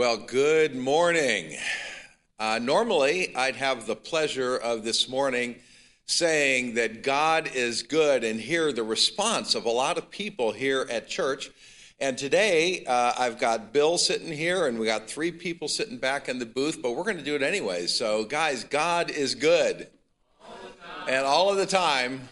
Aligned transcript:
Well, 0.00 0.16
good 0.16 0.74
morning. 0.74 1.58
Uh, 2.38 2.58
normally, 2.58 3.36
I'd 3.36 3.56
have 3.56 3.86
the 3.86 3.94
pleasure 3.94 4.56
of 4.56 4.82
this 4.82 5.10
morning 5.10 5.56
saying 6.06 6.72
that 6.76 7.02
God 7.02 7.50
is 7.54 7.82
good 7.82 8.24
and 8.24 8.40
hear 8.40 8.72
the 8.72 8.82
response 8.82 9.54
of 9.54 9.66
a 9.66 9.70
lot 9.70 9.98
of 9.98 10.10
people 10.10 10.52
here 10.52 10.86
at 10.90 11.06
church. 11.06 11.50
And 11.98 12.16
today, 12.16 12.82
uh, 12.86 13.12
I've 13.18 13.38
got 13.38 13.74
Bill 13.74 13.98
sitting 13.98 14.32
here, 14.32 14.68
and 14.68 14.78
we 14.78 14.86
got 14.86 15.06
three 15.06 15.30
people 15.30 15.68
sitting 15.68 15.98
back 15.98 16.30
in 16.30 16.38
the 16.38 16.46
booth, 16.46 16.80
but 16.80 16.92
we're 16.92 17.04
going 17.04 17.18
to 17.18 17.22
do 17.22 17.34
it 17.34 17.42
anyway. 17.42 17.86
So, 17.86 18.24
guys, 18.24 18.64
God 18.64 19.10
is 19.10 19.34
good. 19.34 19.86
And 21.10 21.26
all 21.26 21.50
of 21.50 21.58
the 21.58 21.66
time, 21.66 22.26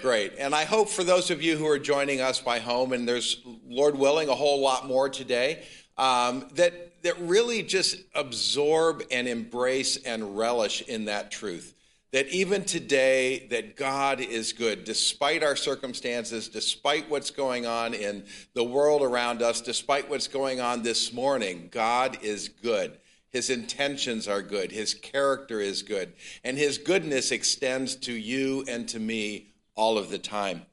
great. 0.00 0.32
And 0.38 0.54
I 0.54 0.64
hope 0.64 0.88
for 0.88 1.04
those 1.04 1.30
of 1.30 1.42
you 1.42 1.58
who 1.58 1.66
are 1.66 1.78
joining 1.78 2.22
us 2.22 2.40
by 2.40 2.58
home, 2.58 2.94
and 2.94 3.06
there's, 3.06 3.42
Lord 3.68 3.98
willing, 3.98 4.30
a 4.30 4.34
whole 4.34 4.62
lot 4.62 4.86
more 4.86 5.10
today, 5.10 5.62
um, 5.96 6.48
that, 6.54 7.02
that 7.02 7.18
really 7.20 7.62
just 7.62 7.96
absorb 8.14 9.02
and 9.10 9.28
embrace 9.28 9.96
and 9.96 10.36
relish 10.36 10.82
in 10.82 11.06
that 11.06 11.30
truth. 11.30 11.74
That 12.12 12.28
even 12.28 12.64
today, 12.64 13.48
that 13.50 13.76
God 13.76 14.20
is 14.20 14.52
good, 14.52 14.84
despite 14.84 15.42
our 15.42 15.56
circumstances, 15.56 16.48
despite 16.48 17.10
what's 17.10 17.30
going 17.30 17.66
on 17.66 17.92
in 17.92 18.24
the 18.54 18.62
world 18.62 19.02
around 19.02 19.42
us, 19.42 19.60
despite 19.60 20.08
what's 20.08 20.28
going 20.28 20.60
on 20.60 20.82
this 20.84 21.12
morning, 21.12 21.68
God 21.72 22.18
is 22.22 22.48
good. 22.48 22.98
His 23.32 23.50
intentions 23.50 24.28
are 24.28 24.42
good. 24.42 24.70
His 24.70 24.94
character 24.94 25.60
is 25.60 25.82
good. 25.82 26.12
And 26.44 26.56
his 26.56 26.78
goodness 26.78 27.32
extends 27.32 27.96
to 27.96 28.12
you 28.12 28.64
and 28.68 28.88
to 28.90 29.00
me 29.00 29.48
all 29.74 29.98
of 29.98 30.08
the 30.08 30.18
time. 30.18 30.66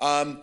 Um, 0.00 0.40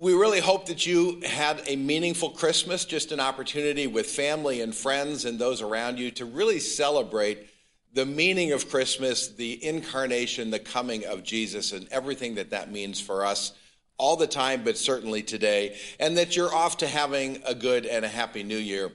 we 0.00 0.14
really 0.14 0.40
hope 0.40 0.66
that 0.66 0.86
you 0.86 1.20
had 1.26 1.62
a 1.66 1.76
meaningful 1.76 2.30
Christmas, 2.30 2.86
just 2.86 3.12
an 3.12 3.20
opportunity 3.20 3.86
with 3.86 4.06
family 4.06 4.62
and 4.62 4.74
friends 4.74 5.26
and 5.26 5.38
those 5.38 5.60
around 5.60 5.98
you 5.98 6.10
to 6.12 6.24
really 6.24 6.58
celebrate 6.58 7.46
the 7.92 8.06
meaning 8.06 8.52
of 8.52 8.70
Christmas, 8.70 9.28
the 9.28 9.62
incarnation, 9.62 10.50
the 10.50 10.58
coming 10.58 11.04
of 11.04 11.22
Jesus, 11.22 11.72
and 11.72 11.86
everything 11.90 12.36
that 12.36 12.50
that 12.50 12.72
means 12.72 12.98
for 12.98 13.26
us 13.26 13.52
all 13.98 14.16
the 14.16 14.26
time, 14.26 14.64
but 14.64 14.78
certainly 14.78 15.22
today, 15.22 15.76
and 15.98 16.16
that 16.16 16.34
you're 16.34 16.54
off 16.54 16.78
to 16.78 16.86
having 16.86 17.42
a 17.44 17.54
good 17.54 17.84
and 17.84 18.02
a 18.02 18.08
happy 18.08 18.42
new 18.42 18.56
year. 18.56 18.90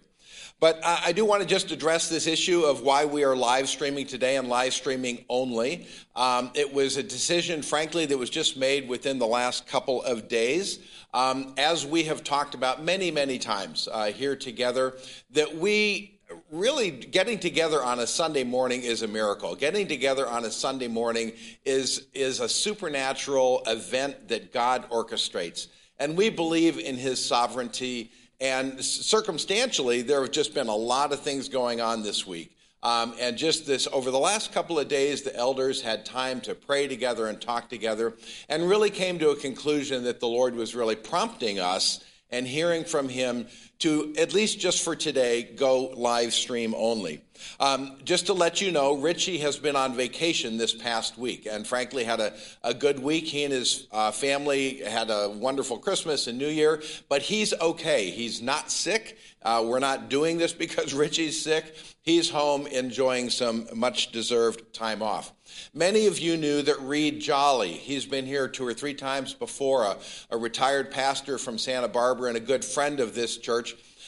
But 0.61 0.79
I 0.85 1.11
do 1.11 1.25
want 1.25 1.41
to 1.41 1.47
just 1.47 1.71
address 1.71 2.07
this 2.07 2.27
issue 2.27 2.63
of 2.63 2.81
why 2.81 3.03
we 3.03 3.25
are 3.25 3.35
live 3.35 3.67
streaming 3.67 4.07
today 4.07 4.37
and 4.37 4.47
live 4.47 4.73
streaming 4.73 5.25
only. 5.27 5.85
Um, 6.15 6.49
it 6.53 6.73
was 6.73 6.95
a 6.95 7.03
decision, 7.03 7.61
frankly, 7.61 8.05
that 8.05 8.17
was 8.17 8.29
just 8.29 8.55
made 8.55 8.87
within 8.87 9.19
the 9.19 9.27
last 9.27 9.67
couple 9.67 10.01
of 10.03 10.29
days. 10.29 10.79
Um, 11.13 11.53
as 11.57 11.85
we 11.85 12.03
have 12.03 12.23
talked 12.23 12.55
about 12.55 12.81
many, 12.81 13.11
many 13.11 13.37
times 13.37 13.89
uh, 13.91 14.05
here 14.05 14.37
together, 14.37 14.95
that 15.31 15.53
we 15.57 16.19
really 16.49 16.89
getting 16.89 17.37
together 17.37 17.83
on 17.83 17.99
a 17.99 18.07
Sunday 18.07 18.45
morning 18.45 18.81
is 18.83 19.01
a 19.01 19.07
miracle. 19.09 19.55
Getting 19.55 19.89
together 19.89 20.27
on 20.27 20.45
a 20.45 20.51
Sunday 20.51 20.87
morning 20.87 21.33
is, 21.65 22.07
is 22.13 22.39
a 22.39 22.47
supernatural 22.47 23.61
event 23.67 24.29
that 24.29 24.53
God 24.53 24.89
orchestrates. 24.89 25.67
And 25.99 26.17
we 26.17 26.29
believe 26.29 26.79
in 26.79 26.95
his 26.95 27.23
sovereignty 27.23 28.11
and 28.39 28.83
circumstantially, 28.83 30.01
there 30.01 30.21
have 30.21 30.31
just 30.31 30.53
been 30.53 30.67
a 30.67 30.75
lot 30.75 31.13
of 31.13 31.21
things 31.21 31.49
going 31.49 31.81
on 31.81 32.03
this 32.03 32.27
week. 32.27 32.55
Um, 32.83 33.15
and 33.19 33.35
just 33.35 33.65
this, 33.65 33.87
over 33.91 34.11
the 34.11 34.19
last 34.19 34.51
couple 34.51 34.77
of 34.77 34.87
days, 34.87 35.23
the 35.23 35.35
elders 35.35 35.81
had 35.81 36.05
time 36.05 36.39
to 36.41 36.53
pray 36.53 36.87
together 36.87 37.27
and 37.27 37.41
talk 37.41 37.67
together 37.67 38.13
and 38.47 38.69
really 38.69 38.91
came 38.91 39.17
to 39.19 39.29
a 39.29 39.35
conclusion 39.35 40.03
that 40.03 40.19
the 40.19 40.27
Lord 40.27 40.53
was 40.53 40.75
really 40.75 40.95
prompting 40.95 41.59
us 41.59 42.03
and 42.29 42.45
hearing 42.45 42.83
from 42.83 43.09
Him 43.09 43.47
to, 43.79 44.13
at 44.17 44.33
least 44.33 44.59
just 44.59 44.83
for 44.83 44.95
today, 44.95 45.43
go 45.43 45.91
live 45.95 46.33
stream 46.33 46.73
only. 46.77 47.21
Um, 47.59 47.97
just 48.03 48.27
to 48.27 48.33
let 48.33 48.61
you 48.61 48.71
know, 48.71 48.95
Richie 48.95 49.39
has 49.39 49.57
been 49.57 49.75
on 49.75 49.95
vacation 49.95 50.57
this 50.57 50.73
past 50.73 51.17
week 51.17 51.47
and 51.49 51.67
frankly 51.67 52.03
had 52.03 52.19
a, 52.19 52.33
a 52.63 52.73
good 52.73 52.99
week. 52.99 53.25
He 53.25 53.43
and 53.43 53.53
his 53.53 53.87
uh, 53.91 54.11
family 54.11 54.77
had 54.77 55.09
a 55.09 55.29
wonderful 55.29 55.77
Christmas 55.77 56.27
and 56.27 56.37
New 56.37 56.47
Year, 56.47 56.81
but 57.09 57.21
he's 57.21 57.53
okay. 57.59 58.09
He's 58.09 58.41
not 58.41 58.71
sick. 58.71 59.17
Uh, 59.41 59.63
we're 59.65 59.79
not 59.79 60.09
doing 60.09 60.37
this 60.37 60.53
because 60.65 60.93
Richie's 60.93 61.41
sick. 61.41 61.75
He's 62.01 62.29
home 62.29 62.67
enjoying 62.67 63.31
some 63.31 63.67
much 63.73 64.11
deserved 64.11 64.73
time 64.73 65.01
off. 65.01 65.33
Many 65.73 66.05
of 66.05 66.19
you 66.19 66.37
knew 66.37 66.61
that 66.61 66.79
Reed 66.81 67.19
Jolly, 67.19 67.71
he's 67.71 68.05
been 68.05 68.25
here 68.27 68.47
two 68.47 68.65
or 68.65 68.73
three 68.73 68.93
times 68.93 69.33
before, 69.33 69.83
a, 69.83 69.97
a 70.29 70.37
retired 70.37 70.91
pastor 70.91 71.37
from 71.37 71.57
Santa 71.57 71.87
Barbara 71.87 72.29
and 72.29 72.37
a 72.37 72.41
good 72.41 72.63
friend 72.63 72.99
of 72.99 73.15
this 73.15 73.37
church. 73.37 73.64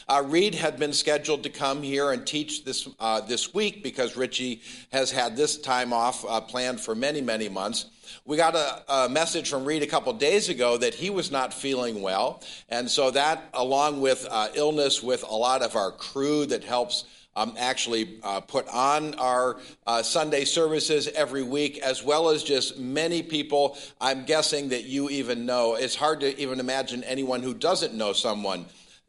Uh, 0.09 0.23
Reed 0.25 0.55
had 0.55 0.79
been 0.79 0.93
scheduled 0.93 1.43
to 1.43 1.49
come 1.49 1.83
here 1.83 2.11
and 2.11 2.25
teach 2.25 2.63
this 2.63 2.87
uh, 2.97 3.19
this 3.19 3.53
week 3.53 3.83
because 3.83 4.15
Richie 4.15 4.61
has 4.93 5.11
had 5.11 5.35
this 5.35 5.57
time 5.57 5.91
off 5.91 6.23
uh, 6.25 6.39
planned 6.39 6.79
for 6.79 6.95
many, 6.95 7.19
many 7.19 7.49
months. 7.49 7.87
We 8.23 8.37
got 8.37 8.55
a, 8.55 8.83
a, 8.87 9.09
message 9.09 9.49
from 9.49 9.65
Reed 9.65 9.83
a 9.83 9.87
couple 9.87 10.13
days 10.13 10.47
ago 10.47 10.77
that 10.77 10.93
he 10.93 11.09
was 11.09 11.29
not 11.29 11.53
feeling 11.53 12.01
well. 12.01 12.41
And 12.69 12.89
so, 12.89 13.11
that, 13.11 13.49
along 13.53 13.99
with 13.99 14.25
uh, 14.29 14.47
illness 14.53 15.03
with 15.03 15.23
a 15.23 15.35
lot 15.35 15.61
of 15.61 15.75
our 15.75 15.91
crew 15.91 16.45
that 16.45 16.63
helps 16.63 17.03
um, 17.35 17.53
actually 17.57 18.19
uh, 18.23 18.39
put 18.39 18.65
on 18.69 19.13
our 19.15 19.59
uh, 19.85 20.03
Sunday 20.03 20.45
services 20.45 21.09
every 21.09 21.43
week, 21.43 21.79
as 21.79 22.01
well 22.01 22.29
as 22.29 22.43
just 22.43 22.79
many 22.79 23.21
people 23.21 23.77
I'm 23.99 24.23
guessing 24.23 24.69
that 24.69 24.85
you 24.85 25.09
even 25.09 25.45
know. 25.45 25.75
It's 25.75 25.95
hard 25.95 26.21
to 26.21 26.39
even 26.39 26.61
imagine 26.61 27.03
anyone 27.03 27.43
who 27.43 27.53
doesn't 27.53 27.93
know 27.93 28.13
someone 28.13 28.67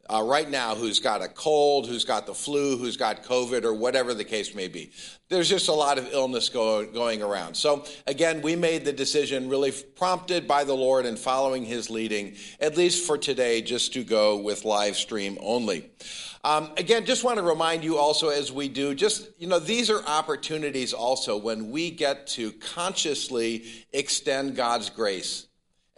uh, 0.09 0.23
right 0.23 0.49
now 0.49 0.75
who's 0.75 0.99
got 0.99 1.21
a 1.21 1.27
cold, 1.27 1.87
who's 1.87 2.03
got 2.03 2.25
the 2.25 2.33
flu, 2.33 2.77
who's 2.77 2.97
got 2.97 3.23
COVID, 3.23 3.63
or 3.63 3.73
whatever 3.73 4.13
the 4.13 4.23
case 4.23 4.55
may 4.55 4.67
be. 4.67 4.91
There's 5.29 5.47
just 5.47 5.67
a 5.67 5.73
lot 5.73 5.99
of 5.99 6.11
illness 6.11 6.49
go, 6.49 6.85
going 6.85 7.21
around. 7.21 7.55
So, 7.55 7.85
again, 8.07 8.41
we 8.41 8.55
made 8.55 8.85
the 8.85 8.93
decision, 8.93 9.47
really 9.47 9.71
prompted 9.71 10.47
by 10.47 10.63
the 10.63 10.73
Lord 10.73 11.05
and 11.05 11.19
following 11.19 11.63
his 11.63 11.89
leading, 11.89 12.35
at 12.59 12.75
least 12.75 13.05
for 13.05 13.17
today, 13.17 13.61
just 13.61 13.93
to 13.93 14.03
go 14.03 14.37
with 14.37 14.65
live 14.65 14.95
stream 14.95 15.37
only. 15.41 15.91
Um, 16.43 16.71
again, 16.77 17.05
just 17.05 17.23
want 17.23 17.37
to 17.37 17.43
remind 17.43 17.83
you 17.83 17.97
also 17.97 18.29
as 18.29 18.51
we 18.51 18.69
do, 18.69 18.95
just, 18.95 19.29
you 19.37 19.47
know, 19.47 19.59
these 19.59 19.89
are 19.89 20.01
opportunities 20.05 20.93
also 20.93 21.37
when 21.37 21.69
we 21.69 21.91
get 21.91 22.27
to 22.27 22.53
consciously 22.53 23.65
extend 23.91 24.55
God's 24.55 24.89
grace 24.89 25.48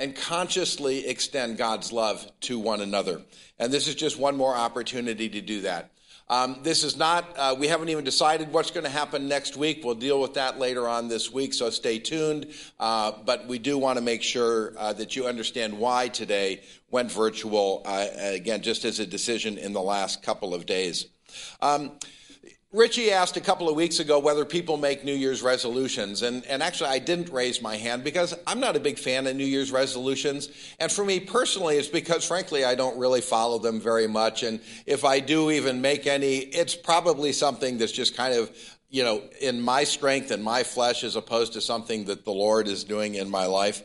and 0.01 0.15
consciously 0.15 1.07
extend 1.07 1.57
God's 1.57 1.91
love 1.91 2.29
to 2.41 2.57
one 2.57 2.81
another. 2.81 3.21
And 3.59 3.71
this 3.71 3.87
is 3.87 3.93
just 3.93 4.17
one 4.17 4.35
more 4.35 4.55
opportunity 4.55 5.29
to 5.29 5.41
do 5.41 5.61
that. 5.61 5.91
Um, 6.27 6.59
this 6.63 6.83
is 6.83 6.97
not, 6.97 7.37
uh, 7.37 7.55
we 7.59 7.67
haven't 7.67 7.89
even 7.89 8.03
decided 8.03 8.51
what's 8.51 8.71
going 8.71 8.85
to 8.85 8.89
happen 8.89 9.27
next 9.27 9.57
week. 9.57 9.81
We'll 9.83 9.95
deal 9.95 10.19
with 10.19 10.35
that 10.35 10.57
later 10.57 10.87
on 10.87 11.07
this 11.07 11.31
week, 11.31 11.53
so 11.53 11.69
stay 11.69 11.99
tuned. 11.99 12.47
Uh, 12.79 13.11
but 13.25 13.47
we 13.47 13.59
do 13.59 13.77
want 13.77 13.97
to 13.97 14.01
make 14.01 14.23
sure 14.23 14.73
uh, 14.77 14.93
that 14.93 15.15
you 15.15 15.27
understand 15.27 15.77
why 15.77 16.07
today 16.07 16.63
went 16.89 17.11
virtual, 17.11 17.83
uh, 17.85 18.07
again, 18.15 18.63
just 18.63 18.85
as 18.85 18.99
a 18.99 19.05
decision 19.05 19.57
in 19.57 19.73
the 19.73 19.81
last 19.81 20.23
couple 20.23 20.55
of 20.55 20.65
days. 20.65 21.05
Um, 21.61 21.91
Richie 22.73 23.11
asked 23.11 23.35
a 23.35 23.41
couple 23.41 23.67
of 23.67 23.75
weeks 23.75 23.99
ago 23.99 24.17
whether 24.17 24.45
people 24.45 24.77
make 24.77 25.03
New 25.03 25.13
Year's 25.13 25.41
resolutions. 25.41 26.21
And, 26.21 26.45
and 26.45 26.63
actually, 26.63 26.91
I 26.91 26.99
didn't 26.99 27.29
raise 27.29 27.61
my 27.61 27.75
hand 27.75 28.05
because 28.05 28.33
I'm 28.47 28.61
not 28.61 28.77
a 28.77 28.79
big 28.79 28.97
fan 28.97 29.27
of 29.27 29.35
New 29.35 29.45
Year's 29.45 29.73
resolutions. 29.73 30.47
And 30.79 30.89
for 30.89 31.03
me 31.03 31.19
personally, 31.19 31.75
it's 31.75 31.89
because, 31.89 32.25
frankly, 32.25 32.63
I 32.63 32.75
don't 32.75 32.97
really 32.97 33.19
follow 33.19 33.59
them 33.59 33.81
very 33.81 34.07
much. 34.07 34.43
And 34.43 34.61
if 34.85 35.03
I 35.03 35.19
do 35.19 35.51
even 35.51 35.81
make 35.81 36.07
any, 36.07 36.37
it's 36.37 36.73
probably 36.73 37.33
something 37.33 37.77
that's 37.77 37.91
just 37.91 38.15
kind 38.15 38.33
of 38.33 38.49
you 38.89 39.03
know, 39.03 39.23
in 39.39 39.61
my 39.61 39.85
strength 39.85 40.31
and 40.31 40.43
my 40.43 40.63
flesh 40.63 41.05
as 41.05 41.15
opposed 41.15 41.53
to 41.53 41.61
something 41.61 42.05
that 42.05 42.25
the 42.25 42.31
Lord 42.31 42.67
is 42.67 42.83
doing 42.83 43.15
in 43.15 43.29
my 43.29 43.45
life. 43.45 43.83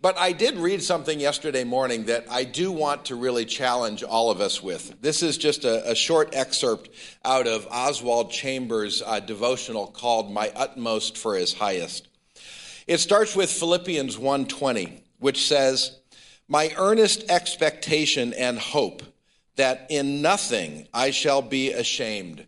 But 0.00 0.16
I 0.18 0.32
did 0.32 0.56
read 0.56 0.82
something 0.82 1.20
yesterday 1.20 1.64
morning 1.64 2.04
that 2.06 2.26
I 2.30 2.44
do 2.44 2.72
want 2.72 3.06
to 3.06 3.16
really 3.16 3.44
challenge 3.44 4.02
all 4.02 4.30
of 4.30 4.40
us 4.40 4.62
with. 4.62 5.00
This 5.00 5.22
is 5.22 5.38
just 5.38 5.64
a, 5.64 5.90
a 5.90 5.94
short 5.94 6.34
excerpt 6.34 6.90
out 7.24 7.46
of 7.46 7.66
Oswald 7.70 8.30
Chambers' 8.30 9.02
uh, 9.04 9.20
devotional 9.20 9.86
called 9.86 10.32
My 10.32 10.50
Utmost 10.56 11.16
for 11.16 11.36
His 11.36 11.54
Highest. 11.54 12.08
It 12.86 12.98
starts 12.98 13.36
with 13.36 13.50
Philippians 13.50 14.16
1:20, 14.16 15.02
which 15.18 15.46
says, 15.46 15.98
"My 16.48 16.72
earnest 16.76 17.30
expectation 17.30 18.32
and 18.34 18.58
hope 18.58 19.02
that 19.56 19.86
in 19.88 20.22
nothing 20.22 20.88
I 20.92 21.10
shall 21.12 21.42
be 21.42 21.72
ashamed." 21.72 22.46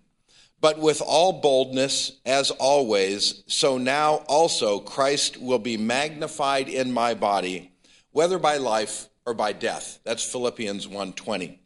But 0.65 0.79
with 0.79 1.03
all 1.03 1.43
boldness, 1.43 2.13
as 2.25 2.51
always, 2.51 3.43
so 3.47 3.77
now 3.77 4.25
also 4.27 4.79
Christ 4.79 5.37
will 5.37 5.59
be 5.59 5.77
magnified 5.77 6.71
in 6.71 6.91
my 6.91 7.13
body, 7.13 7.73
whether 8.13 8.39
by 8.39 8.57
life 8.57 9.11
or 9.27 9.35
by 9.35 9.53
death. 9.53 9.99
That's 10.05 10.23
Philippians 10.23 10.87
1:20. 10.87 11.59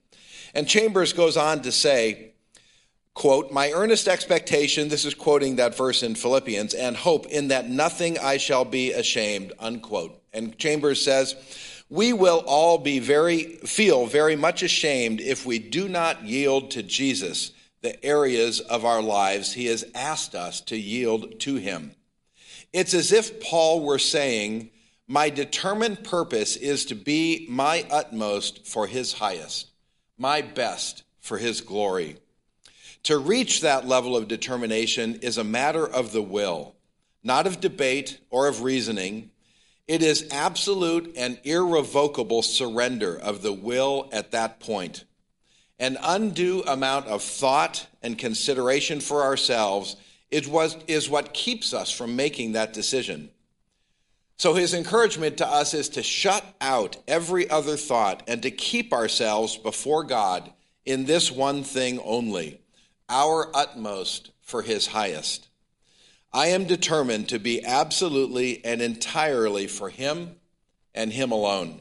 And 0.53 0.67
Chambers 0.67 1.13
goes 1.13 1.37
on 1.37 1.63
to 1.63 1.71
say, 1.71 2.33
quote, 3.15 3.53
"My 3.53 3.71
earnest 3.71 4.09
expectation, 4.09 4.89
this 4.89 5.05
is 5.05 5.15
quoting 5.15 5.55
that 5.55 5.77
verse 5.77 6.03
in 6.03 6.17
Philippians, 6.17 6.75
and 6.75 6.97
hope 6.97 7.27
in 7.27 7.47
that 7.47 7.71
nothing 7.71 8.19
I 8.19 8.37
shall 8.37 8.65
be 8.65 8.91
ashamed." 8.91 9.53
Unquote. 9.61 10.21
And 10.33 10.59
Chambers 10.59 11.01
says, 11.01 11.37
we 11.89 12.13
will 12.13 12.43
all 12.49 12.79
be 12.79 12.99
very 12.99 13.59
feel 13.65 14.07
very 14.07 14.35
much 14.35 14.65
ashamed 14.65 15.21
if 15.21 15.47
we 15.47 15.61
do 15.61 15.89
not 15.89 16.25
yield 16.25 16.73
to 16.73 16.83
Jesus 16.83 17.53
the 17.81 18.05
areas 18.05 18.61
of 18.61 18.85
our 18.85 19.03
lives 19.03 19.53
he 19.53 19.67
has 19.67 19.85
asked 19.95 20.35
us 20.35 20.61
to 20.63 20.77
yield 20.77 21.39
to 21.41 21.57
him. 21.57 21.93
It's 22.73 22.95
as 22.95 23.13
if 23.13 23.41
Paul 23.41 23.85
were 23.85 23.99
saying, 23.99 24.71
My 25.07 25.31
determined 25.31 26.05
purpose 26.05 26.57
is 26.57 26.85
to 26.87 26.95
be 26.95 27.47
my 27.49 27.87
utmost 27.91 28.67
for 28.67 28.87
his 28.87 29.15
highest, 29.15 29.71
my 30.19 30.43
best 30.43 31.05
for 31.21 31.39
his 31.39 31.61
glory. 31.61 32.17
To 33.05 33.19
reach 33.19 33.61
that 33.61 33.87
level 33.87 34.17
of 34.17 34.29
determination 34.29 35.21
is 35.23 35.39
a 35.39 35.45
matter 35.45 35.87
of 35.87 36.13
the 36.13 36.23
will, 36.23 36.75
not 37.23 37.47
of 37.47 37.61
debate 37.61 38.19
or 38.29 38.49
of 38.49 38.63
reasoning. 38.63 39.31
It 39.87 40.03
is 40.03 40.29
absolute 40.31 41.15
and 41.17 41.39
irrevocable 41.45 42.43
surrender 42.43 43.17
of 43.17 43.43
the 43.43 43.53
will 43.53 44.09
at 44.13 44.33
that 44.33 44.61
point. 44.61 45.05
An 45.79 45.97
undue 46.03 46.63
amount 46.67 47.07
of 47.07 47.23
thought 47.23 47.87
and 48.03 48.19
consideration 48.19 49.01
for 49.01 49.23
ourselves 49.23 49.97
is 50.31 50.49
what, 50.49 50.85
is 50.89 51.09
what 51.09 51.33
keeps 51.33 51.73
us 51.73 51.91
from 51.91 52.17
making 52.17 52.53
that 52.53 52.73
decision. 52.73 53.31
So, 54.39 54.55
his 54.55 54.73
encouragement 54.73 55.39
to 55.39 55.47
us 55.49 55.75
is 55.75 55.89
to 55.91 56.03
shut 56.03 56.45
out 56.61 56.97
every 57.09 57.51
other 57.51 57.77
thought 57.77 58.23
and 58.29 58.41
to 58.43 58.53
keep 58.53 58.93
ourselves 58.93 59.57
before 59.57 60.05
God 60.05 60.53
in 60.85 61.07
this 61.07 61.31
one 61.31 61.65
thing 61.65 61.99
only 62.01 62.61
our 63.09 63.51
utmost 63.57 64.31
for 64.41 64.63
his 64.63 64.87
highest. 64.89 65.49
I 66.33 66.49
am 66.49 66.65
determined 66.65 67.29
to 67.31 67.39
be 67.39 67.65
absolutely 67.65 68.65
and 68.65 68.83
entirely 68.83 69.67
for 69.67 69.89
him 69.89 70.37
and 70.95 71.13
him 71.13 71.33
alone. 71.33 71.81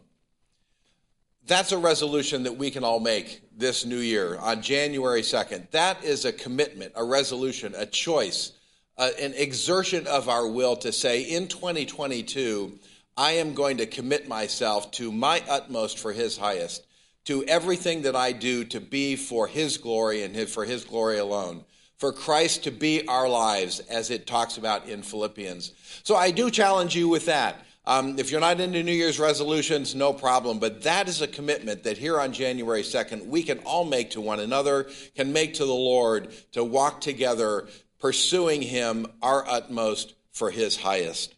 That's 1.45 1.71
a 1.71 1.77
resolution 1.77 2.44
that 2.44 2.57
we 2.57 2.71
can 2.71 2.83
all 2.83 2.99
make 2.99 3.41
this 3.57 3.86
new 3.86 3.98
year 3.98 4.38
on 4.38 4.62
January 4.62 5.21
2nd. 5.21 5.71
That 5.71 6.04
is 6.04 6.25
a 6.25 6.31
commitment, 6.31 6.94
a 6.95 7.04
resolution, 7.04 7.74
a 7.75 7.86
choice, 7.86 8.51
uh, 8.98 9.09
an 9.19 9.33
exertion 9.33 10.06
of 10.07 10.30
our 10.30 10.48
will 10.48 10.75
to 10.77 10.92
say, 10.92 11.24
in 11.24 11.48
2022, 11.48 12.77
I 13.18 13.31
am 13.33 13.56
going 13.56 13.77
to 13.77 13.88
commit 13.88 14.27
myself 14.27 14.92
to 14.92 15.12
my 15.12 15.42
utmost 15.50 15.98
for 15.98 16.13
His 16.13 16.38
highest, 16.38 16.86
to 17.25 17.44
everything 17.45 18.04
that 18.04 18.15
I 18.15 18.31
do 18.31 18.63
to 18.65 18.80
be 18.80 19.15
for 19.15 19.48
His 19.48 19.77
glory 19.77 20.24
and 20.24 20.48
for 20.48 20.63
His 20.63 20.86
glory 20.86 21.18
alone. 21.18 21.65
For 21.98 22.13
Christ 22.13 22.63
to 22.65 22.71
be 22.71 23.07
our 23.07 23.27
lives, 23.27 23.80
as 23.89 24.12
it 24.12 24.27
talks 24.27 24.57
about 24.57 24.88
in 24.88 25.01
Philippians. 25.01 25.71
So 26.04 26.15
I 26.15 26.30
do 26.30 26.51
challenge 26.51 26.95
you 26.95 27.09
with 27.09 27.25
that. 27.25 27.65
Um, 27.87 28.19
if 28.19 28.31
you're 28.31 28.41
not 28.41 28.59
into 28.59 28.83
New 28.83 28.91
Year's 28.91 29.17
resolutions, 29.17 29.95
no 29.95 30.11
problem. 30.11 30.59
But 30.59 30.83
that 30.83 31.07
is 31.07 31.21
a 31.21 31.27
commitment 31.27 31.83
that 31.83 31.97
here 31.97 32.19
on 32.19 32.33
January 32.33 32.81
2nd, 32.81 33.27
we 33.27 33.43
can 33.43 33.59
all 33.59 33.85
make 33.85 34.11
to 34.11 34.19
one 34.19 34.41
another, 34.41 34.89
can 35.15 35.31
make 35.31 35.53
to 35.53 35.65
the 35.65 35.73
Lord 35.73 36.33
to 36.51 36.65
walk 36.65 36.99
together, 36.99 37.69
pursuing 37.97 38.61
Him 38.61 39.07
our 39.21 39.47
utmost 39.47 40.15
for 40.33 40.51
His 40.51 40.75
highest. 40.75 41.33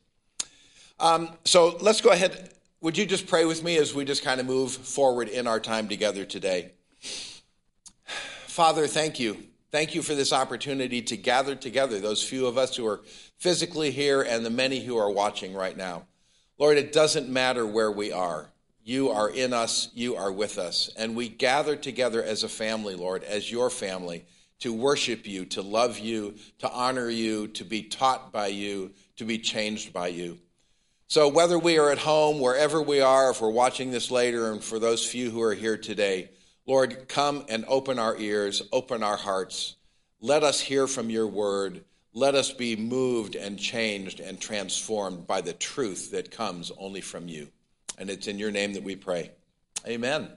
Um, 1.00 1.30
so 1.46 1.78
let's 1.82 2.02
go 2.02 2.10
ahead. 2.10 2.52
Would 2.82 2.98
you 2.98 3.06
just 3.06 3.28
pray 3.28 3.46
with 3.46 3.64
me 3.64 3.78
as 3.78 3.94
we 3.94 4.04
just 4.04 4.24
kind 4.24 4.40
of 4.40 4.48
move 4.48 4.72
forward 4.72 5.30
in 5.30 5.46
our 5.46 5.60
time 5.60 5.88
together 5.88 6.26
today? 6.26 6.72
Father, 8.48 8.88
thank 8.88 9.20
you. 9.20 9.38
Thank 9.72 9.94
you 9.94 10.02
for 10.02 10.16
this 10.16 10.34
opportunity 10.34 11.04
to 11.04 11.16
gather 11.16 11.54
together, 11.54 12.00
those 12.00 12.24
few 12.24 12.48
of 12.48 12.58
us 12.58 12.76
who 12.76 12.88
are 12.88 13.02
physically 13.38 13.92
here 13.92 14.24
and 14.24 14.44
the 14.44 14.50
many 14.50 14.80
who 14.80 14.98
are 14.98 15.12
watching 15.12 15.54
right 15.54 15.78
now. 15.78 16.08
Lord, 16.60 16.78
it 16.78 16.92
doesn't 16.92 17.30
matter 17.30 17.66
where 17.66 17.92
we 17.92 18.12
are. 18.12 18.52
You 18.84 19.10
are 19.12 19.30
in 19.30 19.54
us, 19.54 19.90
you 19.94 20.18
are 20.18 20.32
with 20.32 20.58
us. 20.58 20.90
And 20.98 21.16
we 21.16 21.30
gather 21.30 21.78
together 21.78 22.22
as 22.22 22.44
a 22.44 22.50
family, 22.50 22.96
Lord, 22.96 23.24
as 23.24 23.50
your 23.50 23.70
family, 23.70 24.26
to 24.60 24.74
worship 24.74 25.26
you, 25.26 25.46
to 25.46 25.62
love 25.62 26.00
you, 26.00 26.36
to 26.60 26.70
honor 26.70 27.10
you, 27.10 27.48
to 27.48 27.64
be 27.64 27.84
taught 27.84 28.34
by 28.34 28.48
you, 28.48 28.92
to 29.16 29.24
be 29.24 29.38
changed 29.38 29.94
by 29.94 30.10
you. 30.10 30.38
So, 31.08 31.30
whether 31.30 31.58
we 31.58 31.80
are 31.80 31.92
at 31.92 31.98
home, 31.98 32.40
wherever 32.40 32.82
we 32.82 33.00
are, 33.00 33.32
if 33.32 33.42
we're 33.42 33.50
watching 33.50 33.90
this 33.90 34.12
later, 34.12 34.52
and 34.52 34.64
for 34.64 34.80
those 34.80 35.06
few 35.06 35.32
who 35.32 35.42
are 35.42 35.56
here 35.56 35.78
today, 35.78 36.30
Lord, 36.68 37.08
come 37.08 37.46
and 37.48 37.66
open 37.68 37.98
our 37.98 38.18
ears, 38.18 38.62
open 38.72 39.02
our 39.02 39.18
hearts. 39.18 39.76
Let 40.22 40.44
us 40.44 40.60
hear 40.60 40.86
from 40.86 41.10
your 41.10 41.26
word. 41.26 41.84
Let 42.14 42.36
us 42.36 42.52
be 42.52 42.76
moved 42.76 43.36
and 43.36 43.60
changed 43.60 44.20
and 44.20 44.40
transformed 44.40 45.28
by 45.28 45.42
the 45.42 45.54
truth 45.54 46.12
that 46.12 46.32
comes 46.32 46.72
only 46.78 47.02
from 47.02 47.28
you. 47.28 47.50
And 47.98 48.10
it's 48.10 48.28
in 48.28 48.40
your 48.40 48.52
name 48.52 48.74
that 48.74 48.84
we 48.84 48.96
pray. 48.96 49.32
Amen. 49.88 50.30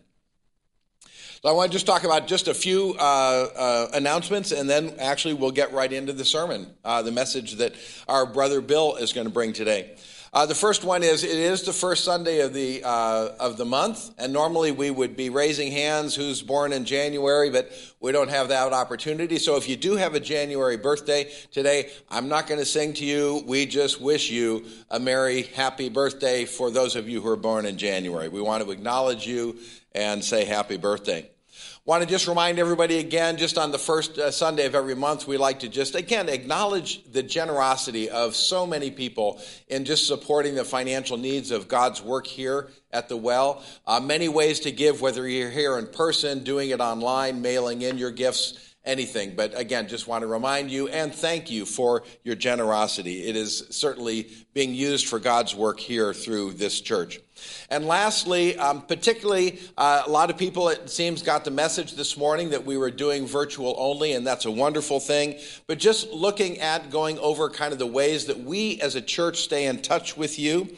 So 1.43 1.49
I 1.49 1.53
want 1.53 1.73
to 1.73 1.75
just 1.75 1.87
talk 1.87 2.05
about 2.05 2.29
just 2.29 2.47
a 2.47 2.55
few 2.55 2.95
uh, 3.01 3.03
uh, 3.03 3.89
announcements, 3.95 4.53
and 4.53 4.71
then 4.71 4.95
actually 5.01 5.35
we'll 5.35 5.51
get 5.51 5.73
right 5.73 5.93
into 5.93 6.13
the 6.13 6.25
sermon, 6.25 6.73
uh, 6.85 7.03
the 7.03 7.11
message 7.11 7.55
that 7.55 7.75
our 8.07 8.27
brother 8.27 8.61
Bill 8.61 8.95
is 8.95 9.13
going 9.13 9.27
to 9.27 9.33
bring 9.33 9.53
today. 9.53 9.97
Uh, 10.35 10.47
the 10.47 10.55
first 10.55 10.83
one 10.83 11.03
is 11.03 11.25
it 11.25 11.31
is 11.31 11.63
the 11.65 11.75
first 11.75 12.05
Sunday 12.05 12.41
of 12.41 12.55
the 12.55 12.83
uh, 12.83 13.29
of 13.39 13.59
the 13.59 13.67
month, 13.67 14.15
and 14.17 14.33
normally 14.33 14.73
we 14.73 14.91
would 14.91 15.15
be 15.15 15.29
raising 15.29 15.71
hands 15.71 16.15
who's 16.15 16.41
born 16.41 16.73
in 16.73 16.87
January, 16.87 17.51
but 17.51 17.71
we 18.01 18.13
don't 18.13 18.31
have 18.31 18.49
that 18.49 18.73
opportunity. 18.73 19.39
So 19.39 19.57
if 19.57 19.69
you 19.69 19.77
do 19.77 19.95
have 19.97 20.15
a 20.15 20.21
January 20.21 20.79
birthday 20.79 21.31
today, 21.51 21.91
I'm 22.09 22.29
not 22.29 22.47
going 22.47 22.61
to 22.61 22.65
sing 22.65 22.95
to 22.95 23.05
you. 23.05 23.45
We 23.47 23.67
just 23.67 24.01
wish 24.01 24.31
you 24.31 24.65
a 24.91 24.99
merry, 24.99 25.43
happy 25.43 25.91
birthday 25.91 26.47
for 26.47 26.71
those 26.71 26.97
of 26.97 27.11
you 27.11 27.21
who 27.21 27.29
are 27.29 27.37
born 27.37 27.67
in 27.67 27.77
January. 27.77 28.29
We 28.29 28.41
want 28.41 28.65
to 28.65 28.71
acknowledge 28.71 29.27
you 29.27 29.59
and 29.95 30.25
say 30.25 30.47
happy 30.47 30.79
birthday. 30.79 31.29
Want 31.85 32.05
to 32.05 32.09
just 32.09 32.29
remind 32.29 32.61
everybody 32.61 33.01
again, 33.01 33.37
just 33.37 33.59
on 33.59 33.73
the 33.73 33.79
first 33.79 34.17
uh, 34.17 34.31
Sunday 34.31 34.67
of 34.67 34.77
every 34.77 34.95
month, 34.95 35.27
we 35.27 35.37
like 35.37 35.59
to 35.61 35.69
just 35.69 35.97
again 35.97 36.29
acknowledge 36.29 37.03
the 37.11 37.25
generosity 37.25 38.09
of 38.09 38.37
so 38.37 38.65
many 38.65 38.93
people 38.93 39.43
in 39.67 39.85
just 39.85 40.07
supporting 40.07 40.55
the 40.55 40.65
financial 40.65 41.17
needs 41.17 41.51
of 41.51 41.67
God's 41.67 42.01
work 42.01 42.25
here 42.25 42.69
at 42.93 43.09
the 43.09 43.17
well. 43.17 43.65
Uh, 43.85 43.99
many 43.99 44.29
ways 44.29 44.61
to 44.61 44.71
give, 44.71 45.01
whether 45.01 45.27
you're 45.27 45.51
here 45.51 45.77
in 45.77 45.89
person, 45.89 46.45
doing 46.45 46.71
it 46.71 46.79
online, 46.79 47.43
mailing 47.43 47.83
in 47.83 47.99
your 47.99 48.13
gifts 48.13 48.77
anything. 48.85 49.35
But 49.35 49.59
again, 49.59 49.89
just 49.89 50.07
want 50.07 50.23
to 50.23 50.29
remind 50.29 50.71
you 50.71 50.87
and 50.87 51.13
thank 51.13 51.51
you 51.51 51.65
for 51.65 52.05
your 52.23 52.37
generosity. 52.37 53.25
It 53.25 53.35
is 53.35 53.67
certainly 53.71 54.31
being 54.55 54.73
used 54.73 55.09
for 55.09 55.19
God's 55.19 55.53
work 55.53 55.81
here 55.81 56.15
through 56.15 56.53
this 56.53 56.81
church. 56.81 57.19
And 57.71 57.87
lastly, 57.87 58.57
um, 58.57 58.83
particularly, 58.83 59.61
uh, 59.77 60.03
a 60.07 60.11
lot 60.11 60.31
of 60.31 60.39
people, 60.39 60.69
it 60.69 60.91
seems, 60.91 61.23
got 61.23 61.45
the 61.45 61.51
message 61.51 61.93
this 61.95 62.17
morning 62.17 62.51
that 62.51 62.65
we 62.65 62.77
were 62.77 62.91
doing 62.91 63.27
virtual 63.27 63.75
only, 63.79 64.13
and 64.13 64.27
that's 64.27 64.45
a 64.45 64.51
wonderful 64.51 65.01
thing. 65.01 65.39
But 65.67 65.79
just 65.79 66.11
looking 66.11 66.59
at 66.61 66.91
going 66.91 67.19
over 67.19 67.49
kind 67.49 67.73
of 67.73 67.79
the 67.79 67.87
ways 67.87 68.27
that 68.27 68.41
we 68.41 68.81
as 68.81 68.95
a 68.95 69.03
church 69.03 69.41
stay 69.43 69.67
in 69.67 69.83
touch 69.83 70.17
with 70.17 70.39
you. 70.39 70.69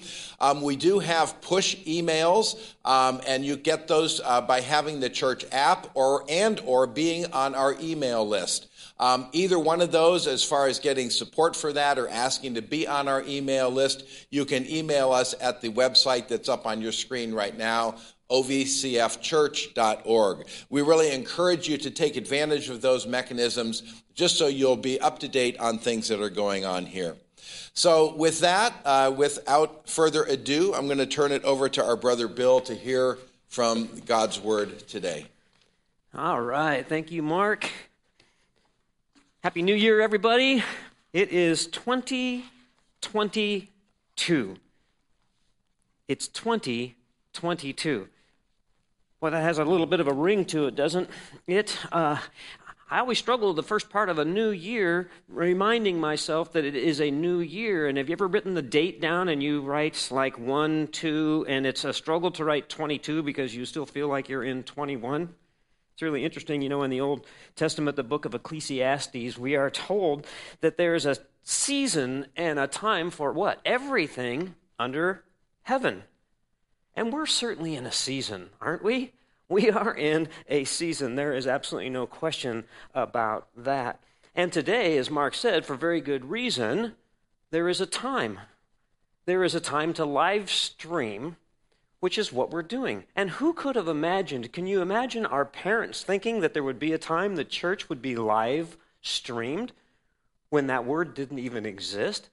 Um, 0.40 0.62
we 0.62 0.76
do 0.76 0.98
have 0.98 1.40
push 1.40 1.76
emails, 1.86 2.60
um, 2.84 3.20
and 3.26 3.44
you 3.44 3.56
get 3.56 3.88
those 3.88 4.20
uh, 4.22 4.40
by 4.40 4.60
having 4.60 5.00
the 5.00 5.08
church 5.08 5.44
app 5.52 5.90
or 5.94 6.24
and 6.28 6.60
or 6.66 6.86
being 6.86 7.32
on 7.32 7.54
our 7.54 7.76
email 7.80 8.26
list. 8.26 8.66
Um, 8.98 9.28
either 9.32 9.58
one 9.58 9.80
of 9.80 9.90
those, 9.90 10.28
as 10.28 10.44
far 10.44 10.68
as 10.68 10.78
getting 10.78 11.10
support 11.10 11.56
for 11.56 11.72
that 11.72 11.98
or 11.98 12.06
asking 12.08 12.54
to 12.54 12.62
be 12.62 12.86
on 12.86 13.08
our 13.08 13.24
email 13.26 13.68
list, 13.70 14.04
you 14.30 14.44
can 14.44 14.64
email 14.70 15.10
us 15.12 15.34
at 15.40 15.60
the 15.60 15.70
website 15.70 16.28
that's 16.28 16.48
up 16.48 16.64
on 16.64 16.80
your 16.80 16.92
screen 16.92 17.34
right 17.34 17.58
now, 17.58 17.96
ovcfchurch.org. 18.30 20.46
We 20.70 20.82
really 20.82 21.10
encourage 21.10 21.68
you 21.68 21.76
to 21.78 21.90
take 21.90 22.14
advantage 22.16 22.70
of 22.70 22.80
those 22.80 23.04
mechanisms 23.06 23.82
just 24.14 24.38
so 24.38 24.46
you'll 24.46 24.76
be 24.76 25.00
up 25.00 25.18
to 25.18 25.26
date 25.28 25.58
on 25.58 25.78
things 25.78 26.06
that 26.08 26.20
are 26.20 26.30
going 26.30 26.64
on 26.64 26.86
here. 26.86 27.16
So, 27.76 28.14
with 28.14 28.38
that, 28.40 28.72
uh, 28.84 29.12
without 29.16 29.88
further 29.88 30.22
ado, 30.22 30.72
I'm 30.72 30.86
going 30.86 30.98
to 30.98 31.06
turn 31.06 31.32
it 31.32 31.42
over 31.42 31.68
to 31.70 31.84
our 31.84 31.96
brother 31.96 32.28
Bill 32.28 32.60
to 32.60 32.74
hear 32.74 33.18
from 33.48 33.88
God's 34.06 34.40
word 34.40 34.86
today. 34.86 35.26
All 36.16 36.40
right. 36.40 36.88
Thank 36.88 37.10
you, 37.10 37.22
Mark. 37.22 37.68
Happy 39.44 39.60
New 39.60 39.74
Year, 39.74 40.00
everybody. 40.00 40.64
It 41.12 41.30
is 41.30 41.66
2022. 41.66 44.56
It's 46.08 46.28
2022. 46.28 48.08
Well, 49.20 49.32
that 49.32 49.42
has 49.42 49.58
a 49.58 49.64
little 49.66 49.84
bit 49.84 50.00
of 50.00 50.08
a 50.08 50.14
ring 50.14 50.46
to 50.46 50.64
it, 50.64 50.74
doesn't 50.74 51.10
it? 51.46 51.78
Uh, 51.92 52.16
I 52.90 53.00
always 53.00 53.18
struggle 53.18 53.52
the 53.52 53.62
first 53.62 53.90
part 53.90 54.08
of 54.08 54.18
a 54.18 54.24
new 54.24 54.48
year, 54.48 55.10
reminding 55.28 56.00
myself 56.00 56.54
that 56.54 56.64
it 56.64 56.74
is 56.74 57.02
a 57.02 57.10
new 57.10 57.40
year. 57.40 57.86
And 57.86 57.98
have 57.98 58.08
you 58.08 58.14
ever 58.14 58.26
written 58.26 58.54
the 58.54 58.62
date 58.62 58.98
down 58.98 59.28
and 59.28 59.42
you 59.42 59.60
write 59.60 60.08
like 60.10 60.38
1, 60.38 60.86
2, 60.86 61.44
and 61.46 61.66
it's 61.66 61.84
a 61.84 61.92
struggle 61.92 62.30
to 62.30 62.46
write 62.46 62.70
22 62.70 63.22
because 63.22 63.54
you 63.54 63.66
still 63.66 63.84
feel 63.84 64.08
like 64.08 64.30
you're 64.30 64.42
in 64.42 64.62
21? 64.62 65.34
It's 65.94 66.02
really 66.02 66.24
interesting, 66.24 66.60
you 66.60 66.68
know, 66.68 66.82
in 66.82 66.90
the 66.90 67.00
Old 67.00 67.24
Testament, 67.54 67.94
the 67.94 68.02
book 68.02 68.24
of 68.24 68.34
Ecclesiastes, 68.34 69.38
we 69.38 69.54
are 69.54 69.70
told 69.70 70.26
that 70.60 70.76
there's 70.76 71.06
a 71.06 71.18
season 71.44 72.26
and 72.34 72.58
a 72.58 72.66
time 72.66 73.12
for 73.12 73.32
what? 73.32 73.60
Everything 73.64 74.56
under 74.76 75.22
heaven. 75.62 76.02
And 76.96 77.12
we're 77.12 77.26
certainly 77.26 77.76
in 77.76 77.86
a 77.86 77.92
season, 77.92 78.50
aren't 78.60 78.82
we? 78.82 79.12
We 79.48 79.70
are 79.70 79.94
in 79.94 80.28
a 80.48 80.64
season. 80.64 81.14
There 81.14 81.32
is 81.32 81.46
absolutely 81.46 81.90
no 81.90 82.06
question 82.06 82.64
about 82.92 83.46
that. 83.56 84.00
And 84.34 84.52
today, 84.52 84.98
as 84.98 85.10
Mark 85.10 85.34
said, 85.34 85.64
for 85.64 85.76
very 85.76 86.00
good 86.00 86.24
reason, 86.24 86.94
there 87.52 87.68
is 87.68 87.80
a 87.80 87.86
time. 87.86 88.40
There 89.26 89.44
is 89.44 89.54
a 89.54 89.60
time 89.60 89.92
to 89.94 90.04
live 90.04 90.50
stream, 90.50 91.36
which 92.04 92.18
is 92.18 92.30
what 92.30 92.50
we're 92.50 92.62
doing. 92.62 93.02
And 93.16 93.30
who 93.30 93.54
could 93.54 93.76
have 93.76 93.88
imagined? 93.88 94.52
Can 94.52 94.66
you 94.66 94.82
imagine 94.82 95.24
our 95.24 95.46
parents 95.46 96.02
thinking 96.02 96.40
that 96.40 96.52
there 96.52 96.62
would 96.62 96.78
be 96.78 96.92
a 96.92 96.98
time 96.98 97.34
the 97.34 97.44
church 97.46 97.88
would 97.88 98.02
be 98.02 98.14
live 98.14 98.76
streamed 99.00 99.72
when 100.50 100.66
that 100.66 100.84
word 100.84 101.14
didn't 101.14 101.38
even 101.38 101.64
exist? 101.64 102.28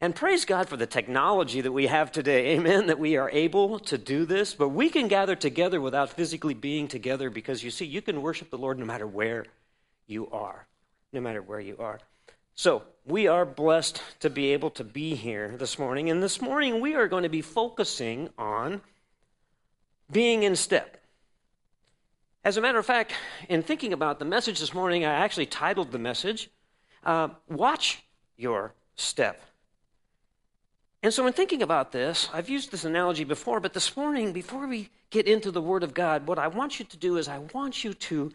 And 0.00 0.14
praise 0.14 0.46
God 0.46 0.70
for 0.70 0.78
the 0.78 0.86
technology 0.86 1.60
that 1.60 1.70
we 1.70 1.86
have 1.88 2.10
today. 2.10 2.56
Amen. 2.56 2.86
That 2.86 2.98
we 2.98 3.18
are 3.18 3.28
able 3.28 3.78
to 3.80 3.98
do 3.98 4.24
this. 4.24 4.54
But 4.54 4.70
we 4.70 4.88
can 4.88 5.06
gather 5.06 5.36
together 5.36 5.82
without 5.82 6.08
physically 6.08 6.54
being 6.54 6.88
together 6.88 7.28
because 7.28 7.62
you 7.62 7.70
see, 7.70 7.84
you 7.84 8.00
can 8.00 8.22
worship 8.22 8.48
the 8.48 8.56
Lord 8.56 8.78
no 8.78 8.86
matter 8.86 9.06
where 9.06 9.44
you 10.06 10.30
are. 10.30 10.66
No 11.12 11.20
matter 11.20 11.42
where 11.42 11.60
you 11.60 11.76
are. 11.78 12.00
So 12.54 12.84
we 13.04 13.28
are 13.28 13.44
blessed 13.44 14.00
to 14.20 14.30
be 14.30 14.54
able 14.54 14.70
to 14.70 14.82
be 14.82 15.14
here 15.14 15.56
this 15.58 15.78
morning. 15.78 16.08
And 16.08 16.22
this 16.22 16.40
morning 16.40 16.80
we 16.80 16.94
are 16.94 17.06
going 17.06 17.24
to 17.24 17.28
be 17.28 17.42
focusing 17.42 18.30
on 18.38 18.80
being 20.10 20.42
in 20.42 20.56
step. 20.56 20.96
As 22.42 22.56
a 22.56 22.60
matter 22.60 22.78
of 22.78 22.86
fact, 22.86 23.12
in 23.48 23.62
thinking 23.62 23.92
about 23.92 24.18
the 24.18 24.24
message 24.24 24.60
this 24.60 24.72
morning, 24.72 25.04
I 25.04 25.12
actually 25.12 25.46
titled 25.46 25.92
the 25.92 25.98
message, 25.98 26.50
uh, 27.04 27.28
Watch 27.48 28.02
Your 28.36 28.72
Step. 28.96 29.42
And 31.02 31.12
so, 31.12 31.26
in 31.26 31.32
thinking 31.32 31.62
about 31.62 31.92
this, 31.92 32.28
I've 32.32 32.50
used 32.50 32.70
this 32.70 32.84
analogy 32.84 33.24
before, 33.24 33.60
but 33.60 33.72
this 33.72 33.96
morning, 33.96 34.32
before 34.32 34.66
we 34.66 34.90
get 35.10 35.26
into 35.26 35.50
the 35.50 35.60
Word 35.60 35.82
of 35.82 35.94
God, 35.94 36.26
what 36.26 36.38
I 36.38 36.48
want 36.48 36.78
you 36.78 36.84
to 36.86 36.96
do 36.96 37.16
is 37.16 37.28
I 37.28 37.38
want 37.54 37.84
you 37.84 37.94
to, 37.94 38.32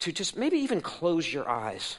to 0.00 0.12
just 0.12 0.36
maybe 0.36 0.58
even 0.58 0.80
close 0.80 1.32
your 1.32 1.48
eyes. 1.48 1.98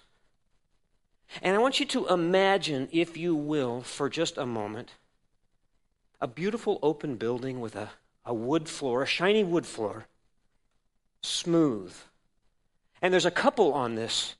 And 1.43 1.55
I 1.55 1.59
want 1.59 1.79
you 1.79 1.85
to 1.87 2.07
imagine, 2.07 2.89
if 2.91 3.17
you 3.17 3.35
will, 3.35 3.81
for 3.81 4.09
just 4.09 4.37
a 4.37 4.47
moment, 4.47 4.93
a 6.19 6.27
beautiful 6.27 6.79
open 6.81 7.15
building 7.15 7.59
with 7.59 7.75
a, 7.75 7.89
a 8.25 8.33
wood 8.33 8.69
floor, 8.69 9.03
a 9.03 9.07
shiny 9.07 9.43
wood 9.43 9.65
floor, 9.65 10.07
smooth. 11.21 11.93
And 13.01 13.13
there's 13.13 13.25
a 13.25 13.31
couple 13.31 13.73
on 13.73 13.95
this 13.95 14.35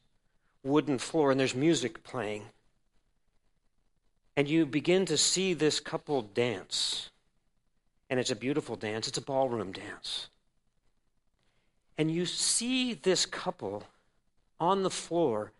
wooden 0.63 0.97
floor, 0.97 1.31
and 1.31 1.39
there's 1.39 1.55
music 1.55 2.03
playing 2.03 2.45
and 4.39 4.47
you 4.47 4.65
begin 4.65 5.05
to 5.05 5.17
see 5.17 5.53
this 5.53 5.81
couple 5.81 6.21
dance. 6.21 7.09
And 8.09 8.21
it's 8.21 8.31
a 8.31 8.37
beautiful 8.37 8.77
dance, 8.77 9.05
it's 9.05 9.17
a 9.17 9.21
ballroom 9.21 9.73
dance. 9.73 10.29
And 11.97 12.09
you 12.09 12.25
see 12.25 12.93
this 12.93 13.25
couple 13.25 13.83
on 14.57 14.83
the 14.83 14.89
floor, 14.89 15.51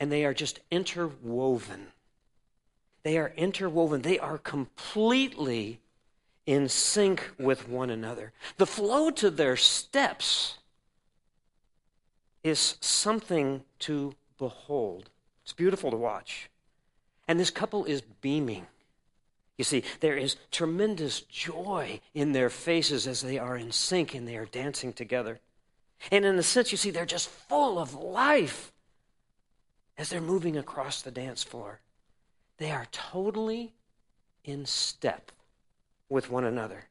and 0.00 0.10
they 0.10 0.24
are 0.24 0.34
just 0.34 0.58
interwoven. 0.68 1.92
They 3.04 3.18
are 3.18 3.32
interwoven, 3.36 4.02
they 4.02 4.18
are 4.18 4.38
completely 4.38 5.78
in 6.48 6.66
sync 6.66 7.30
with 7.38 7.68
one 7.68 7.90
another. 7.90 8.32
The 8.56 8.64
flow 8.64 9.10
to 9.10 9.28
their 9.28 9.54
steps 9.54 10.56
is 12.42 12.78
something 12.80 13.64
to 13.80 14.14
behold. 14.38 15.10
It's 15.42 15.52
beautiful 15.52 15.90
to 15.90 15.96
watch. 15.98 16.48
And 17.28 17.38
this 17.38 17.50
couple 17.50 17.84
is 17.84 18.00
beaming. 18.00 18.66
You 19.58 19.64
see, 19.64 19.82
there 20.00 20.16
is 20.16 20.36
tremendous 20.50 21.20
joy 21.20 22.00
in 22.14 22.32
their 22.32 22.48
faces 22.48 23.06
as 23.06 23.20
they 23.20 23.38
are 23.38 23.58
in 23.58 23.70
sync 23.70 24.14
and 24.14 24.26
they 24.26 24.38
are 24.38 24.46
dancing 24.46 24.94
together. 24.94 25.40
And 26.10 26.24
in 26.24 26.38
a 26.38 26.42
sense, 26.42 26.72
you 26.72 26.78
see, 26.78 26.90
they're 26.90 27.04
just 27.04 27.28
full 27.28 27.78
of 27.78 27.92
life 27.92 28.72
as 29.98 30.08
they're 30.08 30.22
moving 30.22 30.56
across 30.56 31.02
the 31.02 31.10
dance 31.10 31.42
floor. 31.42 31.80
They 32.56 32.70
are 32.70 32.86
totally 32.90 33.74
in 34.44 34.64
step 34.64 35.30
with 36.08 36.30
one 36.30 36.44
another. 36.44 36.84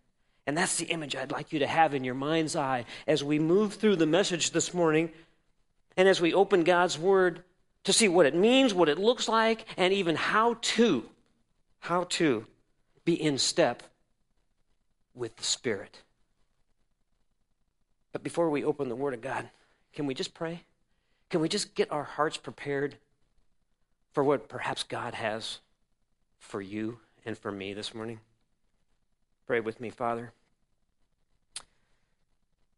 And 0.46 0.58
that's 0.58 0.78
the 0.78 0.86
image 0.86 1.16
I'd 1.16 1.32
like 1.32 1.52
you 1.52 1.60
to 1.60 1.68
have 1.68 1.94
in 1.94 2.04
your 2.04 2.16
mind's 2.16 2.56
eye 2.56 2.86
as 3.06 3.24
we 3.24 3.38
move 3.38 3.74
through 3.74 3.98
the 3.98 4.06
message 4.06 4.52
this 4.52 4.74
morning 4.74 5.12
and 5.98 6.08
as 6.08 6.22
we 6.22 6.34
open 6.34 6.64
God's 6.64 6.98
Word 6.98 7.44
to 7.84 7.92
see 7.92 8.08
what 8.08 8.26
it 8.26 8.36
means, 8.36 8.74
what 8.74 8.90
it 8.90 8.98
looks 8.98 9.28
like, 9.28 9.66
and 9.76 9.94
even 9.94 10.16
how 10.16 10.58
to, 10.62 11.10
how 11.80 12.06
to 12.06 12.46
be 13.04 13.14
in 13.22 13.38
step 13.38 13.84
with 15.14 15.36
the 15.38 15.44
Spirit. 15.44 16.02
But 18.12 18.24
before 18.24 18.50
we 18.50 18.64
open 18.64 18.90
the 18.90 18.96
Word 18.96 19.14
of 19.14 19.22
God, 19.22 19.50
can 19.94 20.06
we 20.06 20.14
just 20.14 20.34
pray? 20.34 20.62
Can 21.30 21.42
we 21.42 21.50
just 21.50 21.76
get 21.76 21.92
our 21.92 22.04
hearts 22.04 22.38
prepared 22.38 22.98
for 24.14 24.24
what 24.24 24.48
perhaps 24.48 24.84
God 24.84 25.14
has 25.14 25.60
for 26.40 26.62
you 26.62 27.00
and 27.26 27.38
for 27.38 27.52
me 27.52 27.74
this 27.74 27.94
morning? 27.94 28.20
Pray 29.48 29.62
with 29.62 29.80
me, 29.80 29.90
Father. 29.90 30.34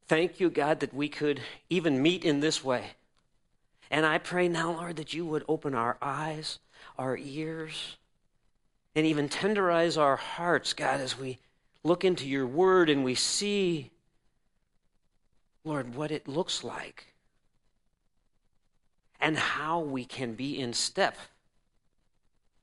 Thank 0.08 0.40
you, 0.40 0.50
God, 0.50 0.80
that 0.80 0.94
we 0.94 1.10
could 1.10 1.42
even 1.70 2.02
meet 2.02 2.24
in 2.24 2.40
this 2.40 2.64
way. 2.64 2.92
And 3.92 4.06
I 4.06 4.20
pray 4.20 4.48
now, 4.48 4.74
Lord, 4.74 4.96
that 4.98 5.14
you 5.14 5.26
would 5.26 5.44
open 5.48 5.74
our 5.74 5.98
eyes, 6.02 6.60
our 6.98 7.18
ears, 7.18 7.98
and 8.96 9.06
even 9.06 9.30
tenderize 9.30 10.00
our 10.00 10.16
hearts, 10.16 10.74
God, 10.74 11.02
as 11.02 11.18
we 11.18 11.40
look 11.84 12.06
into 12.06 12.28
your 12.28 12.46
word 12.46 12.90
and 12.90 13.04
we 13.04 13.16
see, 13.16 13.90
Lord, 15.64 15.96
what 15.96 16.12
it 16.12 16.28
looks 16.28 16.64
like 16.64 17.08
and 19.20 19.38
how 19.38 19.80
we 19.80 20.06
can 20.06 20.34
be 20.34 20.60
in 20.60 20.74
step 20.74 21.18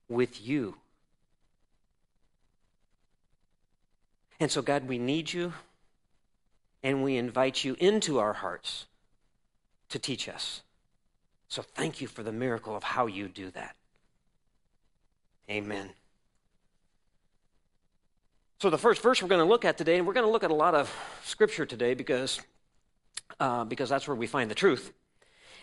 with 0.09 0.47
you. 0.47 0.77
And 4.39 4.51
so, 4.51 4.63
God, 4.63 4.89
we 4.89 4.99
need 4.99 5.33
you 5.33 5.53
and 6.83 7.03
we 7.03 7.17
invite 7.17 7.65
you 7.65 7.77
into 7.79 8.19
our 8.19 8.35
hearts 8.35 8.87
to 9.89 9.99
teach 9.99 10.29
us. 10.29 10.63
So 11.49 11.63
thank 11.63 12.01
you 12.01 12.07
for 12.07 12.23
the 12.23 12.33
miracle 12.33 12.77
of 12.77 12.83
how 12.83 13.07
you 13.07 13.29
do 13.29 13.51
that. 13.53 13.77
Amen. 15.49 15.91
So, 18.61 18.71
the 18.71 18.79
first 18.79 19.03
verse 19.03 19.23
we're 19.23 19.29
going 19.29 19.41
to 19.41 19.45
look 19.45 19.65
at 19.65 19.77
today, 19.77 19.99
and 19.99 20.07
we're 20.07 20.15
going 20.15 20.27
to 20.27 20.33
look 20.33 20.43
at 20.43 20.51
a 20.51 20.55
lot 20.55 20.75
of 20.75 20.93
scripture 21.25 21.67
today 21.67 21.93
because, 21.93 22.41
uh, 23.39 23.65
because 23.65 23.91
that's 23.91 24.09
where 24.09 24.15
we 24.15 24.27
find 24.27 24.51
the 24.51 24.55
truth. 24.55 24.93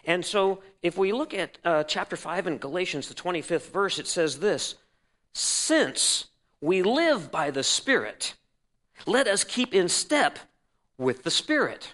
And 0.05 0.23
so, 0.23 0.61
if 0.83 0.97
we 0.97 1.11
look 1.11 1.33
at 1.33 1.57
uh, 1.65 1.83
chapter 1.85 2.15
5 2.15 2.47
in 2.47 2.57
Galatians, 2.59 3.07
the 3.07 3.15
25th 3.15 3.71
verse, 3.71 3.97
it 3.97 4.07
says 4.07 4.39
this 4.39 4.75
Since 5.33 6.27
we 6.61 6.83
live 6.83 7.31
by 7.31 7.49
the 7.49 7.63
Spirit, 7.63 8.35
let 9.05 9.27
us 9.27 9.43
keep 9.43 9.73
in 9.73 9.89
step 9.89 10.39
with 10.97 11.23
the 11.23 11.31
Spirit. 11.31 11.93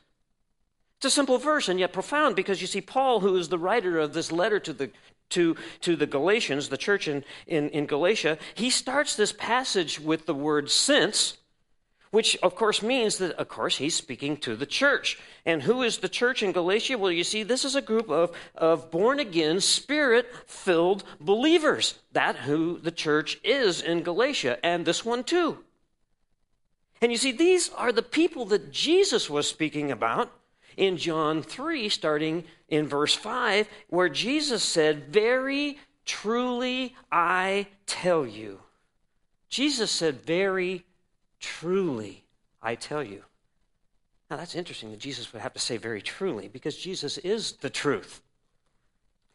It's 0.98 1.06
a 1.06 1.10
simple 1.10 1.38
verse 1.38 1.70
and 1.70 1.80
yet 1.80 1.94
profound 1.94 2.36
because 2.36 2.60
you 2.60 2.68
see, 2.68 2.82
Paul, 2.82 3.22
who 3.22 3.38
is 3.38 3.48
the 3.48 3.58
writer 3.58 4.00
of 4.00 4.14
this 4.14 4.32
letter 4.32 4.60
to 4.60 4.74
the, 4.74 4.92
to, 5.30 5.56
to 5.82 5.96
the 5.96 6.06
Galatians, 6.06 6.68
the 6.68 6.78
church 6.78 7.08
in, 7.08 7.24
in, 7.48 7.70
in 7.70 7.86
Galatia, 7.86 8.38
he 8.54 8.70
starts 8.70 9.16
this 9.16 9.32
passage 9.32 10.00
with 10.00 10.26
the 10.26 10.34
word 10.34 10.70
since, 10.70 11.38
which 12.12 12.36
of 12.44 12.54
course 12.56 12.82
means 12.82 13.18
that, 13.20 13.32
of 13.38 13.48
course, 13.48 13.78
he's 13.78 13.96
speaking 13.96 14.36
to 14.38 14.58
the 14.58 14.66
church. 14.66 15.18
And 15.46 15.64
who 15.64 15.84
is 15.84 16.00
the 16.00 16.10
church 16.10 16.44
in 16.44 16.52
Galatia? 16.52 16.98
Well, 16.98 17.14
you 17.14 17.24
see, 17.24 17.44
this 17.44 17.64
is 17.64 17.76
a 17.76 17.82
group 17.82 18.10
of, 18.10 18.36
of 18.54 18.92
born 18.92 19.20
again, 19.22 19.62
spirit 19.62 20.28
filled 20.48 21.06
believers. 21.22 21.98
That 22.12 22.36
who 22.36 22.78
the 22.78 22.92
church 22.92 23.40
is 23.44 23.82
in 23.82 24.04
Galatia, 24.04 24.60
and 24.66 24.86
this 24.86 25.06
one 25.06 25.24
too. 25.24 25.60
And 27.02 27.12
you 27.12 27.18
see, 27.18 27.32
these 27.32 27.70
are 27.70 27.92
the 27.92 28.02
people 28.02 28.46
that 28.46 28.72
Jesus 28.72 29.30
was 29.30 29.48
speaking 29.48 29.92
about 29.92 30.32
in 30.76 30.98
John 30.98 31.42
3, 31.42 31.90
starting 31.90 32.44
in 32.68 32.88
verse 32.88 33.14
5, 33.14 33.68
where 33.90 34.10
Jesus 34.10 34.64
said, 34.64 35.08
Very 35.08 35.80
truly 36.06 36.96
I 37.12 37.68
tell 37.86 38.26
you. 38.26 38.60
Jesus 39.50 39.92
said, 39.92 40.22
Very 40.22 40.86
truly 41.40 42.24
I 42.62 42.76
tell 42.76 43.04
you. 43.04 43.24
Now 44.30 44.38
that's 44.38 44.56
interesting 44.56 44.92
that 44.92 45.00
Jesus 45.00 45.34
would 45.34 45.42
have 45.42 45.54
to 45.54 45.60
say 45.60 45.78
very 45.78 46.02
truly 46.02 46.48
because 46.48 46.78
Jesus 46.78 47.18
is 47.20 47.54
the 47.54 47.70
truth. 47.70 48.22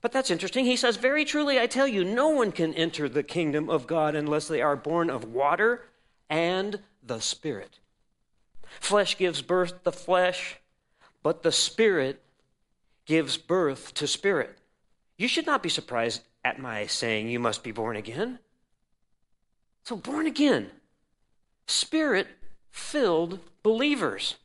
But 0.00 0.12
that's 0.12 0.30
interesting. 0.30 0.66
He 0.66 0.76
says, 0.76 0.96
Very 0.96 1.24
truly 1.24 1.58
I 1.58 1.66
tell 1.66 1.88
you, 1.88 2.04
no 2.04 2.28
one 2.28 2.52
can 2.52 2.74
enter 2.74 3.08
the 3.08 3.22
kingdom 3.22 3.70
of 3.70 3.86
God 3.86 4.14
unless 4.14 4.48
they 4.48 4.60
are 4.60 4.76
born 4.76 5.08
of 5.08 5.24
water 5.24 5.86
and 6.28 6.78
the 7.06 7.20
Spirit. 7.20 7.78
Flesh 8.80 9.16
gives 9.16 9.42
birth 9.42 9.84
to 9.84 9.92
flesh, 9.92 10.56
but 11.22 11.42
the 11.42 11.52
Spirit 11.52 12.24
gives 13.06 13.36
birth 13.36 13.94
to 13.94 14.06
spirit. 14.06 14.58
You 15.16 15.28
should 15.28 15.46
not 15.46 15.62
be 15.62 15.68
surprised 15.68 16.22
at 16.44 16.58
my 16.58 16.86
saying 16.86 17.28
you 17.28 17.38
must 17.38 17.62
be 17.62 17.72
born 17.72 17.96
again. 17.96 18.38
So, 19.84 19.96
born 19.96 20.26
again, 20.26 20.70
spirit 21.66 22.26
filled 22.70 23.38
believers. 23.62 24.36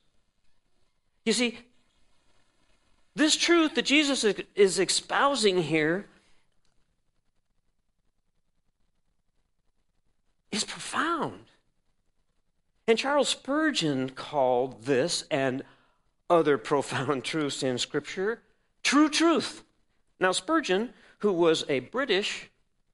You 1.26 1.34
see, 1.34 1.60
this 3.16 3.36
truth 3.36 3.76
that 3.76 3.86
Jesus 3.86 4.24
is 4.56 4.80
espousing 4.80 5.64
here 5.64 6.06
is 10.52 10.64
profound. 10.64 11.46
And 12.90 12.98
Charles 12.98 13.30
Spurgeon 13.30 14.10
called 14.10 14.86
this 14.86 15.24
and 15.30 15.62
other 16.28 16.58
profound 16.58 17.24
truths 17.24 17.62
in 17.62 17.78
Scripture 17.78 18.42
true 18.82 19.10
truth. 19.10 19.64
Now, 20.20 20.32
Spurgeon, 20.32 20.96
who 21.20 21.32
was 21.32 21.64
a 21.70 21.82
British 21.82 22.50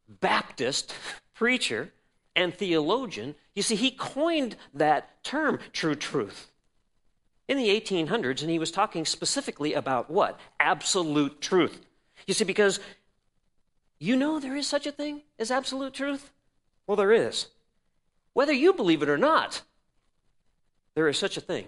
Baptist 0.10 0.94
preacher 1.34 1.94
and 2.36 2.54
theologian, 2.54 3.36
you 3.54 3.62
see, 3.62 3.75
he 3.75 3.90
coined 3.90 4.58
that 4.74 5.24
term, 5.24 5.60
true 5.72 5.96
truth, 5.96 6.52
in 7.48 7.58
the 7.58 7.70
1800s, 7.70 8.42
and 8.42 8.52
he 8.52 8.60
was 8.60 8.72
talking 8.72 9.06
specifically 9.06 9.74
about 9.74 10.12
what? 10.12 10.38
Absolute 10.60 11.40
truth. 11.40 11.80
You 12.28 12.34
see, 12.34 12.44
because 12.44 12.82
you 13.98 14.18
know 14.18 14.42
there 14.42 14.58
is 14.58 14.68
such 14.68 14.86
a 14.86 14.92
thing 14.92 15.22
as 15.40 15.52
absolute 15.52 15.94
truth? 15.94 16.34
Well, 16.86 16.98
there 16.98 17.14
is. 17.14 17.48
Whether 18.34 18.52
you 18.52 18.74
believe 18.74 19.02
it 19.02 19.08
or 19.08 19.18
not, 19.18 19.62
there 20.96 21.08
is 21.08 21.18
such 21.18 21.38
a 21.38 21.42
thing 21.42 21.68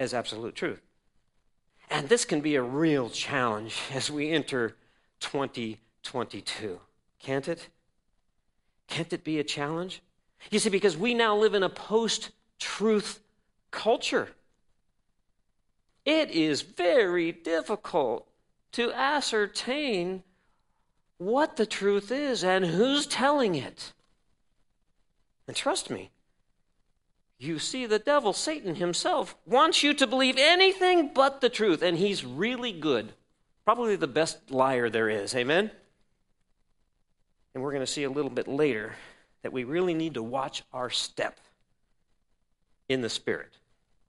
as 0.00 0.12
absolute 0.12 0.54
truth. 0.54 0.82
And 1.90 2.08
this 2.08 2.24
can 2.24 2.40
be 2.40 2.56
a 2.56 2.62
real 2.62 3.10
challenge 3.10 3.76
as 3.92 4.10
we 4.10 4.30
enter 4.30 4.76
2022. 5.20 6.80
Can't 7.20 7.48
it? 7.48 7.68
Can't 8.88 9.12
it 9.12 9.24
be 9.24 9.38
a 9.38 9.44
challenge? 9.44 10.02
You 10.50 10.58
see, 10.58 10.70
because 10.70 10.96
we 10.96 11.14
now 11.14 11.36
live 11.36 11.54
in 11.54 11.62
a 11.62 11.68
post 11.68 12.30
truth 12.58 13.20
culture. 13.70 14.28
It 16.04 16.30
is 16.30 16.62
very 16.62 17.32
difficult 17.32 18.28
to 18.72 18.92
ascertain 18.92 20.22
what 21.16 21.56
the 21.56 21.64
truth 21.64 22.12
is 22.12 22.44
and 22.44 22.66
who's 22.66 23.06
telling 23.06 23.54
it. 23.54 23.92
And 25.46 25.56
trust 25.56 25.88
me, 25.90 26.10
you 27.44 27.58
see, 27.58 27.86
the 27.86 27.98
devil, 27.98 28.32
Satan 28.32 28.76
himself, 28.76 29.36
wants 29.46 29.82
you 29.82 29.94
to 29.94 30.06
believe 30.06 30.36
anything 30.38 31.10
but 31.14 31.40
the 31.40 31.48
truth, 31.48 31.82
and 31.82 31.98
he's 31.98 32.24
really 32.24 32.72
good. 32.72 33.12
Probably 33.64 33.96
the 33.96 34.06
best 34.06 34.50
liar 34.50 34.90
there 34.90 35.08
is. 35.08 35.34
Amen? 35.34 35.70
And 37.54 37.62
we're 37.62 37.72
going 37.72 37.84
to 37.84 37.90
see 37.90 38.04
a 38.04 38.10
little 38.10 38.30
bit 38.30 38.48
later 38.48 38.94
that 39.42 39.52
we 39.52 39.64
really 39.64 39.94
need 39.94 40.14
to 40.14 40.22
watch 40.22 40.62
our 40.72 40.90
step 40.90 41.38
in 42.88 43.00
the 43.00 43.08
Spirit. 43.08 43.58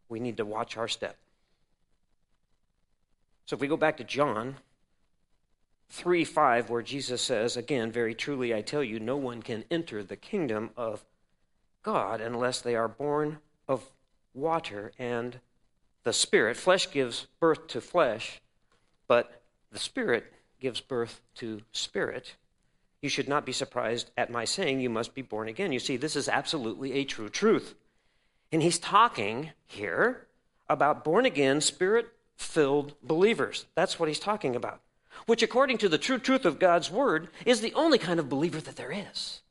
We 0.09 0.19
need 0.19 0.37
to 0.37 0.45
watch 0.45 0.77
our 0.77 0.87
step. 0.87 1.17
So 3.45 3.55
if 3.55 3.61
we 3.61 3.67
go 3.67 3.77
back 3.77 3.97
to 3.97 4.03
John 4.03 4.55
3 5.89 6.25
5, 6.25 6.69
where 6.69 6.81
Jesus 6.81 7.21
says, 7.21 7.57
Again, 7.57 7.91
very 7.91 8.15
truly 8.15 8.53
I 8.53 8.61
tell 8.61 8.83
you, 8.83 8.99
no 8.99 9.17
one 9.17 9.41
can 9.41 9.63
enter 9.69 10.03
the 10.03 10.15
kingdom 10.15 10.71
of 10.75 11.05
God 11.85 12.19
unless 12.19 12.61
they 12.61 12.75
are 12.75 12.87
born 12.87 13.37
of 13.67 13.91
water 14.33 14.91
and 14.97 15.39
the 16.03 16.13
Spirit. 16.13 16.57
Flesh 16.57 16.89
gives 16.89 17.27
birth 17.39 17.67
to 17.67 17.79
flesh, 17.79 18.41
but 19.07 19.43
the 19.71 19.77
Spirit 19.77 20.33
gives 20.59 20.81
birth 20.81 21.21
to 21.35 21.61
spirit. 21.71 22.33
You 23.03 23.09
should 23.09 23.29
not 23.29 23.45
be 23.45 23.51
surprised 23.51 24.09
at 24.17 24.31
my 24.31 24.45
saying 24.45 24.79
you 24.79 24.89
must 24.89 25.13
be 25.13 25.21
born 25.21 25.47
again. 25.47 25.71
You 25.71 25.79
see, 25.79 25.95
this 25.95 26.15
is 26.15 26.27
absolutely 26.27 26.93
a 26.93 27.03
true 27.03 27.29
truth. 27.29 27.75
And 28.51 28.63
he's 28.63 28.79
talking 28.79 29.51
here 29.67 30.25
about 30.67 31.03
born 31.03 31.25
again, 31.25 31.61
spirit 31.61 32.07
filled 32.35 32.95
believers. 33.03 33.67
That's 33.75 33.99
what 33.99 34.09
he's 34.09 34.19
talking 34.19 34.55
about, 34.55 34.81
which, 35.27 35.43
according 35.43 35.77
to 35.79 35.89
the 35.89 35.99
true 35.99 36.17
truth 36.17 36.45
of 36.45 36.57
God's 36.57 36.89
word, 36.89 37.27
is 37.45 37.61
the 37.61 37.73
only 37.75 37.99
kind 37.99 38.19
of 38.19 38.27
believer 38.27 38.59
that 38.59 38.75
there 38.75 38.91
is 38.91 39.41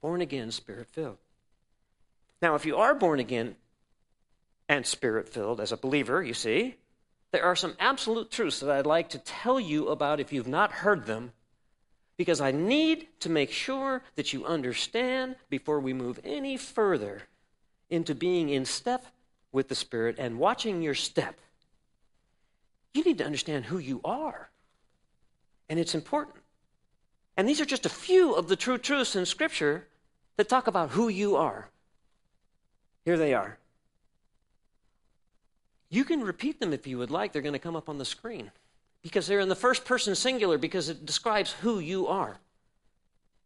born 0.00 0.20
again, 0.20 0.50
spirit 0.50 0.88
filled. 0.88 1.18
Now, 2.42 2.54
if 2.54 2.64
you 2.64 2.76
are 2.76 2.94
born 2.94 3.20
again 3.20 3.56
and 4.68 4.86
spirit 4.86 5.28
filled 5.28 5.60
as 5.60 5.72
a 5.72 5.76
believer, 5.76 6.22
you 6.22 6.34
see, 6.34 6.76
there 7.32 7.44
are 7.44 7.56
some 7.56 7.76
absolute 7.78 8.30
truths 8.30 8.60
that 8.60 8.70
I'd 8.70 8.86
like 8.86 9.10
to 9.10 9.18
tell 9.18 9.60
you 9.60 9.88
about 9.88 10.20
if 10.20 10.32
you've 10.32 10.48
not 10.48 10.72
heard 10.72 11.06
them, 11.06 11.32
because 12.16 12.40
I 12.40 12.50
need 12.50 13.08
to 13.20 13.30
make 13.30 13.50
sure 13.50 14.02
that 14.16 14.32
you 14.32 14.44
understand 14.44 15.36
before 15.48 15.80
we 15.80 15.92
move 15.92 16.20
any 16.24 16.56
further 16.56 17.22
into 17.88 18.14
being 18.14 18.48
in 18.48 18.64
step 18.64 19.06
with 19.52 19.68
the 19.68 19.74
Spirit 19.74 20.16
and 20.18 20.38
watching 20.38 20.82
your 20.82 20.94
step. 20.94 21.38
You 22.94 23.04
need 23.04 23.18
to 23.18 23.24
understand 23.24 23.66
who 23.66 23.78
you 23.78 24.00
are, 24.04 24.50
and 25.68 25.78
it's 25.78 25.94
important. 25.94 26.36
And 27.36 27.48
these 27.48 27.60
are 27.60 27.64
just 27.66 27.86
a 27.86 27.90
few 27.90 28.34
of 28.34 28.48
the 28.48 28.56
true 28.56 28.78
truths 28.78 29.16
in 29.16 29.24
Scripture 29.24 29.86
that 30.40 30.48
talk 30.48 30.68
about 30.68 30.88
who 30.90 31.08
you 31.08 31.36
are. 31.36 31.68
Here 33.04 33.18
they 33.18 33.34
are. 33.34 33.58
You 35.90 36.02
can 36.02 36.22
repeat 36.22 36.60
them 36.60 36.72
if 36.72 36.86
you 36.86 36.96
would 36.96 37.10
like. 37.10 37.32
They're 37.32 37.42
going 37.42 37.52
to 37.52 37.58
come 37.58 37.76
up 37.76 37.90
on 37.90 37.98
the 37.98 38.06
screen 38.06 38.50
because 39.02 39.26
they're 39.26 39.40
in 39.40 39.50
the 39.50 39.54
first 39.54 39.84
person 39.84 40.14
singular 40.14 40.56
because 40.56 40.88
it 40.88 41.04
describes 41.04 41.52
who 41.52 41.78
you 41.78 42.06
are. 42.06 42.38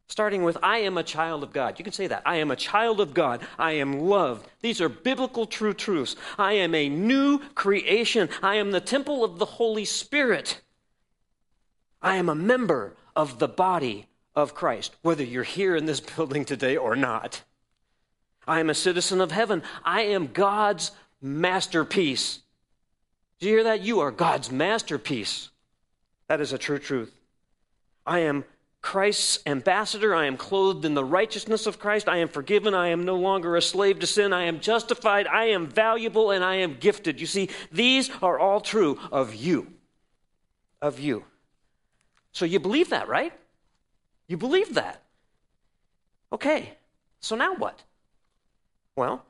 Starting 0.06 0.44
with, 0.44 0.56
I 0.62 0.78
am 0.78 0.96
a 0.96 1.02
child 1.02 1.42
of 1.42 1.52
God. 1.52 1.80
You 1.80 1.84
can 1.84 1.92
say 1.92 2.06
that. 2.06 2.22
I 2.24 2.36
am 2.36 2.52
a 2.52 2.56
child 2.56 3.00
of 3.00 3.12
God. 3.12 3.44
I 3.58 3.72
am 3.72 3.98
loved. 3.98 4.48
These 4.60 4.80
are 4.80 4.88
biblical 4.88 5.46
true 5.46 5.74
truths. 5.74 6.14
I 6.38 6.52
am 6.52 6.76
a 6.76 6.88
new 6.88 7.40
creation. 7.56 8.28
I 8.40 8.54
am 8.54 8.70
the 8.70 8.80
temple 8.80 9.24
of 9.24 9.40
the 9.40 9.46
Holy 9.46 9.84
Spirit. 9.84 10.60
I 12.00 12.16
am 12.16 12.28
a 12.28 12.36
member 12.36 12.94
of 13.16 13.40
the 13.40 13.48
body 13.48 14.06
of 14.34 14.54
Christ, 14.54 14.96
whether 15.02 15.24
you're 15.24 15.42
here 15.42 15.76
in 15.76 15.86
this 15.86 16.00
building 16.16 16.44
today 16.44 16.76
or 16.76 16.96
not. 16.96 17.42
I 18.46 18.60
am 18.60 18.70
a 18.70 18.74
citizen 18.74 19.20
of 19.20 19.32
heaven. 19.32 19.62
I 19.84 20.02
am 20.02 20.32
God's 20.32 20.90
masterpiece. 21.22 22.40
Do 23.38 23.46
you 23.46 23.54
hear 23.54 23.64
that? 23.64 23.82
You 23.82 24.00
are 24.00 24.10
God's 24.10 24.50
masterpiece. 24.50 25.50
That 26.28 26.40
is 26.40 26.52
a 26.52 26.58
true 26.58 26.78
truth. 26.78 27.12
I 28.06 28.20
am 28.20 28.44
Christ's 28.82 29.38
ambassador. 29.46 30.14
I 30.14 30.26
am 30.26 30.36
clothed 30.36 30.84
in 30.84 30.92
the 30.92 31.04
righteousness 31.04 31.66
of 31.66 31.78
Christ. 31.78 32.06
I 32.06 32.18
am 32.18 32.28
forgiven. 32.28 32.74
I 32.74 32.88
am 32.88 33.04
no 33.04 33.16
longer 33.16 33.56
a 33.56 33.62
slave 33.62 33.98
to 34.00 34.06
sin. 34.06 34.34
I 34.34 34.44
am 34.44 34.60
justified. 34.60 35.26
I 35.26 35.46
am 35.46 35.66
valuable 35.66 36.30
and 36.30 36.44
I 36.44 36.56
am 36.56 36.76
gifted. 36.78 37.18
You 37.18 37.26
see, 37.26 37.48
these 37.72 38.10
are 38.22 38.38
all 38.38 38.60
true 38.60 38.98
of 39.10 39.34
you. 39.34 39.68
Of 40.82 41.00
you. 41.00 41.24
So 42.32 42.44
you 42.44 42.60
believe 42.60 42.90
that, 42.90 43.08
right? 43.08 43.32
You 44.28 44.36
believe 44.36 44.74
that. 44.74 45.02
Okay, 46.32 46.74
so 47.20 47.36
now 47.36 47.54
what? 47.54 47.82
Well, 48.96 49.24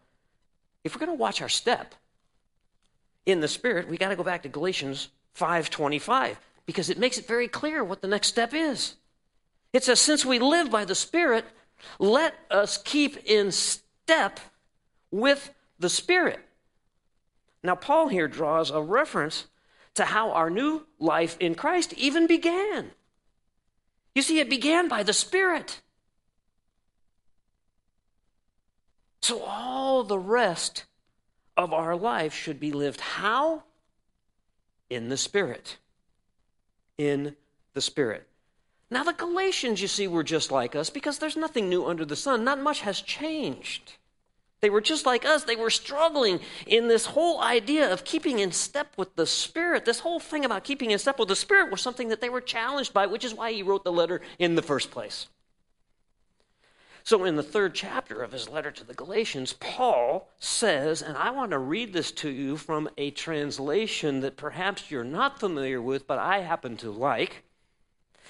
if 0.83 0.95
we're 0.95 1.05
going 1.05 1.17
to 1.17 1.21
watch 1.21 1.43
our 1.43 1.49
step 1.49 1.95
in 3.27 3.41
the 3.41 3.49
spirit, 3.49 3.89
we 3.89 3.97
got 3.97 4.11
to 4.11 4.17
go 4.17 4.23
back 4.23 4.43
to 4.43 4.49
Galatians 4.49 5.09
5:25 5.39 6.37
because 6.67 6.91
it 6.91 6.99
makes 6.99 7.19
it 7.19 7.27
very 7.27 7.49
clear 7.49 7.83
what 7.83 8.01
the 8.01 8.09
next 8.09 8.29
step 8.29 8.55
is. 8.55 8.95
It 9.73 9.85
says 9.85 10.01
since 10.01 10.25
we 10.25 10.39
live 10.39 10.71
by 10.71 10.85
the 10.85 10.95
spirit, 10.95 11.45
let 11.99 12.35
us 12.51 12.79
keep 12.79 13.17
in 13.27 13.51
step 13.53 14.41
with 15.11 15.53
the 15.79 15.89
spirit. 15.89 16.41
Now 17.63 17.75
Paul 17.75 18.09
here 18.09 18.29
draws 18.29 18.71
a 18.71 18.81
reference 18.81 19.47
to 19.95 20.05
how 20.05 20.31
our 20.33 20.51
new 20.51 20.87
life 20.99 21.37
in 21.41 21.55
Christ 21.55 21.93
even 21.95 22.27
began. 22.27 22.91
You 24.15 24.23
see, 24.23 24.39
it 24.39 24.49
began 24.49 24.89
by 24.89 25.03
the 25.03 25.13
Spirit. 25.13 25.81
So 29.21 29.43
all 29.43 30.05
the 30.05 30.19
rest 30.19 30.85
of 31.57 31.73
our 31.73 31.97
life 31.97 32.35
should 32.35 32.61
be 32.61 32.73
lived 32.73 33.01
how? 33.01 33.65
In 34.91 35.09
the 35.09 35.17
Spirit. 35.17 35.79
In 36.99 37.35
the 37.73 37.81
Spirit. 37.81 38.29
Now, 38.91 39.03
the 39.03 39.13
Galatians, 39.13 39.81
you 39.83 39.89
see, 39.89 40.07
were 40.07 40.23
just 40.23 40.53
like 40.53 40.77
us 40.77 40.91
because 40.91 41.19
there's 41.19 41.37
nothing 41.37 41.69
new 41.69 41.87
under 41.87 42.05
the 42.05 42.17
sun. 42.17 42.45
Not 42.45 42.61
much 42.61 42.83
has 42.83 43.01
changed. 43.01 43.95
They 44.65 44.71
were 44.71 44.81
just 44.81 45.05
like 45.05 45.27
us. 45.27 45.45
They 45.45 45.57
were 45.57 45.69
struggling 45.69 46.41
in 46.67 46.89
this 46.89 47.05
whole 47.05 47.39
idea 47.43 47.93
of 47.93 48.03
keeping 48.03 48.39
in 48.39 48.51
step 48.51 48.95
with 48.97 49.15
the 49.15 49.27
Spirit. 49.27 49.85
This 49.85 50.01
whole 50.01 50.19
thing 50.19 50.43
about 50.43 50.65
keeping 50.65 50.91
in 50.91 50.99
step 50.99 51.19
with 51.19 51.29
the 51.29 51.37
Spirit 51.37 51.71
was 51.71 51.83
something 51.83 52.09
that 52.09 52.23
they 52.23 52.31
were 52.31 52.41
challenged 52.41 52.95
by, 52.95 53.05
which 53.05 53.27
is 53.27 53.35
why 53.35 53.53
he 53.53 53.63
wrote 53.63 53.85
the 53.85 53.93
letter 53.93 54.23
in 54.39 54.55
the 54.55 54.63
first 54.63 54.91
place. 54.91 55.27
So, 57.03 57.25
in 57.25 57.37
the 57.37 57.43
third 57.43 57.75
chapter 57.75 58.23
of 58.23 58.33
his 58.33 58.49
letter 58.49 58.71
to 58.71 58.85
the 58.85 58.95
Galatians, 58.95 59.53
Paul 59.53 60.31
says, 60.39 61.03
and 61.03 61.19
I 61.19 61.31
want 61.31 61.51
to 61.51 61.59
read 61.59 61.93
this 61.93 62.11
to 62.13 62.31
you 62.31 62.57
from 62.57 62.89
a 62.97 63.11
translation 63.11 64.21
that 64.21 64.39
perhaps 64.39 64.91
you're 64.91 65.05
not 65.05 65.39
familiar 65.39 65.83
with, 65.83 66.07
but 66.07 66.19
I 66.19 66.39
happen 66.41 66.79
to 66.79 66.91
like. 66.91 67.45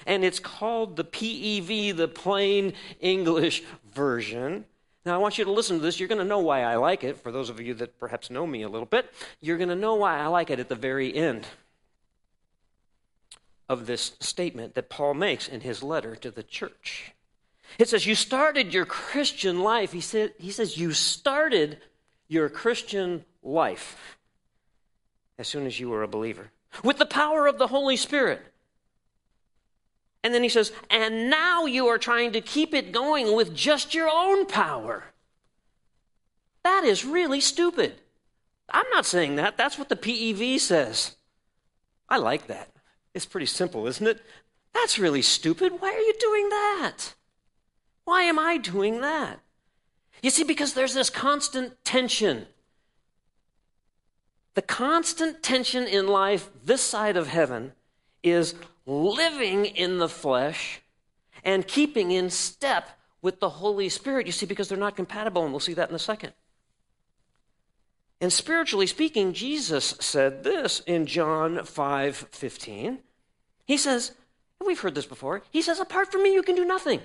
And 0.05 0.25
it's 0.25 0.39
called 0.39 0.97
the 0.97 1.05
PEV, 1.05 1.95
the 1.95 2.09
Plain 2.09 2.73
English 2.99 3.63
Version. 3.93 4.65
Now, 5.05 5.13
I 5.13 5.17
want 5.17 5.37
you 5.37 5.45
to 5.45 5.51
listen 5.51 5.77
to 5.77 5.83
this. 5.83 5.99
You're 5.99 6.09
going 6.09 6.19
to 6.19 6.25
know 6.25 6.39
why 6.39 6.63
I 6.63 6.77
like 6.77 7.03
it. 7.03 7.17
For 7.17 7.31
those 7.31 7.49
of 7.49 7.61
you 7.61 7.75
that 7.75 7.99
perhaps 7.99 8.31
know 8.31 8.47
me 8.47 8.63
a 8.63 8.69
little 8.69 8.87
bit, 8.87 9.11
you're 9.39 9.57
going 9.57 9.69
to 9.69 9.75
know 9.75 9.95
why 9.95 10.17
I 10.17 10.27
like 10.27 10.49
it 10.49 10.59
at 10.59 10.67
the 10.67 10.75
very 10.75 11.15
end 11.15 11.45
of 13.69 13.85
this 13.85 14.13
statement 14.19 14.73
that 14.73 14.89
Paul 14.89 15.13
makes 15.13 15.47
in 15.47 15.61
his 15.61 15.83
letter 15.83 16.15
to 16.15 16.31
the 16.31 16.43
church. 16.43 17.11
It 17.77 17.89
says, 17.89 18.07
You 18.07 18.15
started 18.15 18.73
your 18.73 18.85
Christian 18.85 19.59
life. 19.59 19.91
He, 19.91 20.01
said, 20.01 20.33
he 20.39 20.51
says, 20.51 20.77
You 20.77 20.91
started 20.93 21.79
your 22.27 22.49
Christian 22.49 23.25
life 23.43 24.17
as 25.37 25.47
soon 25.47 25.67
as 25.67 25.79
you 25.79 25.89
were 25.89 26.01
a 26.01 26.07
believer 26.07 26.51
with 26.83 26.97
the 26.97 27.05
power 27.05 27.45
of 27.47 27.59
the 27.59 27.67
Holy 27.67 27.97
Spirit. 27.97 28.41
And 30.25 30.33
then 30.33 30.41
he 30.41 30.49
says, 30.49 30.71
and 30.89 31.29
now 31.29 31.67
you 31.67 31.85
are 31.85 31.99
trying 31.99 32.31
to 32.31 32.41
keep 32.41 32.73
it 32.73 32.91
going 32.91 33.35
with 33.35 33.55
just 33.55 33.93
your 33.93 34.09
own 34.09 34.47
power. 34.47 35.03
That 36.63 36.83
is 36.83 37.05
really 37.05 37.39
stupid. 37.39 37.93
I'm 38.67 38.89
not 38.89 39.05
saying 39.05 39.35
that. 39.35 39.55
That's 39.55 39.77
what 39.77 39.87
the 39.87 39.95
PEV 39.95 40.59
says. 40.59 41.15
I 42.09 42.17
like 42.17 42.47
that. 42.47 42.71
It's 43.13 43.27
pretty 43.27 43.45
simple, 43.45 43.85
isn't 43.85 44.07
it? 44.07 44.19
That's 44.73 44.97
really 44.97 45.21
stupid. 45.21 45.73
Why 45.79 45.93
are 45.93 45.99
you 45.99 46.15
doing 46.19 46.49
that? 46.49 47.13
Why 48.05 48.23
am 48.23 48.39
I 48.39 48.57
doing 48.57 49.01
that? 49.01 49.41
You 50.23 50.31
see, 50.31 50.43
because 50.43 50.73
there's 50.73 50.95
this 50.95 51.11
constant 51.11 51.73
tension. 51.83 52.47
The 54.55 54.63
constant 54.63 55.43
tension 55.43 55.83
in 55.83 56.07
life 56.07 56.49
this 56.63 56.81
side 56.81 57.15
of 57.15 57.27
heaven 57.27 57.73
is 58.23 58.55
living 58.85 59.65
in 59.65 59.97
the 59.97 60.09
flesh 60.09 60.81
and 61.43 61.67
keeping 61.67 62.11
in 62.11 62.29
step 62.29 62.89
with 63.21 63.39
the 63.39 63.49
Holy 63.49 63.89
Spirit. 63.89 64.25
You 64.25 64.31
see, 64.31 64.45
because 64.45 64.67
they're 64.69 64.77
not 64.77 64.95
compatible, 64.95 65.43
and 65.43 65.51
we'll 65.51 65.59
see 65.59 65.73
that 65.73 65.89
in 65.89 65.95
a 65.95 65.99
second. 65.99 66.33
And 68.21 68.31
spiritually 68.31 68.87
speaking, 68.87 69.33
Jesus 69.33 69.95
said 69.99 70.43
this 70.43 70.79
in 70.81 71.05
John 71.05 71.63
5 71.63 72.15
15. 72.15 72.99
He 73.65 73.77
says, 73.77 74.11
and 74.59 74.67
we've 74.67 74.79
heard 74.79 74.95
this 74.95 75.05
before, 75.05 75.43
he 75.51 75.61
says, 75.61 75.79
apart 75.79 76.11
from 76.11 76.23
me, 76.23 76.33
you 76.33 76.43
can 76.43 76.55
do 76.55 76.65
nothing. 76.65 77.01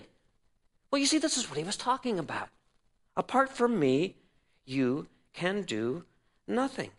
Well, 0.90 1.00
you 1.00 1.06
see, 1.06 1.18
this 1.18 1.36
is 1.36 1.48
what 1.48 1.58
he 1.58 1.64
was 1.64 1.76
talking 1.76 2.18
about. 2.18 2.48
Apart 3.16 3.50
from 3.50 3.78
me, 3.78 4.16
you 4.64 5.08
can 5.32 5.62
do 5.62 6.04
nothing. 6.46 6.90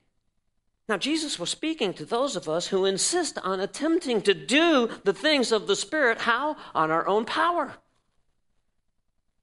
Now, 0.92 0.98
Jesus 0.98 1.40
was 1.40 1.50
speaking 1.50 1.94
to 1.94 2.04
those 2.04 2.36
of 2.36 2.50
us 2.50 2.68
who 2.68 2.84
insist 2.84 3.38
on 3.46 3.62
attempting 3.62 4.22
to 4.24 4.34
do 4.34 4.90
the 5.06 5.14
things 5.14 5.54
of 5.54 5.66
the 5.66 5.76
Spirit. 5.78 6.20
How? 6.20 6.58
On 6.76 6.92
our 6.92 7.08
own 7.08 7.24
power. 7.24 7.76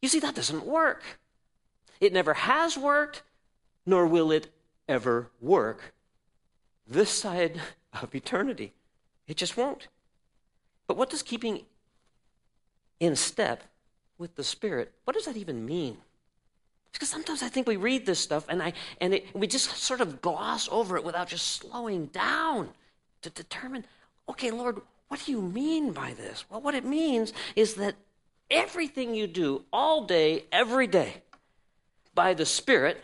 You 0.03 0.11
see, 0.11 0.21
that 0.21 0.35
doesn't 0.35 0.67
work. 0.67 1.03
It 2.03 2.13
never 2.13 2.35
has 2.35 2.77
worked, 2.77 3.23
nor 3.87 4.07
will 4.07 4.31
it 4.31 4.53
ever 4.91 5.31
work 5.41 5.95
this 6.87 7.09
side 7.09 7.59
of 7.95 8.15
eternity. 8.15 8.75
It 9.27 9.39
just 9.39 9.57
won't. 9.57 9.89
But 10.87 10.99
what 10.99 11.09
does 11.09 11.23
keeping 11.23 11.65
in 13.01 13.17
step 13.17 13.63
with 14.19 14.35
the 14.35 14.45
Spirit, 14.45 14.93
what 15.05 15.15
does 15.15 15.25
that 15.25 15.39
even 15.39 15.65
mean? 15.65 15.97
Because 16.93 17.09
sometimes 17.09 17.43
I 17.43 17.49
think 17.49 17.67
we 17.67 17.77
read 17.77 18.07
this 18.07 18.19
stuff 18.19 18.47
and, 18.49 18.63
I, 18.63 18.73
and 19.01 19.15
it, 19.15 19.27
we 19.35 19.47
just 19.47 19.77
sort 19.77 20.01
of 20.01 20.21
gloss 20.21 20.69
over 20.71 20.97
it 20.97 21.05
without 21.05 21.29
just 21.29 21.47
slowing 21.47 22.07
down 22.07 22.71
to 23.23 23.31
determine, 23.31 23.85
okay, 24.29 24.51
Lord, 24.51 24.81
what 25.09 25.25
do 25.25 25.33
you 25.33 25.41
mean 25.41 25.93
by 25.93 26.15
this? 26.15 26.45
Well, 26.51 26.61
what 26.61 26.75
it 26.75 26.85
means 26.85 27.33
is 27.57 27.75
that 27.75 27.95
everything 28.51 29.15
you 29.15 29.27
do 29.27 29.65
all 29.73 30.05
day, 30.05 30.45
every 30.53 30.87
day, 30.87 31.23
by 32.15 32.35
the 32.35 32.47
Spirit, 32.47 33.03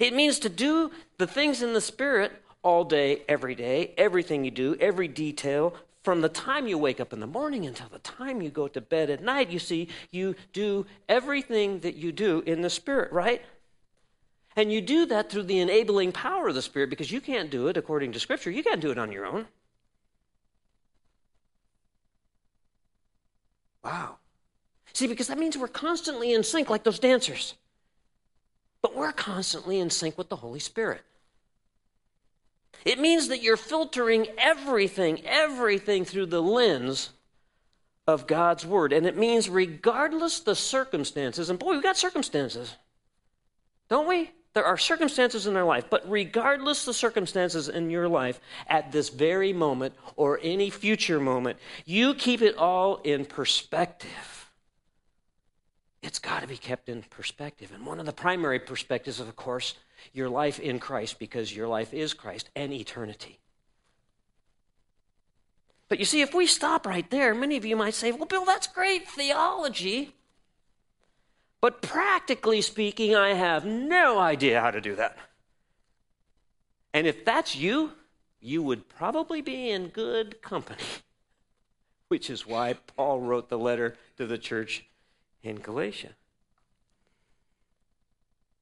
it 0.00 0.14
means 0.14 0.38
to 0.40 0.48
do 0.48 0.90
the 1.18 1.26
things 1.26 1.62
in 1.62 1.74
the 1.74 1.80
Spirit 1.80 2.32
all 2.62 2.84
day, 2.84 3.22
every 3.28 3.54
day, 3.54 3.92
everything 3.98 4.44
you 4.44 4.50
do, 4.50 4.76
every 4.80 5.08
detail, 5.08 5.74
from 6.02 6.20
the 6.20 6.28
time 6.28 6.66
you 6.66 6.76
wake 6.76 7.00
up 7.00 7.12
in 7.12 7.20
the 7.20 7.26
morning 7.26 7.64
until 7.66 7.88
the 7.88 7.98
time 8.00 8.42
you 8.42 8.50
go 8.50 8.66
to 8.68 8.80
bed 8.80 9.08
at 9.08 9.22
night, 9.22 9.50
you 9.50 9.58
see, 9.58 9.88
you 10.10 10.34
do 10.52 10.84
everything 11.08 11.80
that 11.80 11.94
you 11.94 12.10
do 12.10 12.42
in 12.44 12.60
the 12.60 12.70
Spirit, 12.70 13.12
right? 13.12 13.42
And 14.56 14.72
you 14.72 14.80
do 14.80 15.06
that 15.06 15.30
through 15.30 15.44
the 15.44 15.60
enabling 15.60 16.12
power 16.12 16.48
of 16.48 16.54
the 16.54 16.62
Spirit 16.62 16.90
because 16.90 17.10
you 17.10 17.20
can't 17.20 17.50
do 17.50 17.68
it 17.68 17.76
according 17.76 18.12
to 18.12 18.20
Scripture. 18.20 18.50
You 18.50 18.62
can't 18.62 18.80
do 18.80 18.90
it 18.90 18.98
on 18.98 19.12
your 19.12 19.24
own. 19.24 19.46
Wow. 23.84 24.16
See, 24.92 25.06
because 25.06 25.28
that 25.28 25.38
means 25.38 25.56
we're 25.56 25.68
constantly 25.68 26.32
in 26.32 26.42
sync 26.42 26.68
like 26.68 26.84
those 26.84 26.98
dancers. 26.98 27.54
But 28.82 28.96
we're 28.96 29.12
constantly 29.12 29.78
in 29.78 29.88
sync 29.90 30.18
with 30.18 30.28
the 30.28 30.36
Holy 30.36 30.58
Spirit. 30.58 31.02
It 32.84 32.98
means 32.98 33.28
that 33.28 33.42
you're 33.42 33.56
filtering 33.56 34.26
everything, 34.38 35.24
everything 35.24 36.04
through 36.04 36.26
the 36.26 36.42
lens 36.42 37.10
of 38.06 38.26
God's 38.26 38.66
Word. 38.66 38.92
And 38.92 39.06
it 39.06 39.16
means, 39.16 39.48
regardless 39.48 40.40
the 40.40 40.56
circumstances, 40.56 41.50
and 41.50 41.58
boy, 41.58 41.72
we've 41.72 41.82
got 41.82 41.96
circumstances, 41.96 42.76
don't 43.88 44.08
we? 44.08 44.30
There 44.54 44.64
are 44.64 44.76
circumstances 44.76 45.46
in 45.46 45.56
our 45.56 45.64
life, 45.64 45.86
but 45.88 46.10
regardless 46.10 46.84
the 46.84 46.92
circumstances 46.92 47.68
in 47.68 47.88
your 47.88 48.06
life 48.06 48.38
at 48.66 48.92
this 48.92 49.08
very 49.08 49.52
moment 49.54 49.94
or 50.16 50.38
any 50.42 50.68
future 50.68 51.18
moment, 51.18 51.58
you 51.86 52.12
keep 52.14 52.42
it 52.42 52.56
all 52.56 52.96
in 52.96 53.24
perspective. 53.24 54.50
It's 56.02 56.18
got 56.18 56.42
to 56.42 56.48
be 56.48 56.58
kept 56.58 56.90
in 56.90 57.02
perspective. 57.02 57.72
And 57.72 57.86
one 57.86 57.98
of 57.98 58.06
the 58.06 58.12
primary 58.12 58.58
perspectives, 58.58 59.20
of 59.20 59.34
course, 59.36 59.74
your 60.12 60.28
life 60.28 60.58
in 60.58 60.78
Christ 60.78 61.18
because 61.18 61.54
your 61.54 61.68
life 61.68 61.92
is 61.94 62.14
Christ 62.14 62.50
and 62.54 62.72
eternity. 62.72 63.38
But 65.88 65.98
you 65.98 66.04
see, 66.04 66.22
if 66.22 66.34
we 66.34 66.46
stop 66.46 66.86
right 66.86 67.08
there, 67.10 67.34
many 67.34 67.56
of 67.56 67.66
you 67.66 67.76
might 67.76 67.94
say, 67.94 68.12
well, 68.12 68.24
Bill, 68.24 68.46
that's 68.46 68.66
great 68.66 69.06
theology. 69.06 70.14
But 71.60 71.82
practically 71.82 72.62
speaking, 72.62 73.14
I 73.14 73.34
have 73.34 73.64
no 73.64 74.18
idea 74.18 74.60
how 74.60 74.70
to 74.70 74.80
do 74.80 74.96
that. 74.96 75.18
And 76.94 77.06
if 77.06 77.24
that's 77.24 77.54
you, 77.54 77.92
you 78.40 78.62
would 78.62 78.88
probably 78.88 79.40
be 79.40 79.70
in 79.70 79.88
good 79.88 80.42
company, 80.42 80.82
which 82.08 82.28
is 82.28 82.46
why 82.46 82.74
Paul 82.96 83.20
wrote 83.20 83.48
the 83.48 83.58
letter 83.58 83.96
to 84.16 84.26
the 84.26 84.38
church 84.38 84.86
in 85.42 85.56
Galatia. 85.56 86.10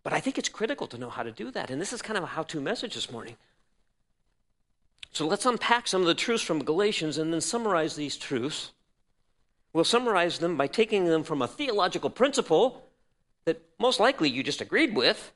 But 0.02 0.12
I 0.12 0.20
think 0.20 0.38
it's 0.38 0.48
critical 0.48 0.86
to 0.88 0.98
know 0.98 1.10
how 1.10 1.22
to 1.22 1.32
do 1.32 1.50
that. 1.50 1.70
And 1.70 1.80
this 1.80 1.92
is 1.92 2.02
kind 2.02 2.16
of 2.16 2.24
a 2.24 2.28
how 2.28 2.42
to 2.44 2.60
message 2.60 2.94
this 2.94 3.10
morning. 3.10 3.36
So 5.12 5.26
let's 5.26 5.44
unpack 5.44 5.88
some 5.88 6.00
of 6.00 6.06
the 6.06 6.14
truths 6.14 6.42
from 6.42 6.64
Galatians 6.64 7.18
and 7.18 7.32
then 7.32 7.40
summarize 7.40 7.96
these 7.96 8.16
truths. 8.16 8.70
We'll 9.72 9.84
summarize 9.84 10.38
them 10.38 10.56
by 10.56 10.66
taking 10.66 11.04
them 11.04 11.24
from 11.24 11.42
a 11.42 11.48
theological 11.48 12.10
principle 12.10 12.88
that 13.44 13.62
most 13.78 14.00
likely 14.00 14.28
you 14.28 14.42
just 14.42 14.60
agreed 14.60 14.94
with 14.94 15.32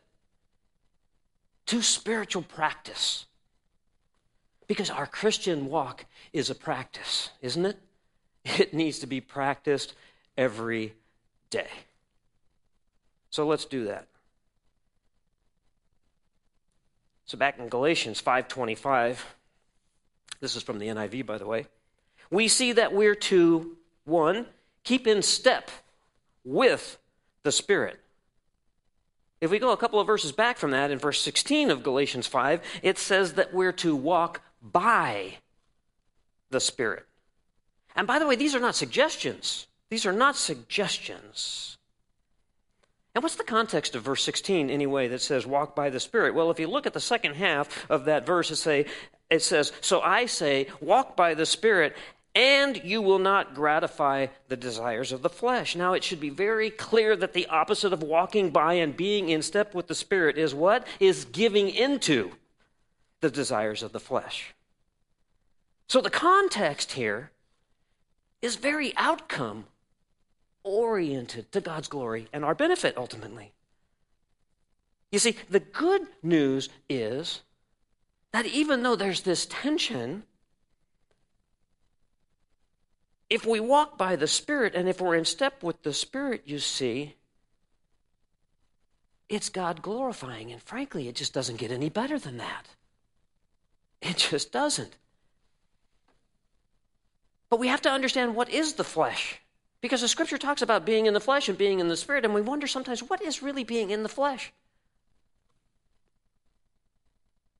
to 1.66 1.82
spiritual 1.82 2.42
practice. 2.42 3.26
Because 4.66 4.90
our 4.90 5.06
Christian 5.06 5.66
walk 5.66 6.06
is 6.32 6.50
a 6.50 6.54
practice, 6.54 7.30
isn't 7.42 7.66
it? 7.66 7.78
It 8.44 8.74
needs 8.74 8.98
to 9.00 9.06
be 9.06 9.20
practiced 9.20 9.94
every 10.36 10.94
day. 11.50 11.68
So 13.30 13.46
let's 13.46 13.64
do 13.64 13.84
that. 13.86 14.06
So 17.26 17.38
back 17.38 17.58
in 17.58 17.68
Galatians 17.68 18.20
5:25, 18.20 19.34
this 20.40 20.56
is 20.56 20.62
from 20.62 20.78
the 20.78 20.88
NIV 20.88 21.24
by 21.24 21.38
the 21.38 21.46
way. 21.46 21.66
We 22.30 22.48
see 22.48 22.72
that 22.72 22.92
we're 22.92 23.14
to 23.14 23.76
one, 24.04 24.46
keep 24.82 25.06
in 25.06 25.22
step 25.22 25.70
with 26.44 26.98
the 27.42 27.52
Spirit. 27.52 28.00
If 29.40 29.50
we 29.50 29.58
go 29.58 29.70
a 29.70 29.76
couple 29.76 30.00
of 30.00 30.06
verses 30.06 30.32
back 30.32 30.56
from 30.56 30.70
that 30.70 30.90
in 30.90 30.98
verse 30.98 31.20
16 31.20 31.70
of 31.70 31.82
Galatians 31.82 32.26
5, 32.26 32.62
it 32.82 32.98
says 32.98 33.34
that 33.34 33.52
we're 33.52 33.72
to 33.72 33.94
walk 33.94 34.40
by 34.62 35.38
the 36.50 36.60
Spirit. 36.60 37.06
And 37.94 38.06
by 38.06 38.18
the 38.18 38.26
way, 38.26 38.36
these 38.36 38.54
are 38.54 38.60
not 38.60 38.74
suggestions. 38.74 39.66
These 39.90 40.06
are 40.06 40.12
not 40.12 40.36
suggestions. 40.36 41.76
And 43.14 43.22
what's 43.22 43.36
the 43.36 43.44
context 43.44 43.94
of 43.94 44.02
verse 44.02 44.24
16 44.24 44.70
anyway 44.70 45.08
that 45.08 45.20
says 45.20 45.46
walk 45.46 45.76
by 45.76 45.88
the 45.88 46.00
Spirit? 46.00 46.34
Well, 46.34 46.50
if 46.50 46.58
you 46.58 46.66
look 46.66 46.86
at 46.86 46.94
the 46.94 47.00
second 47.00 47.34
half 47.34 47.88
of 47.88 48.06
that 48.06 48.26
verse, 48.26 48.50
it, 48.50 48.56
say, 48.56 48.86
it 49.30 49.42
says, 49.42 49.72
So 49.80 50.00
I 50.00 50.26
say, 50.26 50.66
walk 50.80 51.16
by 51.16 51.34
the 51.34 51.46
Spirit, 51.46 51.96
and 52.34 52.82
you 52.82 53.00
will 53.00 53.20
not 53.20 53.54
gratify 53.54 54.26
the 54.48 54.56
desires 54.56 55.12
of 55.12 55.22
the 55.22 55.28
flesh. 55.28 55.76
Now, 55.76 55.92
it 55.92 56.02
should 56.02 56.18
be 56.18 56.30
very 56.30 56.70
clear 56.70 57.14
that 57.14 57.32
the 57.32 57.46
opposite 57.46 57.92
of 57.92 58.02
walking 58.02 58.50
by 58.50 58.74
and 58.74 58.96
being 58.96 59.28
in 59.28 59.42
step 59.42 59.74
with 59.74 59.86
the 59.86 59.94
Spirit 59.94 60.36
is 60.36 60.52
what? 60.52 60.84
Is 60.98 61.24
giving 61.26 61.70
into 61.70 62.32
the 63.20 63.30
desires 63.30 63.84
of 63.84 63.92
the 63.92 64.00
flesh. 64.00 64.54
So 65.86 66.00
the 66.00 66.10
context 66.10 66.92
here 66.92 67.30
is 68.42 68.56
very 68.56 68.92
outcome 68.96 69.66
oriented 70.64 71.52
to 71.52 71.60
God's 71.60 71.88
glory 71.88 72.28
and 72.32 72.44
our 72.44 72.54
benefit 72.54 72.96
ultimately. 72.96 73.52
You 75.12 75.20
see, 75.20 75.36
the 75.48 75.60
good 75.60 76.02
news 76.22 76.68
is 76.88 77.42
that 78.32 78.46
even 78.46 78.82
though 78.82 78.96
there's 78.96 79.20
this 79.20 79.46
tension, 79.46 80.24
if 83.30 83.46
we 83.46 83.60
walk 83.60 83.96
by 83.96 84.16
the 84.16 84.26
Spirit 84.26 84.74
and 84.74 84.88
if 84.88 85.00
we're 85.00 85.14
in 85.14 85.24
step 85.24 85.62
with 85.62 85.82
the 85.84 85.92
Spirit, 85.92 86.42
you 86.46 86.58
see, 86.58 87.14
it's 89.28 89.48
God 89.48 89.82
glorifying. 89.82 90.50
And 90.50 90.60
frankly, 90.60 91.06
it 91.06 91.14
just 91.14 91.32
doesn't 91.32 91.58
get 91.58 91.70
any 91.70 91.90
better 91.90 92.18
than 92.18 92.38
that. 92.38 92.66
It 94.02 94.16
just 94.16 94.50
doesn't. 94.50 94.96
But 97.50 97.60
we 97.60 97.68
have 97.68 97.82
to 97.82 97.90
understand 97.90 98.34
what 98.34 98.50
is 98.50 98.74
the 98.74 98.84
flesh. 98.84 99.40
Because 99.84 100.00
the 100.00 100.08
scripture 100.08 100.38
talks 100.38 100.62
about 100.62 100.86
being 100.86 101.04
in 101.04 101.12
the 101.12 101.20
flesh 101.20 101.46
and 101.46 101.58
being 101.58 101.78
in 101.78 101.88
the 101.88 101.96
spirit, 101.98 102.24
and 102.24 102.32
we 102.32 102.40
wonder 102.40 102.66
sometimes 102.66 103.02
what 103.02 103.20
is 103.20 103.42
really 103.42 103.64
being 103.64 103.90
in 103.90 104.02
the 104.02 104.08
flesh? 104.08 104.50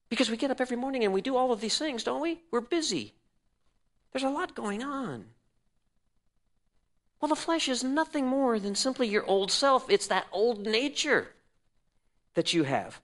Because 0.08 0.30
we 0.30 0.38
get 0.38 0.50
up 0.50 0.58
every 0.58 0.78
morning 0.78 1.04
and 1.04 1.12
we 1.12 1.20
do 1.20 1.36
all 1.36 1.52
of 1.52 1.60
these 1.60 1.76
things, 1.76 2.02
don't 2.02 2.22
we? 2.22 2.40
We're 2.50 2.62
busy. 2.62 3.12
There's 4.10 4.22
a 4.22 4.30
lot 4.30 4.54
going 4.54 4.82
on. 4.82 5.26
Well, 7.20 7.28
the 7.28 7.36
flesh 7.36 7.68
is 7.68 7.84
nothing 7.84 8.26
more 8.26 8.58
than 8.58 8.74
simply 8.74 9.06
your 9.06 9.26
old 9.26 9.50
self. 9.50 9.90
It's 9.90 10.06
that 10.06 10.26
old 10.32 10.66
nature 10.66 11.28
that 12.32 12.54
you 12.54 12.62
have. 12.62 13.02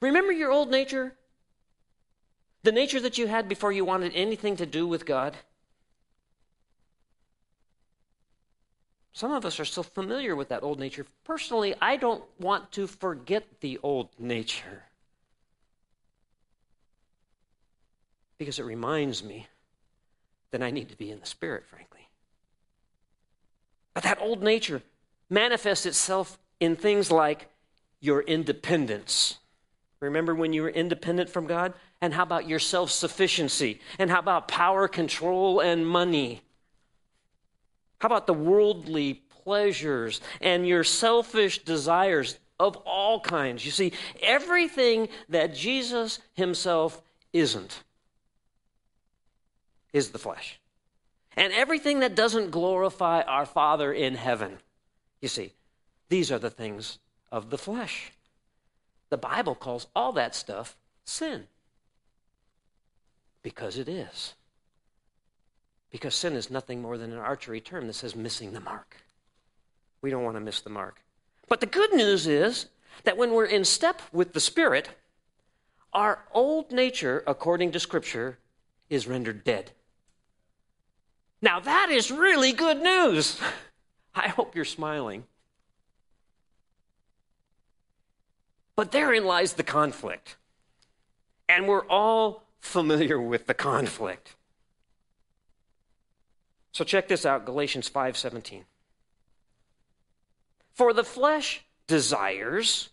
Remember 0.00 0.30
your 0.30 0.52
old 0.52 0.70
nature? 0.70 1.16
The 2.62 2.70
nature 2.70 3.00
that 3.00 3.18
you 3.18 3.26
had 3.26 3.48
before 3.48 3.72
you 3.72 3.84
wanted 3.84 4.12
anything 4.14 4.54
to 4.58 4.64
do 4.64 4.86
with 4.86 5.06
God? 5.06 5.36
Some 9.18 9.32
of 9.32 9.44
us 9.44 9.58
are 9.58 9.64
still 9.64 9.82
familiar 9.82 10.36
with 10.36 10.50
that 10.50 10.62
old 10.62 10.78
nature. 10.78 11.04
Personally, 11.24 11.74
I 11.82 11.96
don't 11.96 12.22
want 12.38 12.70
to 12.70 12.86
forget 12.86 13.44
the 13.60 13.80
old 13.82 14.10
nature 14.16 14.84
because 18.38 18.60
it 18.60 18.62
reminds 18.62 19.24
me 19.24 19.48
that 20.52 20.62
I 20.62 20.70
need 20.70 20.90
to 20.90 20.96
be 20.96 21.10
in 21.10 21.18
the 21.18 21.26
Spirit, 21.26 21.66
frankly. 21.66 22.06
But 23.92 24.04
that 24.04 24.20
old 24.20 24.40
nature 24.40 24.82
manifests 25.28 25.84
itself 25.84 26.38
in 26.60 26.76
things 26.76 27.10
like 27.10 27.48
your 27.98 28.20
independence. 28.20 29.38
Remember 29.98 30.32
when 30.32 30.52
you 30.52 30.62
were 30.62 30.70
independent 30.70 31.28
from 31.28 31.48
God? 31.48 31.74
And 32.00 32.14
how 32.14 32.22
about 32.22 32.48
your 32.48 32.60
self 32.60 32.92
sufficiency? 32.92 33.80
And 33.98 34.12
how 34.12 34.20
about 34.20 34.46
power, 34.46 34.86
control, 34.86 35.58
and 35.58 35.84
money? 35.84 36.42
How 37.98 38.06
about 38.06 38.26
the 38.26 38.34
worldly 38.34 39.22
pleasures 39.44 40.20
and 40.40 40.66
your 40.66 40.84
selfish 40.84 41.64
desires 41.64 42.38
of 42.60 42.76
all 42.78 43.20
kinds? 43.20 43.64
You 43.64 43.70
see, 43.70 43.92
everything 44.22 45.08
that 45.28 45.54
Jesus 45.54 46.20
himself 46.34 47.02
isn't 47.32 47.82
is 49.92 50.10
the 50.10 50.18
flesh 50.18 50.58
and 51.36 51.52
everything 51.52 52.00
that 52.00 52.16
doesn't 52.16 52.50
glorify 52.50 53.22
our 53.22 53.46
Father 53.46 53.92
in 53.92 54.16
heaven. 54.16 54.58
You 55.20 55.28
see, 55.28 55.52
these 56.08 56.32
are 56.32 56.38
the 56.38 56.50
things 56.50 56.98
of 57.30 57.50
the 57.50 57.58
flesh. 57.58 58.12
The 59.10 59.18
Bible 59.18 59.54
calls 59.54 59.86
all 59.94 60.12
that 60.12 60.34
stuff 60.34 60.76
sin 61.04 61.46
because 63.42 63.78
it 63.78 63.88
is. 63.88 64.34
Because 65.90 66.14
sin 66.14 66.34
is 66.34 66.50
nothing 66.50 66.82
more 66.82 66.98
than 66.98 67.12
an 67.12 67.18
archery 67.18 67.60
term 67.60 67.86
that 67.86 67.94
says 67.94 68.14
missing 68.14 68.52
the 68.52 68.60
mark. 68.60 68.96
We 70.02 70.10
don't 70.10 70.24
want 70.24 70.36
to 70.36 70.40
miss 70.40 70.60
the 70.60 70.70
mark. 70.70 71.02
But 71.48 71.60
the 71.60 71.66
good 71.66 71.92
news 71.92 72.26
is 72.26 72.66
that 73.04 73.16
when 73.16 73.32
we're 73.32 73.46
in 73.46 73.64
step 73.64 74.02
with 74.12 74.32
the 74.32 74.40
Spirit, 74.40 74.90
our 75.92 76.20
old 76.32 76.70
nature, 76.70 77.22
according 77.26 77.72
to 77.72 77.80
Scripture, 77.80 78.38
is 78.90 79.06
rendered 79.06 79.44
dead. 79.44 79.72
Now, 81.40 81.60
that 81.60 81.88
is 81.90 82.10
really 82.10 82.52
good 82.52 82.82
news. 82.82 83.40
I 84.14 84.28
hope 84.28 84.54
you're 84.54 84.64
smiling. 84.64 85.24
But 88.76 88.92
therein 88.92 89.24
lies 89.24 89.54
the 89.54 89.62
conflict. 89.62 90.36
And 91.48 91.66
we're 91.66 91.86
all 91.86 92.44
familiar 92.60 93.20
with 93.20 93.46
the 93.46 93.54
conflict. 93.54 94.34
So 96.78 96.84
check 96.84 97.08
this 97.08 97.26
out, 97.26 97.44
Galatians 97.44 97.88
5:17. 97.88 98.64
For 100.74 100.92
the 100.92 101.02
flesh 101.02 101.64
desires 101.88 102.90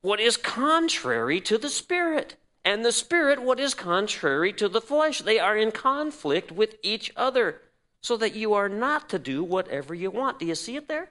what 0.00 0.18
is 0.18 0.36
contrary 0.36 1.40
to 1.42 1.56
the 1.56 1.68
spirit, 1.68 2.34
and 2.64 2.84
the 2.84 2.90
spirit 2.90 3.40
what 3.40 3.60
is 3.60 3.72
contrary 3.72 4.52
to 4.54 4.68
the 4.68 4.80
flesh. 4.80 5.20
They 5.20 5.38
are 5.38 5.56
in 5.56 5.70
conflict 5.70 6.50
with 6.50 6.74
each 6.82 7.12
other 7.14 7.62
so 8.00 8.16
that 8.16 8.34
you 8.34 8.52
are 8.52 8.68
not 8.68 9.08
to 9.10 9.18
do 9.20 9.44
whatever 9.44 9.94
you 9.94 10.10
want. 10.10 10.40
Do 10.40 10.46
you 10.46 10.56
see 10.56 10.74
it 10.74 10.88
there? 10.88 11.10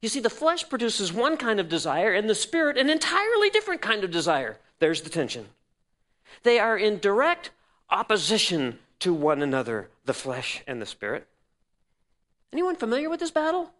You 0.00 0.08
see, 0.08 0.20
the 0.20 0.30
flesh 0.30 0.68
produces 0.68 1.12
one 1.12 1.36
kind 1.36 1.58
of 1.58 1.68
desire, 1.68 2.12
and 2.12 2.30
the 2.30 2.36
spirit 2.36 2.78
an 2.78 2.88
entirely 2.88 3.50
different 3.50 3.82
kind 3.82 4.04
of 4.04 4.12
desire. 4.12 4.60
There's 4.78 5.02
the 5.02 5.10
tension. 5.10 5.48
They 6.44 6.60
are 6.60 6.78
in 6.78 7.00
direct 7.00 7.50
opposition 7.90 8.78
to 9.00 9.12
one 9.12 9.42
another, 9.42 9.90
the 10.04 10.14
flesh 10.14 10.62
and 10.68 10.80
the 10.80 10.86
spirit. 10.86 11.26
Anyone 12.52 12.76
familiar 12.76 13.10
with 13.10 13.20
this 13.20 13.30
battle? 13.30 13.70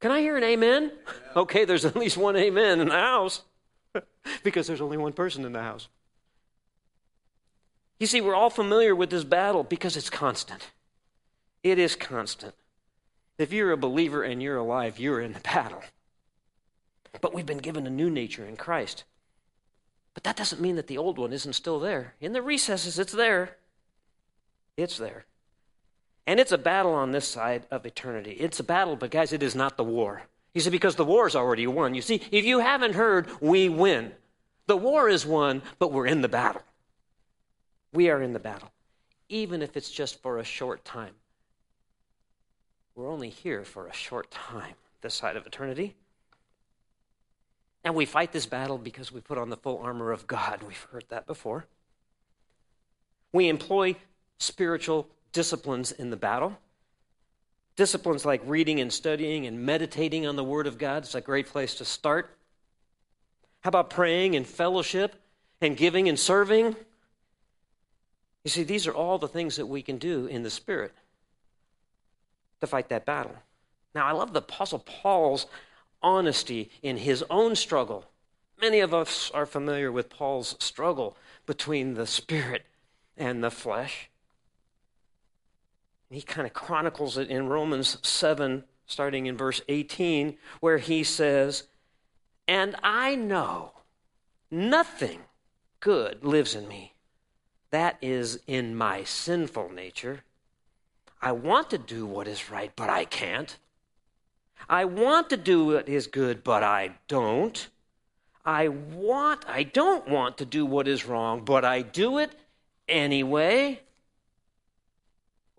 Can 0.00 0.10
I 0.10 0.20
hear 0.20 0.36
an 0.36 0.44
amen? 0.44 0.92
Okay, 1.36 1.64
there's 1.64 1.84
at 1.84 1.94
least 1.94 2.16
one 2.16 2.34
amen 2.34 2.80
in 2.80 2.88
the 2.88 2.94
house 2.94 3.42
because 4.42 4.66
there's 4.66 4.80
only 4.80 4.96
one 4.96 5.12
person 5.12 5.44
in 5.44 5.52
the 5.52 5.62
house. 5.62 5.86
You 8.00 8.08
see, 8.08 8.20
we're 8.20 8.34
all 8.34 8.50
familiar 8.50 8.96
with 8.96 9.10
this 9.10 9.22
battle 9.22 9.62
because 9.62 9.96
it's 9.96 10.10
constant. 10.10 10.70
It 11.62 11.78
is 11.78 11.94
constant. 11.94 12.54
If 13.38 13.52
you're 13.52 13.70
a 13.70 13.76
believer 13.76 14.24
and 14.24 14.42
you're 14.42 14.56
alive, 14.56 14.98
you're 14.98 15.20
in 15.20 15.34
the 15.34 15.40
battle. 15.40 15.82
But 17.20 17.32
we've 17.32 17.46
been 17.46 17.58
given 17.58 17.86
a 17.86 17.90
new 17.90 18.10
nature 18.10 18.44
in 18.44 18.56
Christ. 18.56 19.04
But 20.14 20.24
that 20.24 20.36
doesn't 20.36 20.60
mean 20.60 20.74
that 20.76 20.88
the 20.88 20.98
old 20.98 21.16
one 21.16 21.32
isn't 21.32 21.52
still 21.52 21.78
there. 21.78 22.14
In 22.20 22.32
the 22.32 22.42
recesses, 22.42 22.98
it's 22.98 23.12
there. 23.12 23.56
It's 24.76 24.98
there. 24.98 25.26
And 26.30 26.38
it's 26.38 26.52
a 26.52 26.58
battle 26.58 26.92
on 26.92 27.10
this 27.10 27.26
side 27.26 27.66
of 27.72 27.84
eternity. 27.84 28.36
It's 28.38 28.60
a 28.60 28.62
battle, 28.62 28.94
but 28.94 29.10
guys, 29.10 29.32
it 29.32 29.42
is 29.42 29.56
not 29.56 29.76
the 29.76 29.82
war. 29.82 30.22
You 30.54 30.60
see, 30.60 30.70
because 30.70 30.94
the 30.94 31.04
war 31.04 31.26
is 31.26 31.34
already 31.34 31.66
won. 31.66 31.92
You 31.92 32.02
see, 32.02 32.22
if 32.30 32.44
you 32.44 32.60
haven't 32.60 32.94
heard, 32.94 33.26
we 33.40 33.68
win. 33.68 34.12
The 34.68 34.76
war 34.76 35.08
is 35.08 35.26
won, 35.26 35.60
but 35.80 35.90
we're 35.90 36.06
in 36.06 36.22
the 36.22 36.28
battle. 36.28 36.62
We 37.92 38.10
are 38.10 38.22
in 38.22 38.32
the 38.32 38.38
battle, 38.38 38.70
even 39.28 39.60
if 39.60 39.76
it's 39.76 39.90
just 39.90 40.22
for 40.22 40.38
a 40.38 40.44
short 40.44 40.84
time. 40.84 41.14
We're 42.94 43.10
only 43.10 43.30
here 43.30 43.64
for 43.64 43.88
a 43.88 43.92
short 43.92 44.30
time, 44.30 44.74
this 45.00 45.14
side 45.14 45.36
of 45.36 45.48
eternity. 45.48 45.96
And 47.82 47.96
we 47.96 48.06
fight 48.06 48.30
this 48.30 48.46
battle 48.46 48.78
because 48.78 49.10
we 49.10 49.20
put 49.20 49.36
on 49.36 49.50
the 49.50 49.56
full 49.56 49.78
armor 49.78 50.12
of 50.12 50.28
God. 50.28 50.62
We've 50.62 50.86
heard 50.92 51.06
that 51.08 51.26
before. 51.26 51.66
We 53.32 53.48
employ 53.48 53.96
spiritual 54.38 55.08
disciplines 55.32 55.92
in 55.92 56.10
the 56.10 56.16
battle. 56.16 56.58
Disciplines 57.76 58.24
like 58.24 58.42
reading 58.44 58.80
and 58.80 58.92
studying 58.92 59.46
and 59.46 59.64
meditating 59.64 60.26
on 60.26 60.36
the 60.36 60.44
Word 60.44 60.66
of 60.66 60.78
God 60.78 61.04
is 61.04 61.14
a 61.14 61.20
great 61.20 61.46
place 61.46 61.74
to 61.76 61.84
start. 61.84 62.36
How 63.60 63.68
about 63.68 63.90
praying 63.90 64.36
and 64.36 64.46
fellowship 64.46 65.14
and 65.60 65.76
giving 65.76 66.08
and 66.08 66.18
serving? 66.18 66.76
You 68.44 68.50
see, 68.50 68.62
these 68.62 68.86
are 68.86 68.94
all 68.94 69.18
the 69.18 69.28
things 69.28 69.56
that 69.56 69.66
we 69.66 69.82
can 69.82 69.98
do 69.98 70.26
in 70.26 70.42
the 70.42 70.50
Spirit 70.50 70.92
to 72.60 72.66
fight 72.66 72.88
that 72.88 73.06
battle. 73.06 73.36
Now, 73.94 74.06
I 74.06 74.12
love 74.12 74.32
the 74.32 74.40
Apostle 74.40 74.78
Paul's 74.80 75.46
honesty 76.02 76.70
in 76.82 76.98
his 76.98 77.24
own 77.30 77.56
struggle. 77.56 78.04
Many 78.60 78.80
of 78.80 78.92
us 78.92 79.30
are 79.32 79.46
familiar 79.46 79.90
with 79.90 80.10
Paul's 80.10 80.56
struggle 80.58 81.16
between 81.46 81.94
the 81.94 82.06
spirit 82.06 82.66
and 83.16 83.42
the 83.42 83.50
flesh. 83.50 84.09
He 86.10 86.22
kind 86.22 86.46
of 86.46 86.52
chronicles 86.52 87.16
it 87.16 87.30
in 87.30 87.48
Romans 87.48 87.96
7, 88.02 88.64
starting 88.86 89.26
in 89.26 89.36
verse 89.36 89.62
18, 89.68 90.36
where 90.58 90.78
he 90.78 91.04
says, 91.04 91.64
And 92.48 92.74
I 92.82 93.14
know 93.14 93.72
nothing 94.50 95.20
good 95.78 96.24
lives 96.24 96.56
in 96.56 96.66
me. 96.66 96.94
That 97.70 97.96
is 98.02 98.40
in 98.48 98.74
my 98.74 99.04
sinful 99.04 99.70
nature. 99.72 100.24
I 101.22 101.30
want 101.32 101.70
to 101.70 101.78
do 101.78 102.06
what 102.06 102.26
is 102.26 102.50
right, 102.50 102.72
but 102.74 102.90
I 102.90 103.04
can't. 103.04 103.56
I 104.68 104.86
want 104.86 105.30
to 105.30 105.36
do 105.36 105.66
what 105.66 105.88
is 105.88 106.08
good, 106.08 106.42
but 106.42 106.64
I 106.64 106.96
don't. 107.06 107.68
I 108.44 108.68
want, 108.68 109.44
I 109.48 109.62
don't 109.62 110.08
want 110.08 110.38
to 110.38 110.44
do 110.44 110.66
what 110.66 110.88
is 110.88 111.06
wrong, 111.06 111.44
but 111.44 111.64
I 111.64 111.82
do 111.82 112.18
it 112.18 112.32
anyway. 112.88 113.80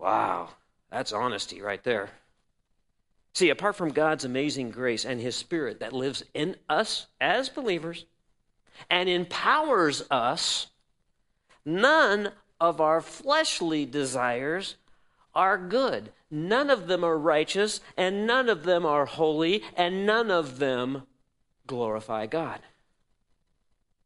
Wow, 0.02 0.50
that's 0.90 1.14
honesty 1.14 1.62
right 1.62 1.84
there. 1.84 2.10
See, 3.36 3.52
apart 3.52 3.76
from 3.76 3.92
God's 3.92 4.26
amazing 4.26 4.72
grace 4.72 5.06
and 5.06 5.22
His 5.22 5.36
Spirit 5.36 5.80
that 5.80 5.94
lives 5.94 6.24
in 6.34 6.56
us 6.68 7.06
as 7.22 7.50
believers 7.50 8.06
and 8.90 9.08
empowers 9.08 10.04
us, 10.10 10.68
none 11.64 12.32
of 12.60 12.82
our 12.82 13.00
fleshly 13.00 13.86
desires 13.86 14.76
are 15.36 15.58
good. 15.58 16.12
None 16.32 16.72
of 16.72 16.88
them 16.88 17.04
are 17.04 17.18
righteous, 17.18 17.80
and 17.96 18.26
none 18.26 18.50
of 18.50 18.64
them 18.64 18.88
are 18.88 19.06
holy, 19.06 19.64
and 19.78 20.06
none 20.06 20.32
of 20.32 20.58
them 20.58 21.04
glorify 21.68 22.26
God. 22.26 22.60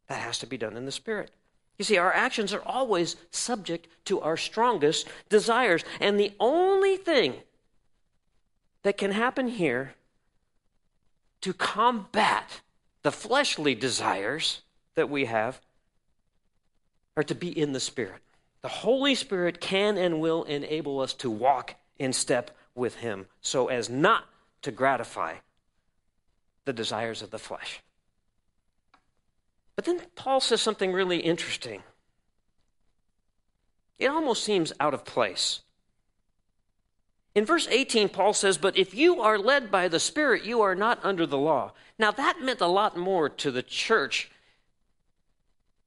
That 0.07 0.19
has 0.19 0.39
to 0.39 0.45
be 0.45 0.57
done 0.57 0.75
in 0.75 0.85
the 0.85 0.91
Spirit. 0.91 1.31
You 1.77 1.85
see, 1.85 1.97
our 1.97 2.13
actions 2.13 2.53
are 2.53 2.61
always 2.65 3.15
subject 3.31 3.87
to 4.05 4.21
our 4.21 4.37
strongest 4.37 5.07
desires. 5.29 5.83
And 5.99 6.19
the 6.19 6.33
only 6.39 6.97
thing 6.97 7.35
that 8.83 8.97
can 8.97 9.11
happen 9.11 9.47
here 9.47 9.93
to 11.41 11.53
combat 11.53 12.61
the 13.03 13.11
fleshly 13.11 13.75
desires 13.75 14.61
that 14.95 15.09
we 15.09 15.25
have 15.25 15.59
are 17.17 17.23
to 17.23 17.35
be 17.35 17.57
in 17.57 17.73
the 17.73 17.79
Spirit. 17.79 18.21
The 18.61 18.67
Holy 18.67 19.15
Spirit 19.15 19.61
can 19.61 19.97
and 19.97 20.19
will 20.19 20.43
enable 20.43 20.99
us 20.99 21.13
to 21.15 21.29
walk 21.29 21.75
in 21.99 22.13
step 22.13 22.51
with 22.73 22.95
Him 22.95 23.27
so 23.41 23.67
as 23.67 23.89
not 23.89 24.25
to 24.63 24.71
gratify 24.71 25.35
the 26.65 26.73
desires 26.73 27.21
of 27.21 27.31
the 27.31 27.37
flesh. 27.37 27.81
But 29.75 29.85
then 29.85 30.01
Paul 30.15 30.39
says 30.39 30.61
something 30.61 30.93
really 30.93 31.19
interesting. 31.19 31.83
It 33.99 34.07
almost 34.07 34.43
seems 34.43 34.73
out 34.79 34.93
of 34.93 35.05
place. 35.05 35.61
In 37.33 37.45
verse 37.45 37.67
18, 37.69 38.09
Paul 38.09 38.33
says, 38.33 38.57
But 38.57 38.77
if 38.77 38.93
you 38.93 39.21
are 39.21 39.37
led 39.37 39.69
by 39.69 39.89
the 39.89 39.99
Spirit, 39.99 40.45
you 40.45 40.61
are 40.61 40.75
not 40.75 40.99
under 41.03 41.25
the 41.25 41.37
law. 41.37 41.73
Now, 41.99 42.11
that 42.11 42.41
meant 42.41 42.61
a 42.61 42.67
lot 42.67 42.95
more 42.95 43.27
to 43.27 43.51
the 43.51 43.63
church 43.63 44.31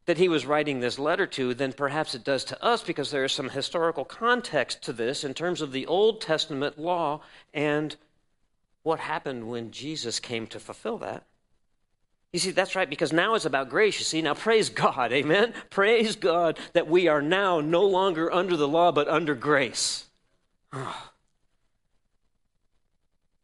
that 0.04 0.18
he 0.18 0.28
was 0.28 0.46
writing 0.46 0.80
this 0.80 0.98
letter 0.98 1.26
to 1.26 1.52
than 1.52 1.72
perhaps 1.72 2.14
it 2.14 2.24
does 2.24 2.44
to 2.44 2.64
us 2.64 2.82
because 2.82 3.10
there 3.10 3.24
is 3.24 3.32
some 3.32 3.50
historical 3.50 4.06
context 4.06 4.82
to 4.82 4.92
this 4.92 5.22
in 5.22 5.34
terms 5.34 5.60
of 5.60 5.72
the 5.72 5.86
Old 5.86 6.20
Testament 6.20 6.78
law 6.78 7.20
and 7.52 7.96
what 8.82 9.00
happened 9.00 9.48
when 9.48 9.70
Jesus 9.70 10.18
came 10.18 10.46
to 10.46 10.58
fulfill 10.58 10.96
that. 10.98 11.24
You 12.32 12.38
see, 12.38 12.50
that's 12.50 12.76
right, 12.76 12.90
because 12.90 13.12
now 13.12 13.34
it's 13.34 13.46
about 13.46 13.70
grace, 13.70 13.98
you 13.98 14.04
see. 14.04 14.20
Now, 14.20 14.34
praise 14.34 14.68
God, 14.68 15.12
amen? 15.12 15.54
Praise 15.70 16.14
God 16.14 16.58
that 16.74 16.86
we 16.86 17.08
are 17.08 17.22
now 17.22 17.60
no 17.60 17.82
longer 17.82 18.30
under 18.32 18.56
the 18.56 18.68
law, 18.68 18.92
but 18.92 19.08
under 19.08 19.34
grace. 19.34 20.06
Oh. 20.72 21.10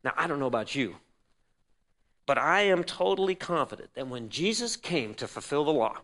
Now, 0.05 0.13
I 0.19 0.27
don't 0.27 0.39
know 0.39 0.47
about 0.47 0.75
you, 0.75 0.97
but 2.27 2.37
I 2.37 2.63
am 2.63 2.85
totally 2.85 3.35
confident 3.35 3.95
that 3.95 4.07
when 4.07 4.29
Jesus 4.29 4.77
came 4.77 5.15
to 5.15 5.27
fulfill 5.27 5.65
the 5.65 5.73
law 5.73 6.01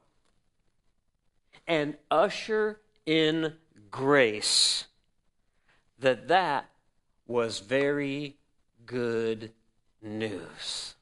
and 1.66 1.98
usher 2.10 2.80
in 3.04 3.54
grace, 3.90 4.86
that 5.98 6.28
that 6.28 6.70
was 7.26 7.58
very 7.58 8.38
good 8.86 9.52
news. 10.00 10.94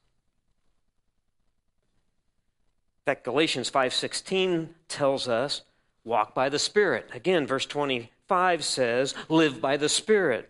In 2.98 2.98
fact, 3.09 3.23
Galatians 3.23 3.71
5:16 3.71 4.69
tells 4.87 5.27
us, 5.27 5.63
walk 6.03 6.35
by 6.35 6.47
the 6.47 6.59
Spirit. 6.59 7.09
Again, 7.13 7.47
verse 7.47 7.65
25 7.65 8.63
says, 8.63 9.15
live 9.29 9.59
by 9.59 9.77
the 9.77 9.89
Spirit 9.89 10.49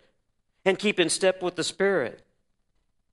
and 0.65 0.77
keep 0.77 0.99
in 0.99 1.09
step 1.09 1.41
with 1.41 1.55
the 1.55 1.63
Spirit. 1.63 2.21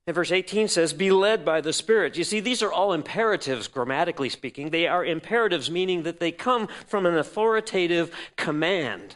And 0.05 0.15
verse 0.15 0.31
18 0.31 0.67
says, 0.67 0.93
Be 0.93 1.11
led 1.11 1.45
by 1.45 1.61
the 1.61 1.73
Spirit. 1.73 2.17
You 2.17 2.23
see, 2.23 2.39
these 2.39 2.61
are 2.61 2.71
all 2.71 2.93
imperatives, 2.93 3.67
grammatically 3.67 4.29
speaking. 4.29 4.69
They 4.69 4.87
are 4.87 5.03
imperatives, 5.03 5.71
meaning 5.71 6.03
that 6.03 6.19
they 6.19 6.31
come 6.31 6.67
from 6.85 7.05
an 7.05 7.17
authoritative 7.17 8.13
command. 8.35 9.15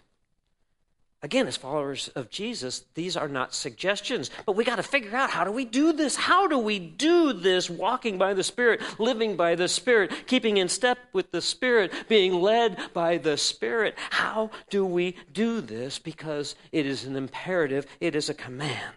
Again, 1.23 1.47
as 1.47 1.55
followers 1.55 2.07
of 2.15 2.31
Jesus, 2.31 2.83
these 2.95 3.15
are 3.15 3.27
not 3.27 3.53
suggestions, 3.53 4.31
but 4.47 4.55
we 4.55 4.63
got 4.63 4.77
to 4.77 4.83
figure 4.83 5.15
out 5.15 5.29
how 5.29 5.43
do 5.43 5.51
we 5.51 5.65
do 5.65 5.93
this? 5.93 6.15
How 6.15 6.47
do 6.47 6.57
we 6.57 6.79
do 6.79 7.31
this 7.31 7.69
walking 7.69 8.17
by 8.17 8.33
the 8.33 8.43
Spirit, 8.43 8.81
living 8.99 9.35
by 9.35 9.53
the 9.53 9.67
Spirit, 9.67 10.11
keeping 10.25 10.57
in 10.57 10.67
step 10.67 10.97
with 11.13 11.29
the 11.29 11.41
Spirit, 11.41 11.93
being 12.09 12.33
led 12.33 12.79
by 12.93 13.17
the 13.17 13.37
Spirit? 13.37 13.95
How 14.09 14.49
do 14.71 14.83
we 14.83 15.15
do 15.31 15.61
this? 15.61 15.99
Because 15.99 16.55
it 16.71 16.87
is 16.87 17.03
an 17.03 17.15
imperative, 17.15 17.85
it 17.99 18.15
is 18.15 18.27
a 18.27 18.33
command. 18.33 18.95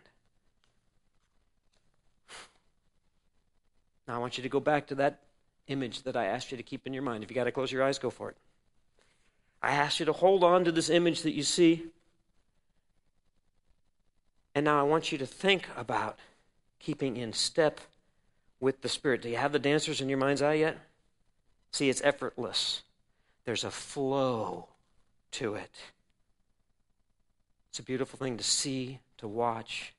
Now, 4.08 4.14
I 4.14 4.18
want 4.18 4.38
you 4.38 4.42
to 4.42 4.48
go 4.48 4.60
back 4.60 4.86
to 4.86 4.94
that 4.96 5.20
image 5.66 6.02
that 6.02 6.16
I 6.16 6.24
asked 6.26 6.50
you 6.50 6.56
to 6.56 6.62
keep 6.62 6.86
in 6.86 6.94
your 6.94 7.02
mind. 7.02 7.22
If 7.22 7.30
you 7.30 7.34
got 7.34 7.44
to 7.44 7.52
close 7.52 7.70
your 7.70 7.82
eyes, 7.82 7.98
go 7.98 8.08
for 8.08 8.30
it. 8.30 8.36
I 9.62 9.72
asked 9.72 10.00
you 10.00 10.06
to 10.06 10.12
hold 10.12 10.42
on 10.42 10.64
to 10.64 10.72
this 10.72 10.88
image 10.88 11.20
that 11.22 11.32
you 11.32 11.42
see. 11.42 11.84
And 14.54 14.64
now 14.64 14.78
I 14.78 14.82
want 14.84 15.10
you 15.10 15.18
to 15.18 15.26
think 15.26 15.68
about 15.76 16.18
keeping 16.78 17.16
in 17.16 17.32
step 17.32 17.80
with 18.60 18.82
the 18.82 18.88
Spirit. 18.88 19.22
Do 19.22 19.28
you 19.28 19.36
have 19.36 19.52
the 19.52 19.58
dancers 19.58 20.00
in 20.00 20.08
your 20.08 20.18
mind's 20.18 20.42
eye 20.42 20.54
yet? 20.54 20.78
See, 21.72 21.88
it's 21.88 22.02
effortless, 22.02 22.82
there's 23.44 23.64
a 23.64 23.70
flow 23.70 24.68
to 25.32 25.54
it. 25.54 25.72
It's 27.68 27.80
a 27.80 27.82
beautiful 27.82 28.16
thing 28.16 28.36
to 28.36 28.44
see, 28.44 29.00
to 29.18 29.26
watch, 29.26 29.94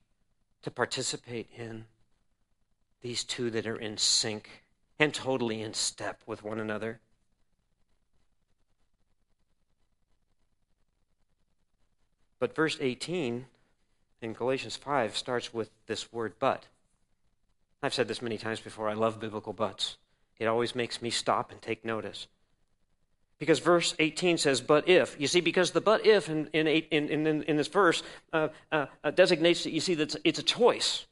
to 0.62 0.72
participate 0.72 1.50
in 1.58 1.86
these 3.02 3.26
two 3.26 3.50
that 3.52 3.68
are 3.68 3.76
in 3.76 3.98
sync 3.98 4.64
and 4.98 5.14
totally 5.14 5.62
in 5.62 5.74
step 5.74 6.22
with 6.26 6.42
one 6.44 6.60
another. 6.60 7.02
But 12.40 12.56
verse 12.56 12.78
18 12.80 13.48
in 14.26 14.34
Galatians 14.34 14.76
5 14.76 15.16
starts 15.16 15.54
with 15.54 15.70
this 15.86 16.12
word 16.12 16.34
but. 16.40 16.66
I've 17.82 17.94
said 17.94 18.08
this 18.08 18.22
many 18.22 18.38
times 18.38 18.60
before. 18.60 18.90
I 18.90 18.94
love 18.94 19.20
biblical 19.20 19.54
buts. 19.54 19.98
It 20.40 20.48
always 20.48 20.76
makes 20.76 21.02
me 21.02 21.12
stop 21.12 21.52
and 21.52 21.62
take 21.62 21.86
notice. 21.86 22.28
Because 23.38 23.60
verse 23.60 23.96
18 24.00 24.38
says, 24.38 24.60
but 24.60 24.90
if. 24.90 25.16
You 25.20 25.28
see, 25.28 25.42
because 25.42 25.72
the 25.72 25.82
but 25.82 26.06
if 26.06 26.30
in, 26.30 26.48
in, 26.54 26.68
in, 26.68 27.44
in, 27.44 27.58
this 27.58 27.68
verse 27.68 28.02
uh, 28.34 28.48
uh, 28.72 28.88
uh 29.04 29.12
designates 29.12 29.64
that 29.64 29.72
you 29.72 29.80
see 29.80 29.94
that 29.96 30.04
it's, 30.04 30.18
it's 30.24 30.40
a 30.40 30.44
choice. 30.44 31.06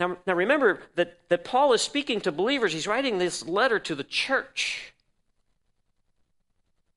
Now, 0.00 0.16
now 0.26 0.34
remember 0.34 0.80
that, 0.96 1.20
that 1.28 1.44
Paul 1.44 1.72
is 1.74 1.82
speaking 1.82 2.20
to 2.22 2.32
believers. 2.32 2.72
He's 2.72 2.86
writing 2.86 3.18
this 3.18 3.46
letter 3.46 3.78
to 3.78 3.94
the 3.94 4.04
church. 4.04 4.94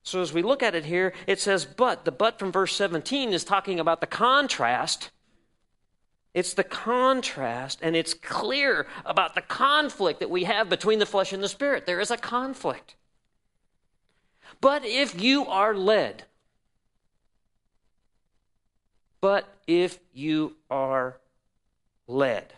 So 0.02 0.20
as 0.20 0.32
we 0.32 0.42
look 0.42 0.62
at 0.62 0.74
it 0.74 0.86
here, 0.86 1.14
it 1.26 1.40
says, 1.40 1.64
but. 1.64 2.04
The 2.04 2.12
but 2.12 2.38
from 2.38 2.50
verse 2.50 2.74
17 2.74 3.32
is 3.32 3.44
talking 3.44 3.78
about 3.78 4.00
the 4.00 4.06
contrast. 4.06 5.10
It's 6.34 6.52
the 6.52 6.64
contrast, 6.64 7.78
and 7.80 7.94
it's 7.94 8.12
clear 8.12 8.86
about 9.06 9.34
the 9.34 9.40
conflict 9.40 10.20
that 10.20 10.30
we 10.30 10.44
have 10.44 10.68
between 10.68 10.98
the 10.98 11.06
flesh 11.06 11.32
and 11.32 11.42
the 11.42 11.48
spirit. 11.48 11.86
There 11.86 12.00
is 12.00 12.10
a 12.10 12.16
conflict. 12.16 12.96
But 14.60 14.84
if 14.84 15.20
you 15.20 15.46
are 15.46 15.74
led, 15.74 16.24
but 19.20 19.48
if 19.66 20.00
you 20.12 20.56
are 20.70 21.18
led, 22.06 22.52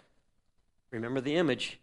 Remember 0.96 1.20
the 1.20 1.36
image. 1.36 1.78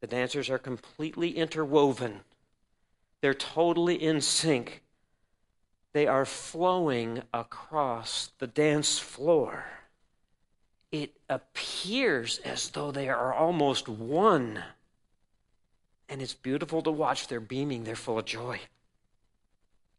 The 0.00 0.06
dancers 0.06 0.50
are 0.50 0.58
completely 0.58 1.36
interwoven, 1.36 2.20
they're 3.20 3.34
totally 3.34 3.94
in 3.94 4.20
sync. 4.20 4.82
They 5.92 6.06
are 6.06 6.24
flowing 6.24 7.22
across 7.34 8.30
the 8.38 8.46
dance 8.46 8.98
floor. 8.98 9.64
It 10.92 11.12
appears 11.28 12.38
as 12.38 12.70
though 12.70 12.90
they 12.90 13.08
are 13.08 13.32
almost 13.32 13.88
one. 13.88 14.62
And 16.08 16.20
it's 16.20 16.34
beautiful 16.34 16.82
to 16.82 16.90
watch. 16.90 17.28
They're 17.28 17.40
beaming, 17.40 17.84
they're 17.84 17.94
full 17.94 18.18
of 18.18 18.24
joy. 18.24 18.60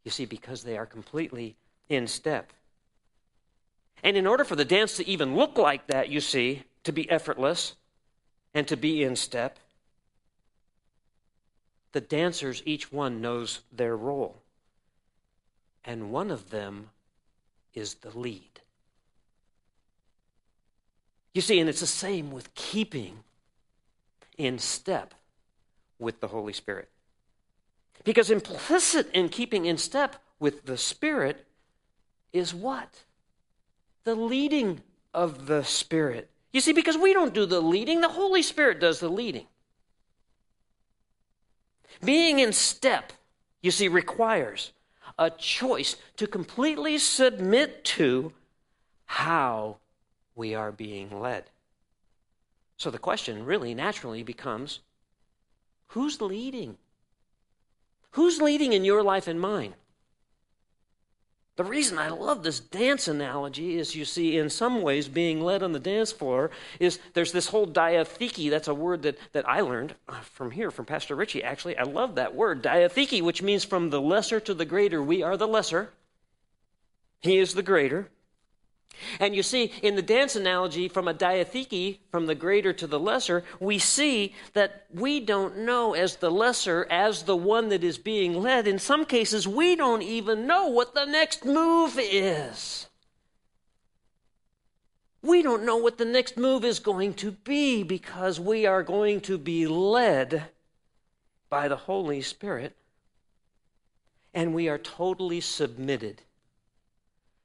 You 0.04 0.10
see, 0.10 0.26
because 0.26 0.62
they 0.62 0.76
are 0.76 0.86
completely 0.86 1.56
in 1.88 2.06
step. 2.06 2.52
And 4.02 4.16
in 4.16 4.26
order 4.26 4.44
for 4.44 4.56
the 4.56 4.64
dance 4.64 4.96
to 4.96 5.08
even 5.08 5.36
look 5.36 5.56
like 5.56 5.86
that, 5.86 6.08
you 6.08 6.20
see, 6.20 6.64
to 6.84 6.92
be 6.92 7.08
effortless 7.10 7.74
and 8.52 8.66
to 8.68 8.76
be 8.76 9.02
in 9.02 9.16
step. 9.16 9.58
The 11.92 12.00
dancers, 12.00 12.62
each 12.66 12.90
one 12.90 13.20
knows 13.20 13.60
their 13.70 13.96
role. 13.96 14.42
And 15.84 16.10
one 16.10 16.30
of 16.30 16.50
them 16.50 16.90
is 17.74 17.94
the 17.94 18.16
lead. 18.18 18.51
You 21.34 21.40
see, 21.40 21.60
and 21.60 21.68
it's 21.68 21.80
the 21.80 21.86
same 21.86 22.30
with 22.30 22.54
keeping 22.54 23.24
in 24.36 24.58
step 24.58 25.14
with 25.98 26.20
the 26.20 26.28
Holy 26.28 26.52
Spirit. 26.52 26.88
Because 28.04 28.30
implicit 28.30 29.10
in 29.12 29.28
keeping 29.28 29.64
in 29.66 29.78
step 29.78 30.16
with 30.38 30.66
the 30.66 30.76
Spirit 30.76 31.46
is 32.32 32.52
what? 32.52 33.04
The 34.04 34.14
leading 34.14 34.80
of 35.14 35.46
the 35.46 35.62
Spirit. 35.62 36.28
You 36.52 36.60
see, 36.60 36.72
because 36.72 36.98
we 36.98 37.12
don't 37.12 37.32
do 37.32 37.46
the 37.46 37.60
leading, 37.60 38.00
the 38.00 38.08
Holy 38.08 38.42
Spirit 38.42 38.80
does 38.80 39.00
the 39.00 39.08
leading. 39.08 39.46
Being 42.04 42.40
in 42.40 42.52
step, 42.52 43.12
you 43.62 43.70
see, 43.70 43.88
requires 43.88 44.72
a 45.18 45.30
choice 45.30 45.96
to 46.16 46.26
completely 46.26 46.98
submit 46.98 47.84
to 47.84 48.32
how 49.06 49.76
we 50.34 50.54
are 50.54 50.72
being 50.72 51.20
led. 51.20 51.44
So 52.76 52.90
the 52.90 52.98
question 52.98 53.44
really 53.44 53.74
naturally 53.74 54.22
becomes 54.22 54.80
who's 55.88 56.20
leading? 56.20 56.76
Who's 58.12 58.40
leading 58.40 58.72
in 58.72 58.84
your 58.84 59.02
life 59.02 59.26
and 59.28 59.40
mine? 59.40 59.74
The 61.56 61.64
reason 61.64 61.98
I 61.98 62.08
love 62.08 62.42
this 62.42 62.60
dance 62.60 63.08
analogy 63.08 63.78
is 63.78 63.94
you 63.94 64.06
see, 64.06 64.38
in 64.38 64.48
some 64.48 64.80
ways, 64.80 65.06
being 65.06 65.42
led 65.42 65.62
on 65.62 65.72
the 65.72 65.78
dance 65.78 66.10
floor 66.10 66.50
is 66.80 66.98
there's 67.12 67.32
this 67.32 67.48
whole 67.48 67.66
diatheke. 67.66 68.48
That's 68.48 68.68
a 68.68 68.74
word 68.74 69.02
that, 69.02 69.18
that 69.32 69.46
I 69.46 69.60
learned 69.60 69.94
uh, 70.08 70.20
from 70.20 70.50
here, 70.50 70.70
from 70.70 70.86
Pastor 70.86 71.14
Richie, 71.14 71.44
actually. 71.44 71.76
I 71.76 71.82
love 71.82 72.14
that 72.14 72.34
word, 72.34 72.62
diatheke, 72.62 73.22
which 73.22 73.42
means 73.42 73.64
from 73.64 73.90
the 73.90 74.00
lesser 74.00 74.40
to 74.40 74.54
the 74.54 74.64
greater. 74.64 75.02
We 75.02 75.22
are 75.22 75.36
the 75.36 75.46
lesser, 75.46 75.90
He 77.20 77.36
is 77.36 77.52
the 77.52 77.62
greater. 77.62 78.08
And 79.20 79.34
you 79.34 79.42
see, 79.42 79.72
in 79.82 79.96
the 79.96 80.02
dance 80.02 80.36
analogy, 80.36 80.88
from 80.88 81.08
a 81.08 81.14
diatheke, 81.14 81.98
from 82.10 82.26
the 82.26 82.34
greater 82.34 82.72
to 82.72 82.86
the 82.86 83.00
lesser, 83.00 83.44
we 83.60 83.78
see 83.78 84.34
that 84.52 84.86
we 84.92 85.20
don't 85.20 85.58
know 85.58 85.94
as 85.94 86.16
the 86.16 86.30
lesser, 86.30 86.86
as 86.90 87.24
the 87.24 87.36
one 87.36 87.68
that 87.70 87.84
is 87.84 87.98
being 87.98 88.40
led. 88.40 88.66
In 88.66 88.78
some 88.78 89.04
cases, 89.04 89.46
we 89.46 89.76
don't 89.76 90.02
even 90.02 90.46
know 90.46 90.68
what 90.68 90.94
the 90.94 91.04
next 91.04 91.44
move 91.44 91.98
is. 92.00 92.86
We 95.22 95.42
don't 95.42 95.64
know 95.64 95.76
what 95.76 95.98
the 95.98 96.04
next 96.04 96.36
move 96.36 96.64
is 96.64 96.80
going 96.80 97.14
to 97.14 97.30
be 97.30 97.84
because 97.84 98.40
we 98.40 98.66
are 98.66 98.82
going 98.82 99.20
to 99.22 99.38
be 99.38 99.68
led 99.68 100.50
by 101.48 101.68
the 101.68 101.76
Holy 101.76 102.22
Spirit 102.22 102.76
and 104.34 104.54
we 104.54 104.68
are 104.68 104.78
totally 104.78 105.40
submitted. 105.40 106.22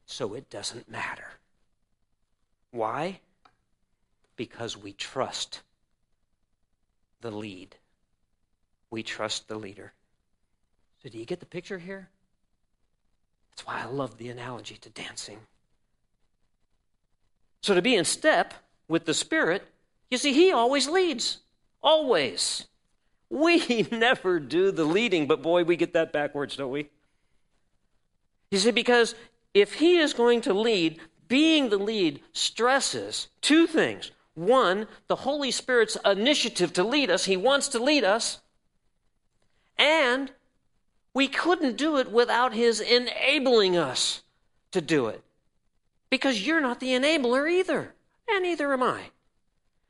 So 0.05 0.33
it 0.33 0.49
doesn't 0.49 0.89
matter. 0.89 1.36
Why? 2.77 3.21
Because 4.35 4.77
we 4.77 4.93
trust 4.93 5.61
the 7.21 7.31
lead. 7.31 7.75
We 8.91 9.01
trust 9.01 9.47
the 9.47 9.57
leader. 9.57 9.93
So, 11.01 11.09
do 11.09 11.17
you 11.17 11.25
get 11.25 11.39
the 11.39 11.47
picture 11.47 11.79
here? 11.79 12.07
That's 13.49 13.65
why 13.65 13.81
I 13.81 13.85
love 13.85 14.19
the 14.19 14.29
analogy 14.29 14.77
to 14.77 14.91
dancing. 14.91 15.39
So, 17.63 17.73
to 17.73 17.81
be 17.81 17.95
in 17.95 18.05
step 18.05 18.53
with 18.87 19.05
the 19.05 19.13
Spirit, 19.15 19.63
you 20.11 20.19
see, 20.19 20.33
He 20.33 20.51
always 20.51 20.87
leads. 20.87 21.39
Always. 21.81 22.67
We 23.31 23.87
never 23.91 24.39
do 24.39 24.71
the 24.71 24.85
leading, 24.85 25.25
but 25.25 25.41
boy, 25.41 25.63
we 25.63 25.77
get 25.77 25.93
that 25.93 26.13
backwards, 26.13 26.55
don't 26.55 26.71
we? 26.71 26.91
You 28.51 28.59
see, 28.59 28.69
because 28.69 29.15
if 29.55 29.73
He 29.73 29.97
is 29.97 30.13
going 30.13 30.41
to 30.41 30.53
lead, 30.53 31.01
being 31.27 31.69
the 31.69 31.77
lead 31.77 32.21
stresses 32.33 33.27
two 33.41 33.67
things. 33.67 34.11
One, 34.35 34.87
the 35.07 35.17
Holy 35.17 35.51
Spirit's 35.51 35.97
initiative 36.05 36.73
to 36.73 36.83
lead 36.83 37.09
us. 37.09 37.25
He 37.25 37.37
wants 37.37 37.67
to 37.69 37.79
lead 37.79 38.03
us. 38.03 38.39
And 39.77 40.31
we 41.13 41.27
couldn't 41.27 41.77
do 41.77 41.97
it 41.97 42.11
without 42.11 42.53
His 42.53 42.79
enabling 42.79 43.75
us 43.75 44.21
to 44.71 44.81
do 44.81 45.07
it. 45.07 45.23
Because 46.09 46.45
you're 46.45 46.61
not 46.61 46.79
the 46.79 46.91
enabler 46.91 47.51
either, 47.51 47.93
and 48.29 48.43
neither 48.43 48.71
am 48.71 48.83
I. 48.83 49.09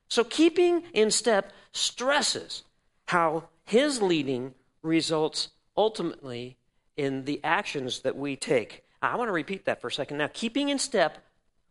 So 0.07 0.23
keeping 0.23 0.83
in 0.93 1.11
step 1.11 1.51
stresses 1.73 2.63
how 3.07 3.49
His 3.65 4.01
leading 4.01 4.53
results 4.81 5.49
ultimately 5.75 6.55
in 6.95 7.25
the 7.25 7.39
actions 7.43 7.99
that 7.99 8.15
we 8.15 8.35
take. 8.35 8.83
I 9.01 9.15
want 9.15 9.27
to 9.27 9.33
repeat 9.33 9.65
that 9.65 9.81
for 9.81 9.87
a 9.87 9.91
second. 9.91 10.17
Now, 10.17 10.29
keeping 10.33 10.69
in 10.69 10.79
step 10.79 11.17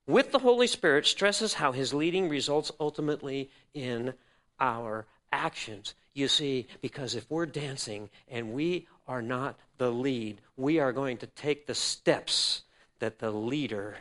with 0.07 0.33
the 0.33 0.39
Holy 0.39 0.67
Spirit 0.67 1.07
stresses 1.07 1.55
how 1.55 1.73
his 1.73 1.93
leading 1.93 2.29
results 2.29 2.71
ultimately 2.79 3.51
in 3.75 4.15
our 4.61 5.07
actions. 5.33 5.95
You 6.15 6.29
see, 6.29 6.67
because 6.81 7.15
if 7.15 7.31
we're 7.31 7.47
dancing 7.47 8.09
and 8.29 8.53
we 8.53 8.87
are 9.07 9.23
not 9.23 9.59
the 9.79 9.91
lead, 9.91 10.41
we 10.57 10.79
are 10.79 10.93
going 10.93 11.19
to 11.19 11.27
take 11.27 11.67
the 11.67 11.75
steps 11.75 12.63
that 13.01 13.19
the 13.19 13.31
leader 13.31 13.99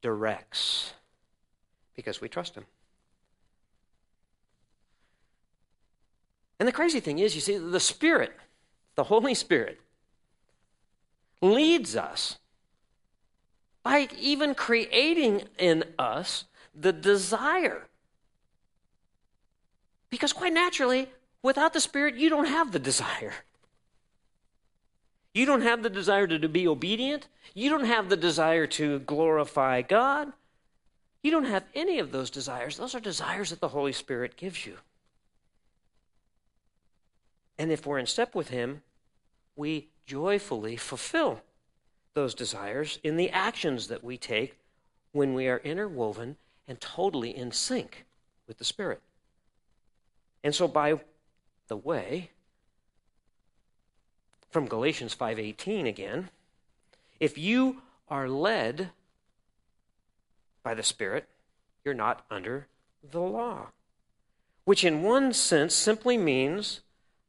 directs 0.00 0.94
because 1.94 2.20
we 2.20 2.28
trust 2.28 2.54
him. 2.54 2.64
And 6.58 6.68
the 6.68 6.72
crazy 6.72 7.00
thing 7.00 7.18
is, 7.18 7.34
you 7.34 7.40
see, 7.40 7.56
the 7.56 7.80
Spirit, 7.80 8.32
the 8.94 9.04
Holy 9.04 9.34
Spirit, 9.34 9.80
leads 11.40 11.96
us 11.96 12.38
by 13.82 14.08
even 14.18 14.54
creating 14.54 15.44
in 15.58 15.84
us 15.98 16.44
the 16.74 16.92
desire. 16.92 17.88
Because 20.10 20.32
quite 20.32 20.52
naturally, 20.52 21.08
without 21.42 21.72
the 21.72 21.80
Spirit, 21.80 22.16
you 22.16 22.28
don't 22.28 22.48
have 22.48 22.72
the 22.72 22.78
desire. 22.78 23.32
You 25.32 25.46
don't 25.46 25.62
have 25.62 25.82
the 25.82 25.90
desire 25.90 26.26
to, 26.26 26.48
be 26.48 26.66
obedient. 26.66 27.28
You 27.54 27.70
don't 27.70 27.84
have 27.84 28.08
the 28.08 28.16
desire 28.16 28.66
to 28.66 28.98
glorify 29.00 29.82
God. 29.82 30.32
You 31.22 31.30
don't 31.30 31.44
have 31.44 31.64
any 31.74 31.98
of 31.98 32.10
those 32.10 32.30
desires. 32.30 32.76
Those 32.76 32.94
are 32.94 33.00
desires 33.00 33.50
that 33.50 33.60
the 33.60 33.68
Holy 33.68 33.92
Spirit 33.92 34.36
gives 34.36 34.66
you. 34.66 34.78
And 37.58 37.70
if 37.70 37.86
we're 37.86 37.98
in 37.98 38.06
step 38.06 38.34
with 38.34 38.48
Him, 38.48 38.82
we 39.54 39.88
joyfully 40.06 40.76
fulfill 40.76 41.42
those 42.14 42.34
desires 42.34 42.98
in 43.02 43.16
the 43.16 43.30
actions 43.30 43.88
that 43.88 44.04
we 44.04 44.16
take 44.16 44.58
when 45.12 45.34
we 45.34 45.48
are 45.48 45.58
interwoven 45.58 46.36
and 46.66 46.80
totally 46.80 47.36
in 47.36 47.52
sync 47.52 48.04
with 48.46 48.58
the 48.58 48.64
Spirit. 48.64 49.00
And 50.42 50.54
so, 50.54 50.66
by 50.66 51.00
the 51.68 51.76
way, 51.76 52.30
from 54.50 54.66
Galatians 54.66 55.14
5:18 55.14 55.86
again, 55.86 56.30
if 57.18 57.38
you 57.38 57.82
are 58.08 58.28
led 58.28 58.90
by 60.62 60.74
the 60.74 60.82
Spirit, 60.82 61.28
you're 61.84 61.94
not 61.94 62.24
under 62.30 62.66
the 63.02 63.20
law. 63.20 63.68
Which, 64.64 64.84
in 64.84 65.02
one 65.02 65.32
sense, 65.32 65.74
simply 65.74 66.18
means 66.18 66.80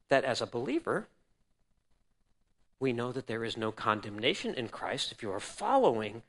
that 0.09 0.23
as 0.25 0.41
a 0.41 0.47
believer, 0.47 1.07
we 2.81 2.91
know 2.91 3.11
that 3.11 3.27
there 3.27 3.45
is 3.45 3.55
no 3.55 3.71
condemnation 3.71 4.55
in 4.55 4.67
Christ. 4.67 5.11
If 5.11 5.21
you 5.21 5.31
are 5.31 5.39
following 5.39 6.23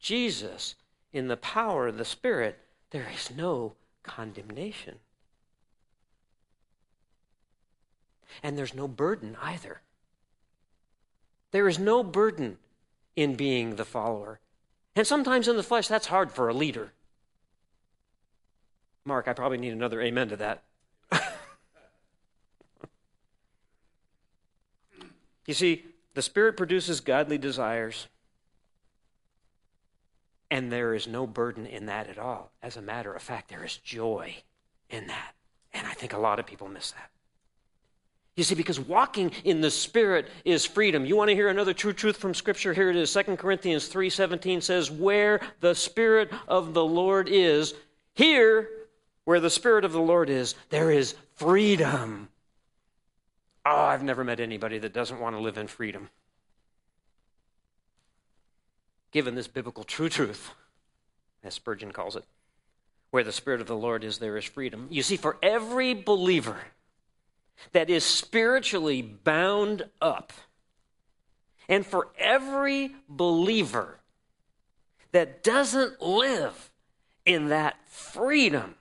Jesus 0.00 0.74
in 1.12 1.28
the 1.28 1.36
power 1.36 1.86
of 1.86 1.98
the 1.98 2.04
Spirit, 2.04 2.58
there 2.90 3.06
is 3.14 3.30
no 3.36 3.74
condemnation. 4.02 4.96
And 8.42 8.56
there's 8.56 8.74
no 8.74 8.88
burden 8.88 9.36
either. 9.40 9.82
There 11.50 11.68
is 11.68 11.78
no 11.78 12.02
burden 12.02 12.56
in 13.14 13.34
being 13.34 13.76
the 13.76 13.84
follower. 13.84 14.40
And 14.96 15.06
sometimes 15.06 15.46
in 15.46 15.58
the 15.58 15.62
flesh, 15.62 15.88
that's 15.88 16.06
hard 16.06 16.32
for 16.32 16.48
a 16.48 16.54
leader. 16.54 16.92
Mark, 19.04 19.28
I 19.28 19.34
probably 19.34 19.58
need 19.58 19.74
another 19.74 20.00
amen 20.00 20.30
to 20.30 20.36
that. 20.36 20.62
You 25.46 25.54
see, 25.54 25.84
the 26.14 26.22
Spirit 26.22 26.56
produces 26.56 27.00
godly 27.00 27.38
desires, 27.38 28.06
and 30.50 30.70
there 30.70 30.94
is 30.94 31.06
no 31.06 31.26
burden 31.26 31.66
in 31.66 31.86
that 31.86 32.08
at 32.08 32.18
all. 32.18 32.52
As 32.62 32.76
a 32.76 32.82
matter 32.82 33.12
of 33.12 33.22
fact, 33.22 33.48
there 33.48 33.64
is 33.64 33.76
joy 33.78 34.36
in 34.90 35.06
that. 35.06 35.34
And 35.72 35.86
I 35.86 35.94
think 35.94 36.12
a 36.12 36.18
lot 36.18 36.38
of 36.38 36.46
people 36.46 36.68
miss 36.68 36.90
that. 36.92 37.10
You 38.36 38.44
see, 38.44 38.54
because 38.54 38.80
walking 38.80 39.30
in 39.44 39.60
the 39.60 39.70
Spirit 39.70 40.28
is 40.44 40.64
freedom. 40.64 41.04
You 41.04 41.16
want 41.16 41.28
to 41.28 41.34
hear 41.34 41.48
another 41.48 41.74
true 41.74 41.92
truth 41.92 42.16
from 42.16 42.32
Scripture? 42.32 42.72
Here 42.72 42.88
it 42.88 42.96
is. 42.96 43.12
2 43.12 43.36
Corinthians 43.36 43.90
3.17 43.90 44.62
says, 44.62 44.90
Where 44.90 45.40
the 45.60 45.74
Spirit 45.74 46.30
of 46.48 46.72
the 46.72 46.84
Lord 46.84 47.28
is, 47.28 47.74
here, 48.14 48.68
where 49.24 49.40
the 49.40 49.50
Spirit 49.50 49.84
of 49.84 49.92
the 49.92 50.00
Lord 50.00 50.30
is, 50.30 50.54
there 50.70 50.90
is 50.90 51.14
freedom. 51.34 52.28
Oh, 53.64 53.80
I've 53.82 54.02
never 54.02 54.24
met 54.24 54.40
anybody 54.40 54.78
that 54.78 54.92
doesn't 54.92 55.20
want 55.20 55.36
to 55.36 55.40
live 55.40 55.56
in 55.56 55.68
freedom. 55.68 56.10
Given 59.12 59.34
this 59.34 59.46
biblical 59.46 59.84
true 59.84 60.08
truth, 60.08 60.50
as 61.44 61.54
Spurgeon 61.54 61.92
calls 61.92 62.16
it, 62.16 62.24
where 63.10 63.22
the 63.22 63.32
Spirit 63.32 63.60
of 63.60 63.66
the 63.66 63.76
Lord 63.76 64.04
is, 64.04 64.18
there 64.18 64.36
is 64.36 64.44
freedom. 64.44 64.88
You 64.90 65.02
see, 65.02 65.16
for 65.16 65.36
every 65.42 65.94
believer 65.94 66.58
that 67.72 67.90
is 67.90 68.04
spiritually 68.04 69.02
bound 69.02 69.84
up, 70.00 70.32
and 71.68 71.86
for 71.86 72.08
every 72.18 72.92
believer 73.08 74.00
that 75.12 75.44
doesn't 75.44 76.00
live 76.02 76.70
in 77.24 77.48
that 77.48 77.76
freedom. 77.86 78.74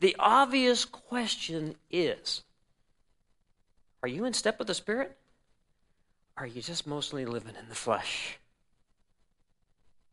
The 0.00 0.16
obvious 0.18 0.84
question 0.84 1.76
is 1.90 2.42
Are 4.02 4.08
you 4.08 4.24
in 4.24 4.32
step 4.32 4.58
with 4.58 4.68
the 4.68 4.74
Spirit? 4.74 5.16
Are 6.36 6.46
you 6.46 6.62
just 6.62 6.86
mostly 6.86 7.24
living 7.24 7.54
in 7.58 7.68
the 7.68 7.74
flesh? 7.74 8.38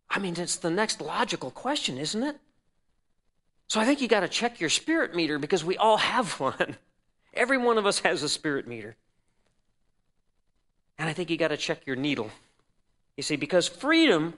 I 0.09 0.19
mean, 0.19 0.35
it's 0.37 0.57
the 0.57 0.69
next 0.69 1.01
logical 1.01 1.51
question, 1.51 1.97
isn't 1.97 2.23
it? 2.23 2.37
So 3.67 3.79
I 3.79 3.85
think 3.85 4.01
you 4.01 4.07
got 4.07 4.21
to 4.21 4.27
check 4.27 4.59
your 4.59 4.69
spirit 4.69 5.15
meter 5.15 5.37
because 5.37 5.63
we 5.63 5.77
all 5.77 5.97
have 5.97 6.31
one. 6.39 6.75
Every 7.33 7.57
one 7.57 7.77
of 7.77 7.85
us 7.85 7.99
has 7.99 8.23
a 8.23 8.29
spirit 8.29 8.67
meter. 8.67 8.95
And 10.97 11.07
I 11.07 11.13
think 11.13 11.29
you 11.29 11.37
got 11.37 11.49
to 11.49 11.57
check 11.57 11.85
your 11.85 11.95
needle. 11.95 12.31
You 13.15 13.23
see, 13.23 13.35
because 13.35 13.67
freedom 13.67 14.33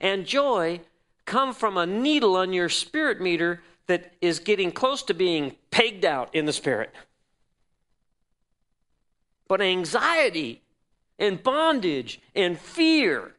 and 0.00 0.26
joy 0.26 0.80
come 1.26 1.52
from 1.52 1.76
a 1.76 1.86
needle 1.86 2.36
on 2.36 2.52
your 2.52 2.68
spirit 2.68 3.20
meter 3.20 3.62
that 3.86 4.14
is 4.20 4.38
getting 4.38 4.72
close 4.72 5.02
to 5.04 5.14
being 5.14 5.54
pegged 5.70 6.04
out 6.04 6.34
in 6.34 6.46
the 6.46 6.52
spirit. 6.52 6.92
But 9.50 9.60
anxiety 9.60 10.62
and 11.18 11.42
bondage 11.42 12.20
and 12.36 12.56
fear, 12.56 13.34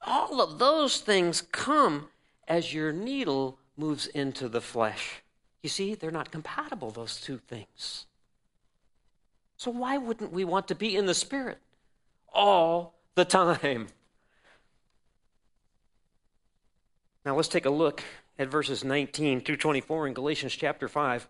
all 0.00 0.40
of 0.40 0.58
those 0.58 0.98
things 0.98 1.42
come 1.42 2.08
as 2.48 2.72
your 2.72 2.90
needle 2.90 3.58
moves 3.76 4.06
into 4.06 4.48
the 4.48 4.62
flesh. 4.62 5.20
You 5.62 5.68
see, 5.68 5.94
they're 5.94 6.10
not 6.10 6.30
compatible, 6.30 6.90
those 6.90 7.20
two 7.20 7.36
things. 7.36 8.06
So, 9.58 9.70
why 9.70 9.98
wouldn't 9.98 10.32
we 10.32 10.42
want 10.42 10.68
to 10.68 10.74
be 10.74 10.96
in 10.96 11.04
the 11.04 11.12
Spirit 11.12 11.58
all 12.32 12.94
the 13.14 13.26
time? 13.26 13.88
Now, 17.26 17.36
let's 17.36 17.48
take 17.48 17.66
a 17.66 17.70
look 17.70 18.02
at 18.38 18.48
verses 18.48 18.84
19 18.84 19.42
through 19.42 19.58
24 19.58 20.06
in 20.06 20.14
Galatians 20.14 20.56
chapter 20.56 20.88
5. 20.88 21.28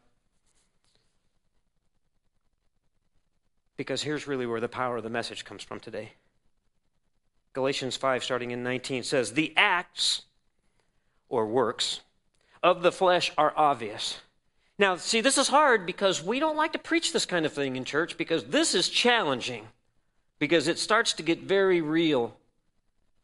Because 3.83 4.05
here's 4.05 4.29
really 4.29 4.47
where 4.47 4.61
the 4.61 4.69
power 4.69 4.99
of 4.99 5.03
the 5.03 5.11
message 5.11 5.45
comes 5.45 5.65
from 5.65 5.81
today. 5.81 6.13
Galatians 7.53 7.97
5, 7.97 8.23
starting 8.23 8.53
in 8.53 8.63
19, 8.63 9.03
says, 9.03 9.33
The 9.33 9.53
acts 9.57 10.23
or 11.29 11.47
works 11.47 12.01
of 12.63 12.83
the 12.85 12.93
flesh 12.93 13.33
are 13.37 13.53
obvious. 13.57 14.21
Now, 14.79 14.95
see, 14.95 15.21
this 15.21 15.37
is 15.37 15.49
hard 15.49 15.85
because 15.85 16.23
we 16.23 16.39
don't 16.39 16.57
like 16.57 16.75
to 16.75 16.79
preach 16.79 17.13
this 17.13 17.27
kind 17.27 17.45
of 17.45 17.53
thing 17.53 17.75
in 17.75 17.85
church 17.85 18.17
because 18.17 18.45
this 18.45 18.73
is 18.77 18.89
challenging, 18.89 19.67
because 20.39 20.69
it 20.69 20.79
starts 20.79 21.13
to 21.15 21.25
get 21.25 21.41
very 21.41 21.81
real. 21.81 22.37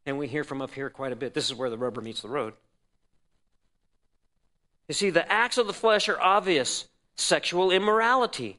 And 0.07 0.19
we 0.19 0.27
hear 0.27 0.43
from 0.43 0.61
up 0.61 0.75
here 0.75 0.91
quite 0.91 1.13
a 1.13 1.17
bit. 1.17 1.35
This 1.35 1.47
is 1.47 1.55
where 1.55 1.71
the 1.71 1.79
rubber 1.79 2.01
meets 2.01 2.21
the 2.21 2.29
road. 2.29 2.55
You 4.89 4.95
see, 4.95 5.11
the 5.11 5.31
acts 5.31 5.57
of 5.57 5.69
the 5.69 5.73
flesh 5.73 6.09
are 6.09 6.21
obvious 6.21 6.89
sexual 7.15 7.71
immorality, 7.71 8.59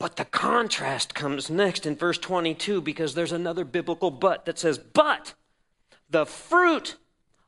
But 0.00 0.16
the 0.16 0.24
contrast 0.24 1.14
comes 1.14 1.50
next 1.50 1.84
in 1.84 1.94
verse 1.94 2.16
22 2.16 2.80
because 2.80 3.14
there's 3.14 3.32
another 3.32 3.66
biblical 3.66 4.10
but 4.10 4.46
that 4.46 4.58
says, 4.58 4.78
But 4.78 5.34
the 6.08 6.24
fruit 6.24 6.96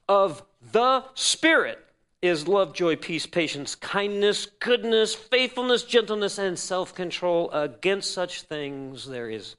of 0.07 0.43
the 0.61 1.05
Spirit 1.15 1.79
is 2.21 2.47
love, 2.47 2.75
joy, 2.75 2.95
peace, 2.95 3.25
patience, 3.25 3.75
kindness, 3.75 4.45
goodness, 4.61 5.15
faithfulness, 5.15 5.83
gentleness, 5.83 6.37
and 6.37 6.59
self 6.59 6.95
control. 6.95 7.51
Against 7.53 8.13
such 8.13 8.43
things 8.43 9.09
there 9.09 9.31
is 9.31 9.57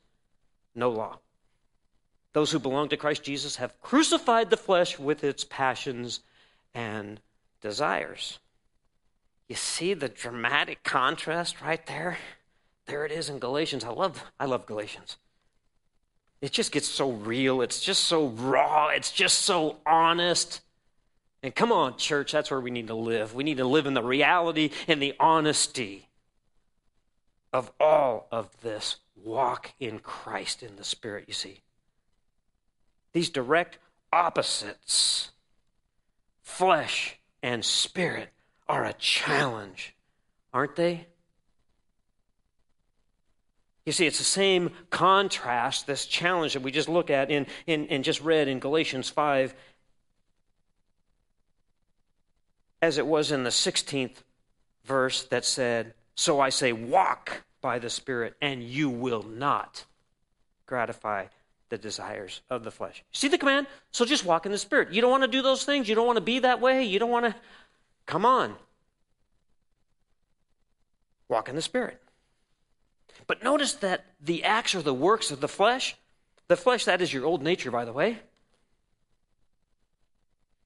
no 0.76 0.92
law. 0.92 1.18
Those 2.34 2.52
who 2.52 2.60
belong 2.60 2.90
to 2.90 2.98
Christ 2.98 3.24
Jesus 3.24 3.56
have 3.56 3.82
crucified 3.82 4.52
the 4.52 4.58
flesh 4.58 5.00
with 5.00 5.24
its 5.24 5.44
passions 5.44 6.20
and 6.76 7.20
desires. 7.60 8.38
You 9.50 9.56
see 9.56 9.96
the 9.96 10.10
dramatic 10.10 10.84
contrast 10.84 11.60
right 11.60 11.84
there? 11.88 12.20
There 12.86 13.06
it 13.06 13.12
is 13.12 13.30
in 13.30 13.40
Galatians. 13.40 13.84
I 13.84 13.90
love 13.90 14.24
I 14.40 14.46
love 14.46 14.66
Galatians. 14.66 15.18
It 16.42 16.52
just 16.52 16.74
gets 16.74 16.88
so 16.88 17.10
real. 17.10 17.62
It's 17.62 17.80
just 17.80 18.04
so 18.04 18.28
raw. 18.28 18.90
It's 18.90 19.12
just 19.12 19.40
so 19.40 19.78
honest. 19.86 20.60
And 21.42 21.56
come 21.56 21.72
on, 21.72 21.98
church, 21.98 22.34
that's 22.34 22.52
where 22.52 22.60
we 22.60 22.72
need 22.72 22.88
to 22.88 22.96
live. 22.96 23.34
We 23.34 23.44
need 23.44 23.58
to 23.58 23.66
live 23.66 23.86
in 23.86 23.94
the 23.94 24.04
reality 24.04 24.72
and 24.88 25.02
the 25.02 25.14
honesty 25.20 26.10
of 27.54 27.72
all 27.80 28.28
of 28.32 28.50
this. 28.62 28.98
Walk 29.16 29.72
in 29.80 30.00
Christ 30.00 30.64
in 30.64 30.76
the 30.76 30.84
Spirit, 30.84 31.26
you 31.28 31.34
see. 31.34 31.62
These 33.14 33.30
direct 33.30 33.78
opposites, 34.12 35.32
flesh 36.42 37.20
and 37.42 37.64
spirit, 37.64 38.30
are 38.68 38.84
a 38.84 38.94
challenge, 38.94 39.96
aren't 40.54 40.76
they? 40.76 41.08
You 43.86 43.92
see, 43.92 44.06
it's 44.06 44.18
the 44.18 44.24
same 44.24 44.72
contrast, 44.90 45.88
this 45.88 46.06
challenge 46.06 46.54
that 46.54 46.62
we 46.62 46.72
just 46.72 46.88
looked 46.88 47.10
at 47.10 47.30
in, 47.30 47.48
in, 47.68 47.88
and 47.88 48.04
just 48.04 48.22
read 48.22 48.48
in 48.48 48.60
Galatians 48.60 49.10
5 49.10 49.54
as 52.82 52.98
it 52.98 53.06
was 53.06 53.32
in 53.32 53.44
the 53.44 53.50
16th 53.50 54.24
verse 54.86 55.24
that 55.26 55.46
said, 55.46 55.94
So 56.16 56.40
I 56.40 56.50
say, 56.50 56.72
walk 56.72 57.44
by 57.62 57.80
the 57.80 57.90
Spirit, 57.90 58.36
and 58.42 58.64
you 58.64 58.90
will 58.90 59.24
not 59.24 59.86
gratify 60.66 61.28
the 61.70 61.78
desires 61.78 62.42
of 62.50 62.64
the 62.64 62.72
flesh. 62.72 63.04
See 63.12 63.28
the 63.28 63.38
command? 63.38 63.68
So 63.92 64.06
just 64.06 64.26
walk 64.26 64.46
in 64.46 64.52
the 64.52 64.58
Spirit. 64.58 64.94
You 64.94 65.02
don't 65.02 65.12
want 65.12 65.24
to 65.24 65.30
do 65.30 65.42
those 65.42 65.66
things. 65.66 65.90
You 65.90 65.96
don't 65.96 66.06
want 66.06 66.18
to 66.18 66.22
be 66.22 66.40
that 66.40 66.62
way. 66.62 66.84
You 66.84 67.00
don't 67.00 67.10
want 67.10 67.26
to. 67.26 67.36
Come 68.06 68.26
on. 68.26 68.56
Walk 71.30 71.50
in 71.50 71.56
the 71.56 71.62
Spirit. 71.62 72.02
But 73.28 73.44
notice 73.44 73.74
that 73.74 74.06
the 74.22 74.44
acts 74.44 74.76
or 74.76 74.82
the 74.82 74.94
works 74.94 75.32
of 75.32 75.40
the 75.40 75.48
flesh, 75.48 75.96
the 76.48 76.58
flesh, 76.58 76.86
that 76.86 77.02
is 77.02 77.14
your 77.14 77.26
old 77.26 77.42
nature, 77.42 77.72
by 77.72 77.86
the 77.86 77.94
way, 77.94 78.20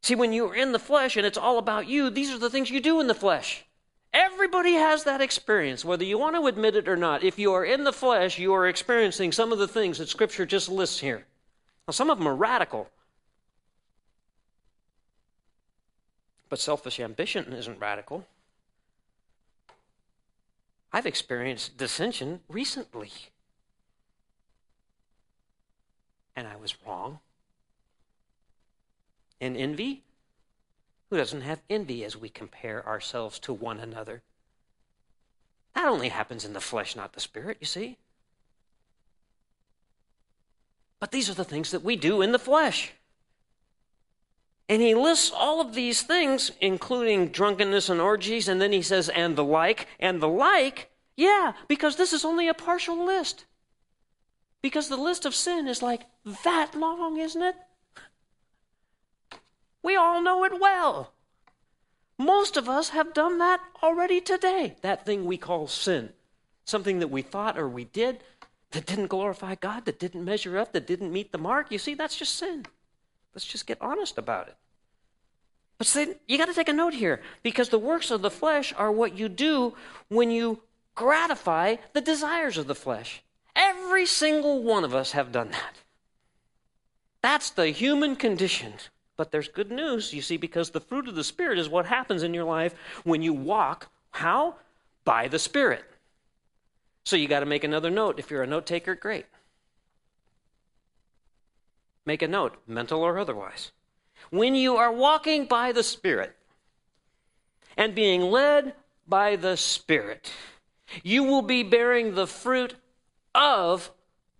See, 0.08 0.16
when 0.16 0.32
you're 0.32 0.56
in 0.56 0.72
the 0.72 0.80
flesh 0.80 1.18
and 1.18 1.26
it's 1.26 1.38
all 1.38 1.58
about 1.58 1.88
you, 1.88 2.10
these 2.10 2.32
are 2.32 2.38
the 2.38 2.50
things 2.50 2.70
you 2.70 2.80
do 2.80 3.02
in 3.02 3.08
the 3.08 3.14
flesh. 3.14 3.66
Everybody 4.14 4.76
has 4.76 5.04
that 5.04 5.20
experience, 5.20 5.84
whether 5.84 6.06
you 6.06 6.18
want 6.18 6.38
to 6.38 6.48
admit 6.48 6.78
it 6.78 6.88
or 6.88 6.96
not. 6.96 7.26
If 7.26 7.38
you 7.38 7.52
are 7.52 7.66
in 7.66 7.84
the 7.84 7.92
flesh, 7.92 8.40
you 8.40 8.54
are 8.54 8.68
experiencing 8.68 9.34
some 9.34 9.52
of 9.52 9.60
the 9.60 9.68
things 9.68 9.98
that 9.98 10.08
Scripture 10.08 10.46
just 10.46 10.70
lists 10.70 11.02
here. 11.02 11.26
Now, 11.88 11.92
some 11.92 12.10
of 12.10 12.18
them 12.18 12.28
are 12.28 12.36
radical. 12.38 12.90
But 16.48 16.60
selfish 16.60 17.02
ambition 17.02 17.52
isn't 17.52 17.82
radical. 17.82 18.26
I've 20.98 21.06
experienced 21.06 21.78
dissension 21.78 22.40
recently. 22.50 23.12
And 26.36 26.48
I 26.48 26.56
was 26.56 26.74
wrong. 26.84 27.20
And 29.40 29.56
envy? 29.56 30.02
Who 31.12 31.18
doesn't 31.18 31.42
have 31.42 31.62
envy 31.70 32.04
as 32.04 32.18
we 32.18 32.30
compare 32.30 32.84
ourselves 32.84 33.38
to 33.42 33.54
one 33.54 33.80
another? 33.80 34.24
That 35.76 35.86
only 35.86 36.10
happens 36.10 36.44
in 36.44 36.54
the 36.54 36.60
flesh, 36.60 36.96
not 36.96 37.14
the 37.14 37.20
spirit, 37.20 37.58
you 37.60 37.68
see. 37.68 37.98
But 41.00 41.12
these 41.12 41.30
are 41.30 41.36
the 41.36 41.44
things 41.44 41.70
that 41.70 41.84
we 41.84 41.96
do 41.96 42.24
in 42.24 42.32
the 42.32 42.40
flesh. 42.40 42.94
And 44.70 44.82
he 44.82 44.94
lists 44.94 45.32
all 45.34 45.62
of 45.62 45.74
these 45.74 46.02
things, 46.02 46.52
including 46.60 47.30
drunkenness 47.30 47.90
and 47.90 48.02
orgies, 48.02 48.48
and 48.48 48.62
then 48.62 48.74
he 48.74 48.82
says, 48.82 49.08
and 49.10 49.36
the 49.36 49.44
like, 49.44 49.88
and 50.00 50.22
the 50.22 50.28
like. 50.28 50.90
Yeah, 51.16 51.54
because 51.68 51.96
this 51.96 52.12
is 52.12 52.26
only 52.26 52.48
a 52.48 52.54
partial 52.54 53.04
list. 53.04 53.46
Because 54.62 54.90
the 54.90 54.98
list 54.98 55.26
of 55.26 55.34
sin 55.34 55.68
is 55.68 55.82
like 55.82 56.06
that 56.44 56.76
long, 56.76 57.18
isn't 57.18 57.42
it? 57.42 57.56
We 59.82 59.96
all 59.96 60.22
know 60.22 60.44
it 60.44 60.60
well. 60.60 61.14
Most 62.18 62.58
of 62.58 62.68
us 62.68 62.90
have 62.90 63.14
done 63.14 63.38
that 63.38 63.62
already 63.82 64.20
today. 64.20 64.76
That 64.82 65.06
thing 65.06 65.26
we 65.26 65.38
call 65.38 65.68
sin. 65.68 66.10
Something 66.66 67.00
that 67.00 67.08
we 67.08 67.22
thought 67.22 67.58
or 67.58 67.70
we 67.70 67.86
did 67.86 68.22
that 68.72 68.86
didn't 68.86 69.08
glorify 69.08 69.56
God, 69.56 69.86
that 69.86 70.00
didn't 70.00 70.26
measure 70.26 70.58
up, 70.58 70.74
that 70.74 70.88
didn't 70.88 71.14
meet 71.14 71.32
the 71.32 71.38
mark. 71.38 71.72
You 71.72 71.78
see, 71.78 71.94
that's 71.94 72.18
just 72.18 72.36
sin. 72.36 72.66
Let's 73.38 73.46
just 73.46 73.68
get 73.68 73.78
honest 73.82 74.18
about 74.18 74.48
it. 74.48 74.56
But 75.78 75.96
you 76.28 76.40
got 76.40 76.48
to 76.48 76.56
take 76.56 76.70
a 76.70 76.74
note 76.74 76.96
here 76.96 77.22
because 77.44 77.70
the 77.70 77.78
works 77.78 78.10
of 78.10 78.24
the 78.24 78.32
flesh 78.32 78.74
are 78.76 78.92
what 78.92 79.16
you 79.16 79.30
do 79.30 79.76
when 80.08 80.32
you 80.32 80.64
gratify 80.96 81.76
the 81.94 82.02
desires 82.02 82.58
of 82.58 82.66
the 82.66 82.74
flesh. 82.74 83.22
Every 83.56 84.08
single 84.08 84.64
one 84.64 84.84
of 84.84 84.96
us 84.96 85.12
have 85.12 85.32
done 85.32 85.52
that. 85.52 85.76
That's 87.22 87.52
the 87.52 87.68
human 87.68 88.16
condition. 88.16 88.74
But 89.18 89.30
there's 89.32 89.50
good 89.50 89.70
news, 89.70 90.14
you 90.14 90.24
see, 90.24 90.38
because 90.38 90.72
the 90.72 90.82
fruit 90.82 91.08
of 91.08 91.14
the 91.14 91.24
Spirit 91.24 91.60
is 91.60 91.70
what 91.70 91.86
happens 91.86 92.24
in 92.24 92.34
your 92.34 92.46
life 92.46 92.74
when 93.04 93.22
you 93.22 93.34
walk. 93.34 93.92
How? 94.10 94.56
By 95.06 95.28
the 95.28 95.38
Spirit. 95.38 95.86
So 97.06 97.16
you 97.16 97.28
got 97.28 97.42
to 97.42 97.46
make 97.46 97.64
another 97.64 97.92
note. 97.92 98.18
If 98.18 98.32
you're 98.32 98.42
a 98.42 98.48
note 98.48 98.66
taker, 98.66 98.96
great. 98.96 99.28
Make 102.08 102.22
a 102.22 102.28
note, 102.30 102.56
mental 102.66 103.02
or 103.04 103.20
otherwise. 103.20 103.74
When 104.30 104.56
you 104.56 104.78
are 104.78 104.94
walking 104.94 105.46
by 105.46 105.74
the 105.74 105.84
Spirit 105.84 106.38
and 107.76 107.94
being 107.94 108.22
led 108.22 108.76
by 109.06 109.36
the 109.36 109.58
Spirit, 109.58 110.32
you 111.04 111.24
will 111.24 111.42
be 111.42 111.64
bearing 111.64 112.16
the 112.16 112.26
fruit 112.26 112.76
of, 113.36 113.92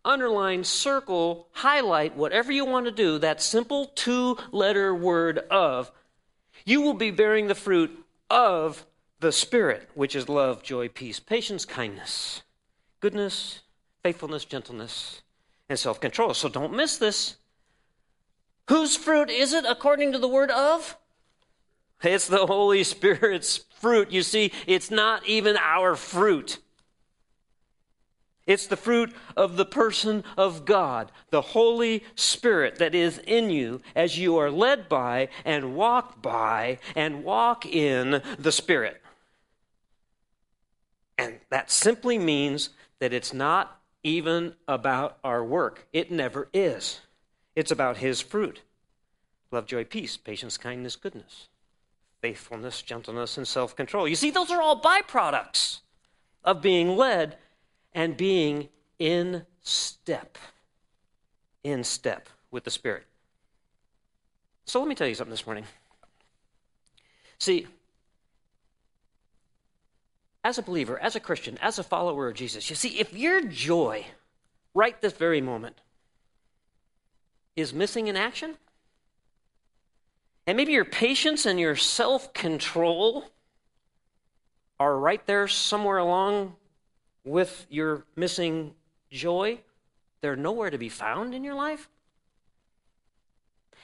underline, 0.06 0.64
circle, 0.64 1.50
highlight, 1.52 2.16
whatever 2.16 2.54
you 2.54 2.64
want 2.64 2.86
to 2.86 2.92
do, 2.92 3.20
that 3.20 3.42
simple 3.42 3.88
two 3.88 4.38
letter 4.54 4.96
word 4.96 5.40
of. 5.52 5.92
You 6.64 6.80
will 6.80 6.94
be 6.94 7.12
bearing 7.12 7.48
the 7.48 7.54
fruit 7.54 7.92
of 8.30 8.86
the 9.20 9.34
Spirit, 9.34 9.90
which 9.94 10.16
is 10.16 10.30
love, 10.30 10.64
joy, 10.64 10.88
peace, 10.88 11.20
patience, 11.20 11.66
kindness, 11.66 12.44
goodness, 13.02 13.60
faithfulness, 14.04 14.46
gentleness, 14.46 15.22
and 15.68 15.78
self 15.78 16.00
control. 16.00 16.34
So 16.34 16.48
don't 16.48 16.74
miss 16.74 16.98
this. 16.98 17.36
Whose 18.70 18.96
fruit 18.96 19.30
is 19.30 19.54
it 19.54 19.66
according 19.66 20.12
to 20.12 20.20
the 20.20 20.28
word 20.28 20.52
of? 20.52 20.98
It's 22.04 22.28
the 22.28 22.46
Holy 22.46 22.84
Spirit's 22.84 23.66
fruit. 23.80 24.12
You 24.12 24.22
see, 24.22 24.52
it's 24.66 24.92
not 24.92 25.26
even 25.26 25.58
our 25.58 25.96
fruit. 25.96 26.60
It's 28.46 28.68
the 28.68 28.78
fruit 28.78 29.14
of 29.36 29.58
the 29.58 29.66
person 29.66 30.24
of 30.38 30.64
God, 30.64 31.12
the 31.32 31.42
Holy 31.42 32.04
Spirit 32.16 32.78
that 32.78 32.96
is 32.96 33.18
in 33.20 33.50
you 33.50 33.82
as 33.94 34.18
you 34.18 34.38
are 34.38 34.50
led 34.50 34.88
by 34.88 35.28
and 35.44 35.76
walk 35.76 36.22
by 36.22 36.80
and 36.96 37.26
walk 37.26 37.66
in 37.66 38.22
the 38.40 38.52
Spirit. 38.52 39.02
And 41.18 41.40
that 41.50 41.72
simply 41.72 42.18
means 42.18 42.70
that 43.00 43.12
it's 43.12 43.34
not 43.34 43.82
even 44.04 44.54
about 44.68 45.18
our 45.24 45.44
work. 45.44 45.88
It 45.92 46.10
never 46.10 46.48
is. 46.54 47.02
It's 47.58 47.72
about 47.72 47.98
His 47.98 48.22
fruit 48.22 48.62
love, 49.52 49.66
joy, 49.66 49.84
peace, 49.84 50.16
patience, 50.16 50.60
kindness, 50.60 50.96
goodness, 50.96 51.48
faithfulness, 52.22 52.84
gentleness, 52.84 53.36
and 53.36 53.48
self 53.48 53.76
control. 53.76 54.08
You 54.08 54.16
see, 54.16 54.30
those 54.30 54.52
are 54.52 54.62
all 54.62 54.80
byproducts 54.80 55.80
of 56.44 56.62
being 56.62 56.96
led 56.96 57.38
and 57.94 58.16
being 58.16 58.70
in 59.00 59.48
step. 59.64 60.38
In 61.64 61.84
step 61.84 62.30
with 62.52 62.64
the 62.64 62.70
Spirit. 62.70 63.06
So 64.66 64.80
let 64.80 64.88
me 64.88 64.94
tell 64.94 65.08
you 65.08 65.16
something 65.16 65.32
this 65.32 65.48
morning. 65.48 65.66
See, 67.40 67.66
as 70.44 70.60
a 70.60 70.62
believer, 70.62 71.00
as 71.00 71.16
a 71.16 71.20
Christian, 71.20 71.58
as 71.60 71.80
a 71.80 71.84
follower 71.84 72.28
of 72.28 72.36
Jesus, 72.36 72.70
you 72.70 72.76
see, 72.76 73.00
if 73.00 73.14
your 73.14 73.42
joy 73.42 74.06
right 74.76 75.02
this 75.02 75.14
very 75.14 75.42
moment 75.42 75.78
is 77.58 77.74
missing 77.74 78.08
in 78.08 78.16
action, 78.16 78.56
and 80.46 80.56
maybe 80.56 80.72
your 80.72 80.86
patience 80.86 81.46
and 81.46 81.60
your 81.60 81.76
self 81.76 82.32
control 82.34 83.26
are 84.80 84.98
right 84.98 85.26
there 85.26 85.48
somewhere 85.48 85.98
along 85.98 86.56
with 87.26 87.66
your 87.70 88.06
missing 88.16 88.74
joy, 89.12 89.60
they're 90.22 90.36
nowhere 90.36 90.70
to 90.70 90.78
be 90.78 90.88
found 90.88 91.34
in 91.34 91.44
your 91.44 91.56
life. 91.56 91.90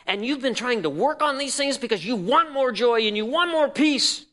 And 0.05 0.25
you've 0.25 0.41
been 0.41 0.55
trying 0.55 0.83
to 0.83 0.89
work 0.89 1.21
on 1.21 1.37
these 1.37 1.55
things 1.55 1.77
because 1.77 2.05
you 2.05 2.15
want 2.15 2.51
more 2.51 2.71
joy 2.71 3.01
and 3.07 3.17
you 3.17 3.25
want 3.25 3.51
more 3.51 3.69
peace. 3.69 4.25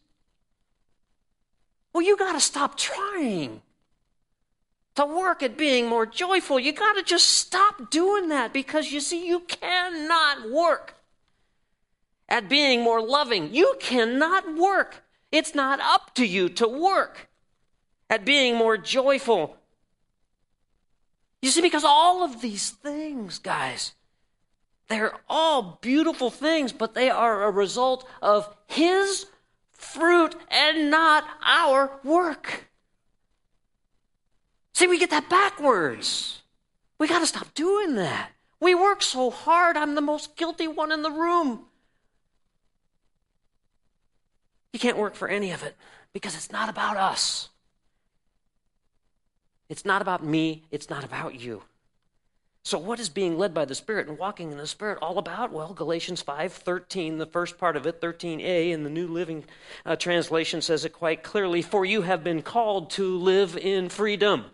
Well, 1.92 2.04
you 2.04 2.16
got 2.16 2.32
to 2.32 2.40
stop 2.40 2.76
trying 2.76 3.62
to 4.96 5.04
work 5.06 5.42
at 5.42 5.56
being 5.56 5.86
more 5.86 6.06
joyful. 6.06 6.58
You 6.58 6.72
got 6.72 6.94
to 6.94 7.02
just 7.02 7.28
stop 7.28 7.90
doing 7.90 8.28
that 8.28 8.52
because 8.52 8.92
you 8.92 9.00
see, 9.00 9.26
you 9.26 9.40
cannot 9.40 10.50
work 10.50 10.94
at 12.28 12.48
being 12.48 12.82
more 12.82 13.02
loving. 13.02 13.54
You 13.54 13.76
cannot 13.80 14.56
work. 14.56 15.02
It's 15.32 15.54
not 15.54 15.80
up 15.80 16.14
to 16.14 16.26
you 16.26 16.48
to 16.50 16.68
work 16.68 17.28
at 18.08 18.24
being 18.24 18.56
more 18.56 18.76
joyful. 18.76 19.56
You 21.42 21.50
see, 21.50 21.62
because 21.62 21.84
all 21.84 22.22
of 22.22 22.40
these 22.40 22.70
things, 22.70 23.38
guys, 23.38 23.92
they're 24.88 25.14
all 25.28 25.78
beautiful 25.80 26.30
things, 26.30 26.72
but 26.72 26.94
they 26.94 27.08
are 27.08 27.44
a 27.44 27.50
result 27.50 28.06
of 28.20 28.54
His 28.66 29.26
fruit 29.72 30.34
and 30.50 30.90
not 30.90 31.24
our 31.44 32.00
work. 32.04 32.69
See, 34.80 34.86
we 34.86 34.98
get 34.98 35.10
that 35.10 35.28
backwards. 35.28 36.40
We 36.98 37.06
got 37.06 37.18
to 37.18 37.26
stop 37.26 37.52
doing 37.52 37.96
that. 37.96 38.30
We 38.60 38.74
work 38.74 39.02
so 39.02 39.30
hard. 39.30 39.76
I'm 39.76 39.94
the 39.94 40.00
most 40.00 40.38
guilty 40.38 40.68
one 40.68 40.90
in 40.90 41.02
the 41.02 41.10
room. 41.10 41.66
You 44.72 44.80
can't 44.80 44.96
work 44.96 45.16
for 45.16 45.28
any 45.28 45.50
of 45.50 45.62
it 45.62 45.76
because 46.14 46.34
it's 46.34 46.50
not 46.50 46.70
about 46.70 46.96
us. 46.96 47.50
It's 49.68 49.84
not 49.84 50.00
about 50.00 50.24
me. 50.24 50.64
It's 50.70 50.88
not 50.88 51.04
about 51.04 51.38
you. 51.38 51.60
So, 52.62 52.78
what 52.78 53.00
is 53.00 53.10
being 53.10 53.36
led 53.36 53.52
by 53.52 53.66
the 53.66 53.74
Spirit 53.74 54.08
and 54.08 54.16
walking 54.16 54.50
in 54.50 54.56
the 54.56 54.66
Spirit 54.66 54.96
all 55.02 55.18
about? 55.18 55.52
Well, 55.52 55.74
Galatians 55.74 56.22
5 56.22 56.54
13, 56.54 57.18
the 57.18 57.26
first 57.26 57.58
part 57.58 57.76
of 57.76 57.86
it, 57.86 58.00
13a, 58.00 58.70
in 58.70 58.84
the 58.84 58.88
New 58.88 59.08
Living 59.08 59.44
uh, 59.84 59.96
Translation 59.96 60.62
says 60.62 60.86
it 60.86 60.94
quite 60.94 61.22
clearly 61.22 61.60
For 61.60 61.84
you 61.84 62.00
have 62.00 62.24
been 62.24 62.40
called 62.40 62.88
to 62.92 63.18
live 63.18 63.58
in 63.58 63.90
freedom. 63.90 64.46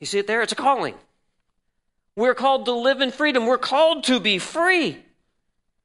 You 0.00 0.06
see 0.06 0.18
it 0.18 0.26
there? 0.26 0.42
It's 0.42 0.52
a 0.52 0.56
calling. 0.56 0.94
We're 2.16 2.34
called 2.34 2.64
to 2.66 2.72
live 2.72 3.00
in 3.00 3.12
freedom. 3.12 3.46
We're 3.46 3.58
called 3.58 4.04
to 4.04 4.18
be 4.18 4.38
free. 4.38 5.04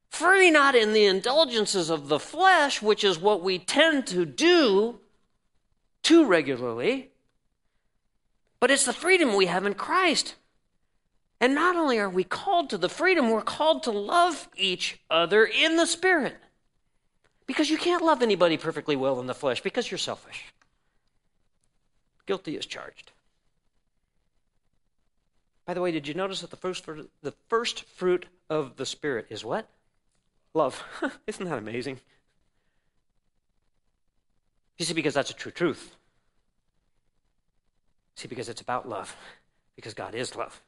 Free 0.08 0.50
not 0.50 0.74
in 0.74 0.92
the 0.92 1.04
indulgences 1.04 1.90
of 1.90 2.08
the 2.08 2.18
flesh, 2.18 2.80
which 2.80 3.04
is 3.04 3.18
what 3.18 3.42
we 3.42 3.58
tend 3.58 4.06
to 4.08 4.24
do 4.24 5.00
too 6.02 6.24
regularly, 6.24 7.10
but 8.60 8.70
it's 8.70 8.84
the 8.84 8.92
freedom 8.92 9.34
we 9.34 9.46
have 9.46 9.66
in 9.66 9.74
Christ. 9.74 10.36
And 11.40 11.54
not 11.54 11.76
only 11.76 11.98
are 11.98 12.08
we 12.08 12.24
called 12.24 12.70
to 12.70 12.78
the 12.78 12.88
freedom, 12.88 13.30
we're 13.30 13.42
called 13.42 13.82
to 13.82 13.90
love 13.90 14.48
each 14.56 15.00
other 15.10 15.44
in 15.44 15.76
the 15.76 15.84
Spirit. 15.84 16.36
Because 17.46 17.68
you 17.68 17.76
can't 17.76 18.04
love 18.04 18.22
anybody 18.22 18.56
perfectly 18.56 18.96
well 18.96 19.20
in 19.20 19.26
the 19.26 19.34
flesh 19.34 19.60
because 19.62 19.90
you're 19.90 19.98
selfish. 19.98 20.44
Guilty 22.24 22.56
is 22.56 22.66
charged. 22.66 23.12
By 25.66 25.74
the 25.74 25.80
way, 25.80 25.90
did 25.90 26.06
you 26.06 26.14
notice 26.14 26.40
that 26.40 26.50
the 26.50 26.56
first, 26.56 26.86
the 27.22 27.34
first 27.48 27.82
fruit 27.82 28.26
of 28.48 28.76
the 28.76 28.86
Spirit 28.86 29.26
is 29.30 29.44
what? 29.44 29.68
Love. 30.54 30.82
Isn't 31.26 31.44
that 31.44 31.58
amazing? 31.58 31.98
You 34.78 34.84
see, 34.84 34.94
because 34.94 35.14
that's 35.14 35.30
a 35.30 35.34
true 35.34 35.50
truth. 35.50 35.96
See, 38.14 38.28
because 38.28 38.48
it's 38.48 38.60
about 38.60 38.88
love, 38.88 39.14
because 39.74 39.92
God 39.92 40.14
is 40.14 40.36
love. 40.36 40.62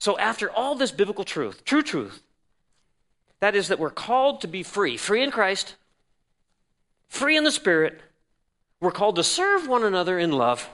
So, 0.00 0.18
after 0.18 0.50
all 0.50 0.74
this 0.74 0.90
biblical 0.90 1.24
truth, 1.24 1.64
true 1.64 1.82
truth, 1.82 2.22
that 3.40 3.54
is 3.54 3.68
that 3.68 3.78
we're 3.78 3.90
called 3.90 4.40
to 4.40 4.48
be 4.48 4.62
free, 4.62 4.96
free 4.96 5.22
in 5.22 5.30
Christ, 5.30 5.76
free 7.08 7.36
in 7.36 7.44
the 7.44 7.52
Spirit. 7.52 8.00
We're 8.80 8.92
called 8.92 9.16
to 9.16 9.24
serve 9.24 9.68
one 9.68 9.84
another 9.84 10.18
in 10.18 10.32
love. 10.32 10.68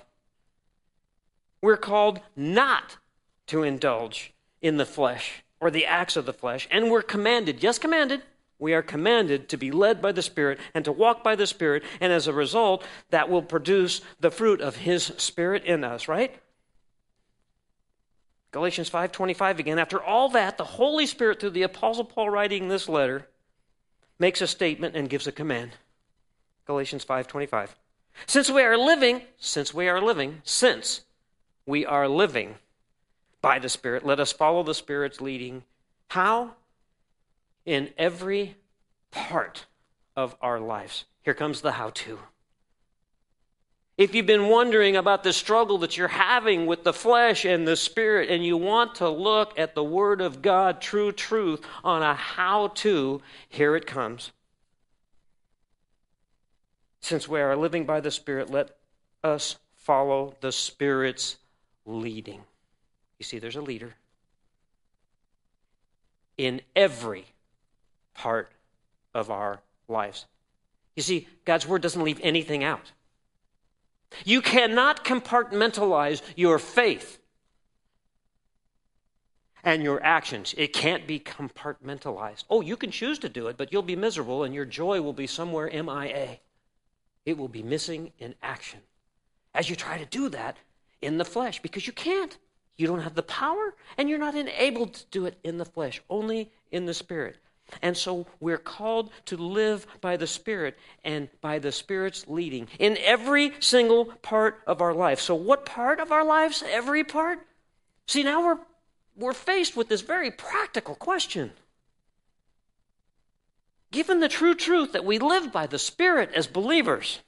We're 1.64 1.78
called 1.78 2.20
not 2.36 2.98
to 3.46 3.62
indulge 3.62 4.34
in 4.60 4.76
the 4.76 4.84
flesh 4.84 5.44
or 5.60 5.70
the 5.70 5.86
acts 5.86 6.14
of 6.14 6.26
the 6.26 6.34
flesh, 6.34 6.68
and 6.70 6.90
we're 6.90 7.00
commanded, 7.00 7.62
yes, 7.62 7.78
commanded, 7.78 8.20
we 8.58 8.74
are 8.74 8.82
commanded 8.82 9.48
to 9.48 9.56
be 9.56 9.70
led 9.70 10.02
by 10.02 10.12
the 10.12 10.20
Spirit 10.20 10.58
and 10.74 10.84
to 10.84 10.92
walk 10.92 11.24
by 11.24 11.34
the 11.34 11.46
Spirit, 11.46 11.82
and 12.02 12.12
as 12.12 12.26
a 12.26 12.34
result, 12.34 12.84
that 13.08 13.30
will 13.30 13.40
produce 13.40 14.02
the 14.20 14.30
fruit 14.30 14.60
of 14.60 14.76
His 14.76 15.04
Spirit 15.16 15.64
in 15.64 15.84
us, 15.84 16.06
right? 16.06 16.38
Galatians 18.50 18.90
5:25 18.90 19.58
again. 19.58 19.78
After 19.78 20.02
all 20.02 20.28
that, 20.28 20.58
the 20.58 20.64
Holy 20.64 21.06
Spirit 21.06 21.40
through 21.40 21.56
the 21.56 21.62
apostle 21.62 22.04
Paul 22.04 22.28
writing 22.28 22.68
this 22.68 22.90
letter 22.90 23.26
makes 24.18 24.42
a 24.42 24.46
statement 24.46 24.96
and 24.96 25.08
gives 25.08 25.26
a 25.26 25.32
command. 25.32 25.70
Galatians 26.66 27.06
5:25. 27.06 27.74
Since 28.26 28.50
we 28.50 28.60
are 28.60 28.76
living, 28.76 29.22
since 29.38 29.72
we 29.72 29.88
are 29.88 30.02
living, 30.02 30.42
since 30.44 31.00
we 31.66 31.86
are 31.86 32.08
living 32.08 32.56
by 33.40 33.58
the 33.58 33.68
Spirit. 33.68 34.04
Let 34.04 34.20
us 34.20 34.32
follow 34.32 34.62
the 34.62 34.74
Spirit's 34.74 35.20
leading. 35.20 35.64
How? 36.08 36.54
in 37.66 37.90
every 37.96 38.56
part 39.10 39.66
of 40.16 40.36
our 40.40 40.60
lives. 40.60 41.04
Here 41.22 41.34
comes 41.34 41.60
the 41.60 41.72
how 41.72 41.90
to. 41.90 42.18
If 43.96 44.14
you've 44.14 44.26
been 44.26 44.48
wondering 44.48 44.96
about 44.96 45.22
the 45.22 45.32
struggle 45.32 45.78
that 45.78 45.96
you're 45.96 46.08
having 46.08 46.66
with 46.66 46.82
the 46.82 46.92
flesh 46.92 47.44
and 47.44 47.66
the 47.66 47.76
spirit, 47.76 48.28
and 48.28 48.44
you 48.44 48.56
want 48.56 48.96
to 48.96 49.08
look 49.08 49.56
at 49.56 49.74
the 49.74 49.84
Word 49.84 50.20
of 50.20 50.42
God, 50.42 50.80
true 50.80 51.12
truth, 51.12 51.64
on 51.84 52.02
a 52.02 52.14
how 52.14 52.68
to, 52.68 53.22
here 53.48 53.76
it 53.76 53.86
comes. 53.86 54.32
Since 57.00 57.28
we 57.28 57.40
are 57.40 57.54
living 57.54 57.84
by 57.84 58.00
the 58.00 58.10
Spirit, 58.10 58.50
let 58.50 58.76
us 59.22 59.56
follow 59.76 60.34
the 60.40 60.50
Spirit's 60.50 61.36
leading. 61.87 62.43
You 63.18 63.24
see, 63.24 63.39
there's 63.39 63.57
a 63.57 63.62
leader 63.62 63.95
in 66.37 66.61
every 66.74 67.26
part 68.14 68.51
of 69.14 69.30
our 69.30 69.61
lives. 69.89 70.26
You 70.97 71.03
see, 71.03 71.28
God's 71.45 71.66
Word 71.66 71.82
doesn't 71.82 72.03
leave 72.03 72.20
anything 72.22 72.64
out. 72.64 72.93
You 74.24 74.41
cannot 74.41 75.05
compartmentalize 75.05 76.22
your 76.37 76.59
faith 76.59 77.18
and 79.64 79.82
your 79.82 80.03
actions. 80.05 80.55
It 80.57 80.72
can't 80.72 81.07
be 81.07 81.18
compartmentalized. 81.18 82.45
Oh, 82.49 82.61
you 82.61 82.76
can 82.76 82.91
choose 82.91 83.18
to 83.20 83.28
do 83.28 83.49
it, 83.49 83.57
but 83.57 83.72
you'll 83.72 83.82
be 83.82 83.97
miserable 83.97 84.45
and 84.45 84.55
your 84.55 84.66
joy 84.66 85.01
will 85.01 85.12
be 85.12 85.26
somewhere 85.26 85.70
MIA. 85.72 86.39
It 87.24 87.39
will 87.39 87.49
be 87.49 87.62
missing 87.62 88.12
in 88.18 88.35
action 88.43 88.80
as 89.55 89.70
you 89.70 89.76
try 89.76 89.99
to 89.99 90.05
do 90.05 90.28
that 90.28 90.59
in 91.03 91.18
the 91.18 91.24
flesh 91.24 91.61
because 91.62 91.86
you 91.86 91.92
can't. 91.92 92.36
You 92.76 92.86
don't 92.86 93.03
have 93.03 93.14
the 93.14 93.22
power 93.22 93.74
and 93.97 94.09
you're 94.09 94.18
not 94.18 94.34
enabled 94.34 94.95
to 94.95 95.05
do 95.11 95.26
it 95.26 95.38
in 95.45 95.59
the 95.59 95.64
flesh, 95.64 96.03
only 96.09 96.51
in 96.70 96.86
the 96.86 96.95
spirit. 96.95 97.38
And 97.82 97.97
so 97.97 98.26
we're 98.40 98.59
called 98.59 99.11
to 99.26 99.36
live 99.36 99.86
by 100.01 100.16
the 100.16 100.26
Spirit 100.26 100.78
and 101.03 101.28
by 101.40 101.59
the 101.59 101.72
Spirit's 101.72 102.28
leading 102.28 102.68
in 102.78 102.99
every 102.99 103.53
single 103.61 104.07
part 104.07 104.61
of 104.66 104.80
our 104.80 104.95
life. 104.95 105.20
So, 105.20 105.34
what 105.34 105.66
part 105.66 106.01
of 106.01 106.12
our 106.12 106.24
lives? 106.24 106.62
Every 106.66 107.05
part? 107.05 107.40
See, 108.07 108.22
now 108.22 108.45
we're, 108.45 108.59
we're 109.16 109.32
faced 109.32 109.76
with 109.76 109.88
this 109.88 110.03
very 110.03 110.30
practical 110.30 110.95
question. 110.95 111.53
Given 113.90 114.20
the 114.20 114.28
true 114.28 114.55
truth 114.55 114.92
that 114.92 115.05
we 115.05 115.18
live 115.18 115.53
by 115.53 115.66
the 115.66 115.78
Spirit 115.78 116.30
as 116.34 116.47
believers, 116.47 117.20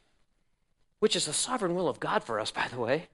which 0.99 1.17
is 1.17 1.27
the 1.27 1.33
sovereign 1.33 1.75
will 1.75 1.89
of 1.89 2.01
God 2.01 2.25
for 2.25 2.41
us, 2.41 2.51
by 2.51 2.69
the 2.69 2.79
way, 2.79 3.09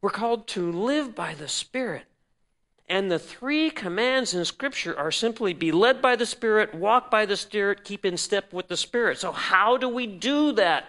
we're 0.00 0.10
called 0.10 0.46
to 0.48 0.70
live 0.70 1.14
by 1.14 1.34
the 1.34 1.48
Spirit. 1.48 2.04
And 2.88 3.10
the 3.10 3.18
three 3.18 3.70
commands 3.70 4.32
in 4.32 4.44
Scripture 4.44 4.96
are 4.96 5.10
simply 5.10 5.52
be 5.52 5.72
led 5.72 6.00
by 6.00 6.14
the 6.14 6.26
Spirit, 6.26 6.74
walk 6.74 7.10
by 7.10 7.26
the 7.26 7.36
Spirit, 7.36 7.84
keep 7.84 8.04
in 8.04 8.16
step 8.16 8.52
with 8.52 8.68
the 8.68 8.76
Spirit. 8.76 9.18
So, 9.18 9.32
how 9.32 9.76
do 9.76 9.88
we 9.88 10.06
do 10.06 10.52
that? 10.52 10.84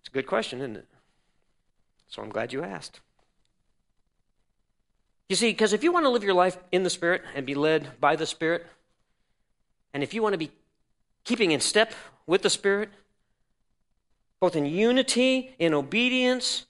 It's 0.00 0.08
a 0.08 0.12
good 0.12 0.26
question, 0.26 0.60
isn't 0.60 0.76
it? 0.76 0.86
So, 2.08 2.22
I'm 2.22 2.30
glad 2.30 2.52
you 2.52 2.62
asked. 2.62 3.00
You 5.28 5.34
see, 5.34 5.50
because 5.50 5.72
if 5.72 5.82
you 5.82 5.92
want 5.92 6.04
to 6.04 6.10
live 6.10 6.22
your 6.22 6.34
life 6.34 6.58
in 6.70 6.82
the 6.82 6.90
Spirit 6.90 7.22
and 7.34 7.44
be 7.44 7.54
led 7.54 7.98
by 8.00 8.16
the 8.16 8.26
Spirit, 8.26 8.66
and 9.94 10.02
if 10.02 10.14
you 10.14 10.22
want 10.22 10.34
to 10.34 10.38
be 10.38 10.50
keeping 11.24 11.50
in 11.50 11.60
step 11.60 11.94
with 12.26 12.42
the 12.42 12.50
Spirit, 12.50 12.90
both 14.42 14.56
in 14.56 14.66
unity, 14.66 15.54
in 15.60 15.72
obedience, 15.72 16.66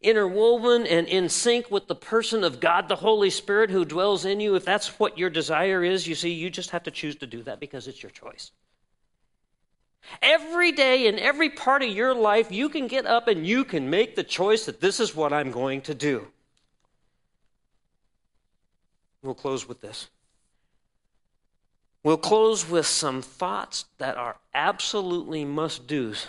interwoven 0.00 0.86
and 0.86 1.06
in 1.06 1.28
sync 1.28 1.70
with 1.70 1.86
the 1.86 1.94
person 1.94 2.42
of 2.42 2.60
God, 2.60 2.88
the 2.88 2.96
Holy 2.96 3.28
Spirit 3.28 3.68
who 3.68 3.84
dwells 3.84 4.24
in 4.24 4.40
you, 4.40 4.54
if 4.54 4.64
that's 4.64 4.98
what 4.98 5.18
your 5.18 5.28
desire 5.28 5.84
is, 5.84 6.06
you 6.06 6.14
see, 6.14 6.32
you 6.32 6.48
just 6.48 6.70
have 6.70 6.84
to 6.84 6.90
choose 6.90 7.16
to 7.16 7.26
do 7.26 7.42
that 7.42 7.60
because 7.60 7.88
it's 7.88 8.02
your 8.02 8.08
choice. 8.08 8.52
Every 10.22 10.72
day 10.72 11.06
in 11.06 11.18
every 11.18 11.50
part 11.50 11.82
of 11.82 11.90
your 11.90 12.14
life, 12.14 12.50
you 12.50 12.70
can 12.70 12.86
get 12.86 13.04
up 13.04 13.28
and 13.28 13.46
you 13.46 13.66
can 13.66 13.90
make 13.90 14.16
the 14.16 14.24
choice 14.24 14.64
that 14.64 14.80
this 14.80 14.98
is 14.98 15.14
what 15.14 15.30
I'm 15.30 15.50
going 15.50 15.82
to 15.82 15.94
do. 15.94 16.26
We'll 19.22 19.34
close 19.34 19.68
with 19.68 19.82
this. 19.82 20.08
We'll 22.02 22.16
close 22.16 22.66
with 22.66 22.86
some 22.86 23.20
thoughts 23.20 23.84
that 23.98 24.16
are 24.16 24.36
absolutely 24.54 25.44
must 25.44 25.86
do's 25.86 26.26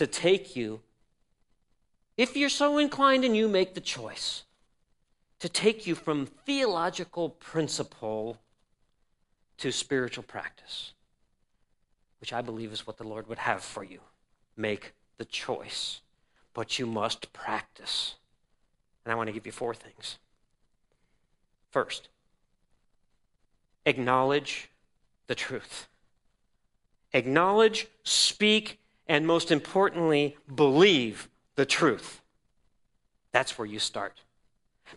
to 0.00 0.06
take 0.06 0.56
you 0.56 0.80
if 2.16 2.34
you're 2.34 2.48
so 2.48 2.78
inclined 2.78 3.22
and 3.22 3.36
you 3.36 3.46
make 3.46 3.74
the 3.74 3.82
choice 3.82 4.44
to 5.40 5.46
take 5.46 5.86
you 5.86 5.94
from 5.94 6.24
theological 6.24 7.28
principle 7.28 8.38
to 9.58 9.70
spiritual 9.70 10.24
practice, 10.24 10.94
which 12.18 12.32
I 12.32 12.40
believe 12.40 12.72
is 12.72 12.86
what 12.86 12.96
the 12.96 13.06
Lord 13.06 13.28
would 13.28 13.40
have 13.40 13.62
for 13.62 13.84
you. 13.84 14.00
Make 14.56 14.94
the 15.18 15.26
choice, 15.26 16.00
but 16.54 16.78
you 16.78 16.86
must 16.86 17.34
practice. 17.34 18.14
And 19.04 19.12
I 19.12 19.16
want 19.16 19.26
to 19.26 19.34
give 19.34 19.44
you 19.44 19.52
four 19.52 19.74
things. 19.74 20.16
First, 21.70 22.08
acknowledge 23.84 24.70
the 25.26 25.34
truth. 25.34 25.88
Acknowledge, 27.12 27.86
speak, 28.02 28.78
and 29.10 29.26
most 29.26 29.50
importantly, 29.50 30.36
believe 30.54 31.28
the 31.56 31.66
truth. 31.66 32.20
That's 33.32 33.58
where 33.58 33.66
you 33.66 33.80
start. 33.80 34.20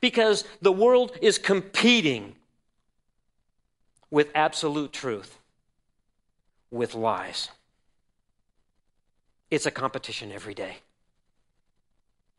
Because 0.01 0.43
the 0.61 0.72
world 0.72 1.18
is 1.20 1.39
competing 1.39 2.36
with 4.11 4.30
absolute 4.36 4.93
truth, 4.93 5.39
with 6.70 6.93
lies. 6.93 7.49
It's 9.49 9.66
a 9.66 9.72
competition 9.72 10.32
every 10.32 10.53
day. 10.53 10.78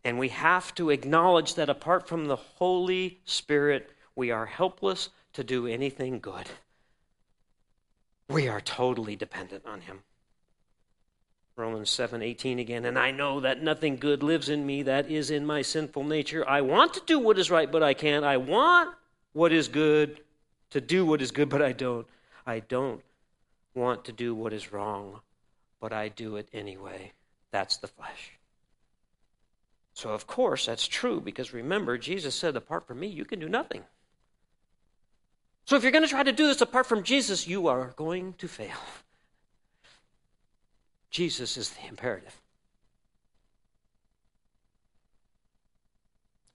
And 0.04 0.16
we 0.16 0.28
have 0.28 0.76
to 0.76 0.90
acknowledge 0.90 1.56
that 1.56 1.68
apart 1.68 2.06
from 2.06 2.26
the 2.26 2.36
Holy 2.36 3.18
Spirit, 3.24 3.90
we 4.14 4.30
are 4.30 4.46
helpless 4.46 5.08
to 5.32 5.42
do 5.42 5.66
anything 5.66 6.20
good. 6.20 6.46
We 8.28 8.46
are 8.46 8.60
totally 8.60 9.16
dependent 9.16 9.66
on 9.66 9.80
Him. 9.80 10.04
Romans 11.56 11.90
7 11.90 12.20
18 12.20 12.58
again. 12.58 12.84
And 12.84 12.98
I 12.98 13.10
know 13.10 13.40
that 13.40 13.62
nothing 13.62 13.96
good 13.96 14.22
lives 14.22 14.48
in 14.48 14.66
me, 14.66 14.82
that 14.82 15.10
is 15.10 15.30
in 15.30 15.46
my 15.46 15.62
sinful 15.62 16.04
nature. 16.04 16.48
I 16.48 16.62
want 16.62 16.94
to 16.94 17.02
do 17.06 17.18
what 17.18 17.38
is 17.38 17.50
right, 17.50 17.70
but 17.70 17.82
I 17.82 17.94
can't. 17.94 18.24
I 18.24 18.38
want 18.38 18.94
what 19.32 19.52
is 19.52 19.68
good, 19.68 20.20
to 20.70 20.80
do 20.80 21.06
what 21.06 21.22
is 21.22 21.30
good, 21.30 21.48
but 21.48 21.62
I 21.62 21.72
don't. 21.72 22.06
I 22.46 22.60
don't 22.60 23.02
want 23.74 24.04
to 24.06 24.12
do 24.12 24.34
what 24.34 24.52
is 24.52 24.72
wrong, 24.72 25.20
but 25.80 25.92
I 25.92 26.08
do 26.08 26.36
it 26.36 26.48
anyway. 26.52 27.12
That's 27.52 27.76
the 27.76 27.86
flesh. 27.86 28.32
So, 29.94 30.10
of 30.10 30.26
course, 30.26 30.66
that's 30.66 30.88
true 30.88 31.20
because 31.20 31.52
remember, 31.52 31.96
Jesus 31.96 32.34
said, 32.34 32.56
Apart 32.56 32.86
from 32.86 32.98
me, 32.98 33.06
you 33.06 33.24
can 33.24 33.38
do 33.38 33.48
nothing. 33.48 33.84
So, 35.66 35.76
if 35.76 35.84
you're 35.84 35.92
going 35.92 36.04
to 36.04 36.10
try 36.10 36.24
to 36.24 36.32
do 36.32 36.48
this 36.48 36.60
apart 36.60 36.86
from 36.86 37.04
Jesus, 37.04 37.46
you 37.46 37.68
are 37.68 37.94
going 37.96 38.34
to 38.38 38.48
fail. 38.48 38.76
Jesus 41.14 41.56
is 41.56 41.70
the 41.70 41.86
imperative. 41.86 42.40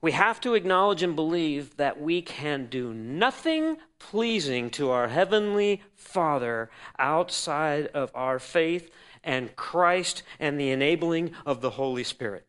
We 0.01 0.11
have 0.11 0.41
to 0.41 0.53
acknowledge 0.53 1.01
and 1.01 1.15
believe 1.15 1.77
that 1.77 2.01
we 2.01 2.21
can 2.21 2.65
do 2.65 2.93
nothing 2.93 3.77
pleasing 3.99 4.69
to 4.71 4.91
our 4.91 5.07
Heavenly 5.07 5.81
Father 5.95 6.69
outside 6.97 7.87
of 7.87 8.11
our 8.13 8.37
faith 8.37 8.91
and 9.23 9.55
Christ 9.55 10.23
and 10.41 10.59
the 10.59 10.71
enabling 10.71 11.31
of 11.45 11.61
the 11.61 11.69
Holy 11.69 12.03
Spirit. 12.03 12.45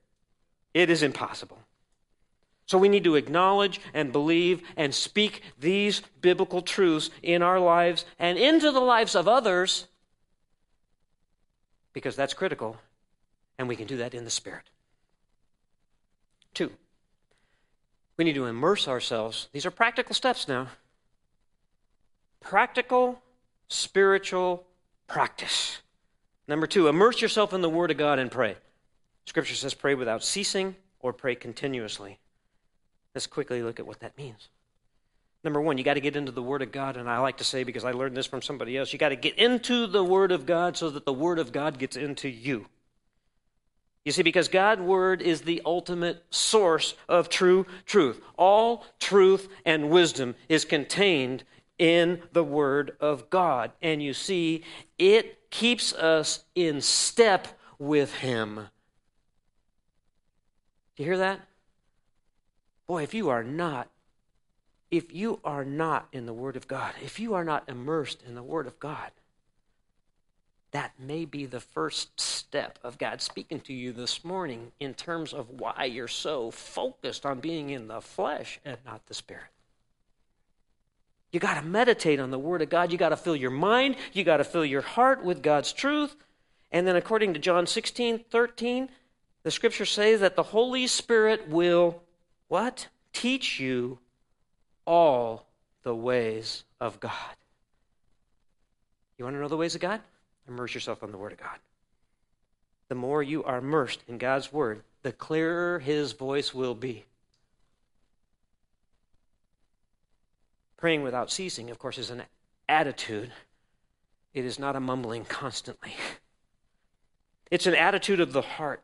It 0.75 0.91
is 0.91 1.05
impossible. 1.05 1.61
So 2.67 2.77
we 2.77 2.89
need 2.89 3.05
to 3.05 3.15
acknowledge 3.15 3.81
and 3.95 4.11
believe 4.11 4.63
and 4.77 4.93
speak 4.93 5.43
these 5.61 6.03
biblical 6.21 6.61
truths 6.61 7.11
in 7.23 7.41
our 7.41 7.61
lives 7.61 8.05
and 8.19 8.37
into 8.37 8.73
the 8.73 8.81
lives 8.81 9.15
of 9.15 9.29
others 9.29 9.87
because 11.93 12.17
that's 12.17 12.35
critical, 12.35 12.77
and 13.59 13.69
we 13.69 13.77
can 13.77 13.87
do 13.87 13.97
that 13.99 14.15
in 14.15 14.25
the 14.25 14.31
Spirit. 14.31 14.65
Two, 16.55 16.73
we 18.17 18.25
need 18.25 18.35
to 18.35 18.47
immerse 18.47 18.89
ourselves. 18.89 19.49
These 19.53 19.67
are 19.67 19.71
practical 19.71 20.15
steps 20.15 20.49
now. 20.49 20.69
Practical 22.41 23.23
spiritual 23.69 24.65
practice. 25.07 25.81
Number 26.49 26.67
two, 26.67 26.89
immerse 26.89 27.23
yourself 27.23 27.53
in 27.53 27.61
the 27.61 27.71
Word 27.71 27.91
of 27.91 27.97
God 27.97 28.19
and 28.19 28.31
pray. 28.31 28.57
Scripture 29.25 29.55
says 29.55 29.75
pray 29.75 29.95
without 29.95 30.25
ceasing 30.25 30.75
or 31.01 31.13
pray 31.13 31.35
continuously. 31.35 32.19
Let's 33.15 33.27
quickly 33.27 33.63
look 33.63 33.79
at 33.79 33.87
what 33.87 34.01
that 34.01 34.19
means. 34.19 34.49
Number 35.43 35.61
one, 35.61 35.79
you 35.79 35.85
got 35.85 35.95
to 35.95 36.01
get 36.01 36.17
into 36.17 36.33
the 36.33 36.43
Word 36.43 36.63
of 36.63 36.71
God. 36.71 36.97
And 36.97 37.09
I 37.09 37.19
like 37.19 37.39
to 37.39 37.45
say, 37.45 37.65
because 37.65 37.85
I 37.85 37.93
learned 37.93 38.17
this 38.17 38.27
from 38.27 38.43
somebody 38.43 38.77
else, 38.77 38.93
you 38.93 38.99
got 38.99 39.09
to 39.09 39.17
get 39.17 39.39
into 39.39 39.87
the 39.87 40.05
Word 40.05 40.33
of 40.33 40.45
God 40.45 40.77
so 40.77 40.91
that 40.91 41.07
the 41.07 41.13
Word 41.13 41.39
of 41.39 41.53
God 41.53 41.79
gets 41.79 41.97
into 41.97 42.29
you. 42.29 42.67
You 44.05 44.13
see, 44.13 44.23
because 44.23 44.49
God's 44.49 44.81
word 44.81 45.21
is 45.21 45.43
the 45.43 45.61
ultimate 45.67 46.25
source 46.31 46.95
of 47.09 47.29
true 47.29 47.67
truth. 47.85 48.21
All 48.37 48.87
truth 48.99 49.49
and 49.67 49.91
wisdom 49.91 50.35
is 50.49 50.65
contained 50.65 51.45
in 51.79 52.23
the 52.33 52.45
word 52.45 52.97
of 52.99 53.29
God. 53.29 53.73
And 53.83 54.03
you 54.03 54.15
see, 54.15 54.65
it 54.99 55.51
keeps 55.51 55.93
us 55.93 56.45
in 56.55 56.81
step 56.81 57.49
with 57.79 58.15
Him. 58.15 58.69
Do 60.97 61.03
you 61.03 61.05
hear 61.05 61.19
that? 61.19 61.41
Boy, 62.87 63.03
if 63.03 63.13
you 63.15 63.29
are 63.29 63.45
not, 63.45 63.89
if 64.91 65.15
you 65.15 65.41
are 65.45 65.65
not 65.65 66.09
in 66.13 66.27
the 66.27 66.33
Word 66.33 66.57
of 66.57 66.67
God, 66.67 66.93
if 67.03 67.21
you 67.21 67.35
are 67.35 67.45
not 67.45 67.69
immersed 67.69 68.23
in 68.27 68.35
the 68.35 68.43
Word 68.43 68.67
of 68.67 68.79
God, 68.81 69.11
that 70.73 70.93
may 70.99 71.25
be 71.25 71.47
the 71.47 71.61
first 71.61 72.21
step 72.21 72.79
of 72.83 72.99
God 72.99 73.21
speaking 73.21 73.61
to 73.61 73.73
you 73.73 73.93
this 73.93 74.25
morning 74.25 74.73
in 74.79 74.95
terms 74.95 75.33
of 75.33 75.51
why 75.51 75.85
you're 75.85 76.09
so 76.09 76.51
focused 76.51 77.27
on 77.27 77.41
being 77.41 77.71
in 77.71 77.89
the 77.89 78.01
flesh 78.01 78.61
and 78.65 78.79
not 78.85 79.07
the 79.07 79.15
spirit. 79.15 79.51
You 81.33 81.39
got 81.39 81.55
to 81.55 81.63
meditate 81.63 82.19
on 82.19 82.31
the 82.31 82.39
Word 82.39 82.63
of 82.63 82.71
God. 82.71 82.91
You 82.91 82.99
got 82.99 83.11
to 83.11 83.17
fill 83.17 83.37
your 83.37 83.51
mind. 83.51 83.97
You 84.13 84.25
got 84.25 84.39
to 84.39 84.45
fill 84.45 84.65
your 84.65 84.81
heart 84.81 85.25
with 85.25 85.43
God's 85.43 85.73
truth. 85.73 86.17
And 86.73 86.87
then, 86.87 86.97
according 86.97 87.35
to 87.35 87.41
John 87.41 87.67
16 87.67 88.25
13, 88.31 88.89
the 89.43 89.51
scriptures 89.51 89.91
say 89.91 90.17
that 90.17 90.37
the 90.37 90.43
Holy 90.43 90.87
Spirit 90.87 91.49
will 91.49 92.03
what? 92.49 92.89
Teach 93.13 93.59
you 93.61 93.99
all 94.87 95.47
the 95.83 95.95
ways 95.95 96.65
of 96.81 97.01
God. 97.01 97.13
You 99.19 99.25
want 99.25 99.37
to 99.37 99.41
know 99.41 99.49
the 99.49 99.57
ways 99.57 99.75
of 99.75 99.81
God? 99.81 100.01
Immerse 100.49 100.75
yourself 100.75 101.03
in 101.03 101.13
the 101.13 101.19
Word 101.19 101.33
of 101.33 101.39
God. 101.39 101.59
The 102.89 102.95
more 102.95 103.23
you 103.23 103.45
are 103.45 103.59
immersed 103.59 104.03
in 104.09 104.19
God's 104.19 104.53
Word, 104.53 104.83
the 105.03 105.13
clearer 105.13 105.79
His 105.79 106.13
voice 106.13 106.55
will 106.55 106.75
be. 106.75 107.05
Praying 110.77 111.03
without 111.03 111.31
ceasing, 111.31 111.71
of 111.71 111.79
course, 111.79 111.99
is 111.99 112.11
an 112.11 112.23
attitude. 112.69 113.31
It 114.33 114.45
is 114.45 114.59
not 114.59 114.77
a 114.77 114.81
mumbling 114.81 115.25
constantly. 115.27 115.93
It's 117.51 117.67
an 117.67 117.75
attitude 117.75 118.21
of 118.21 118.33
the 118.33 118.43
heart. 118.43 118.83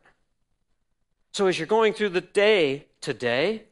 So 1.31 1.47
as 1.47 1.57
you're 1.57 1.67
going 1.67 1.93
through 1.93 2.09
the 2.09 2.21
day 2.21 2.85
today, 3.01 3.63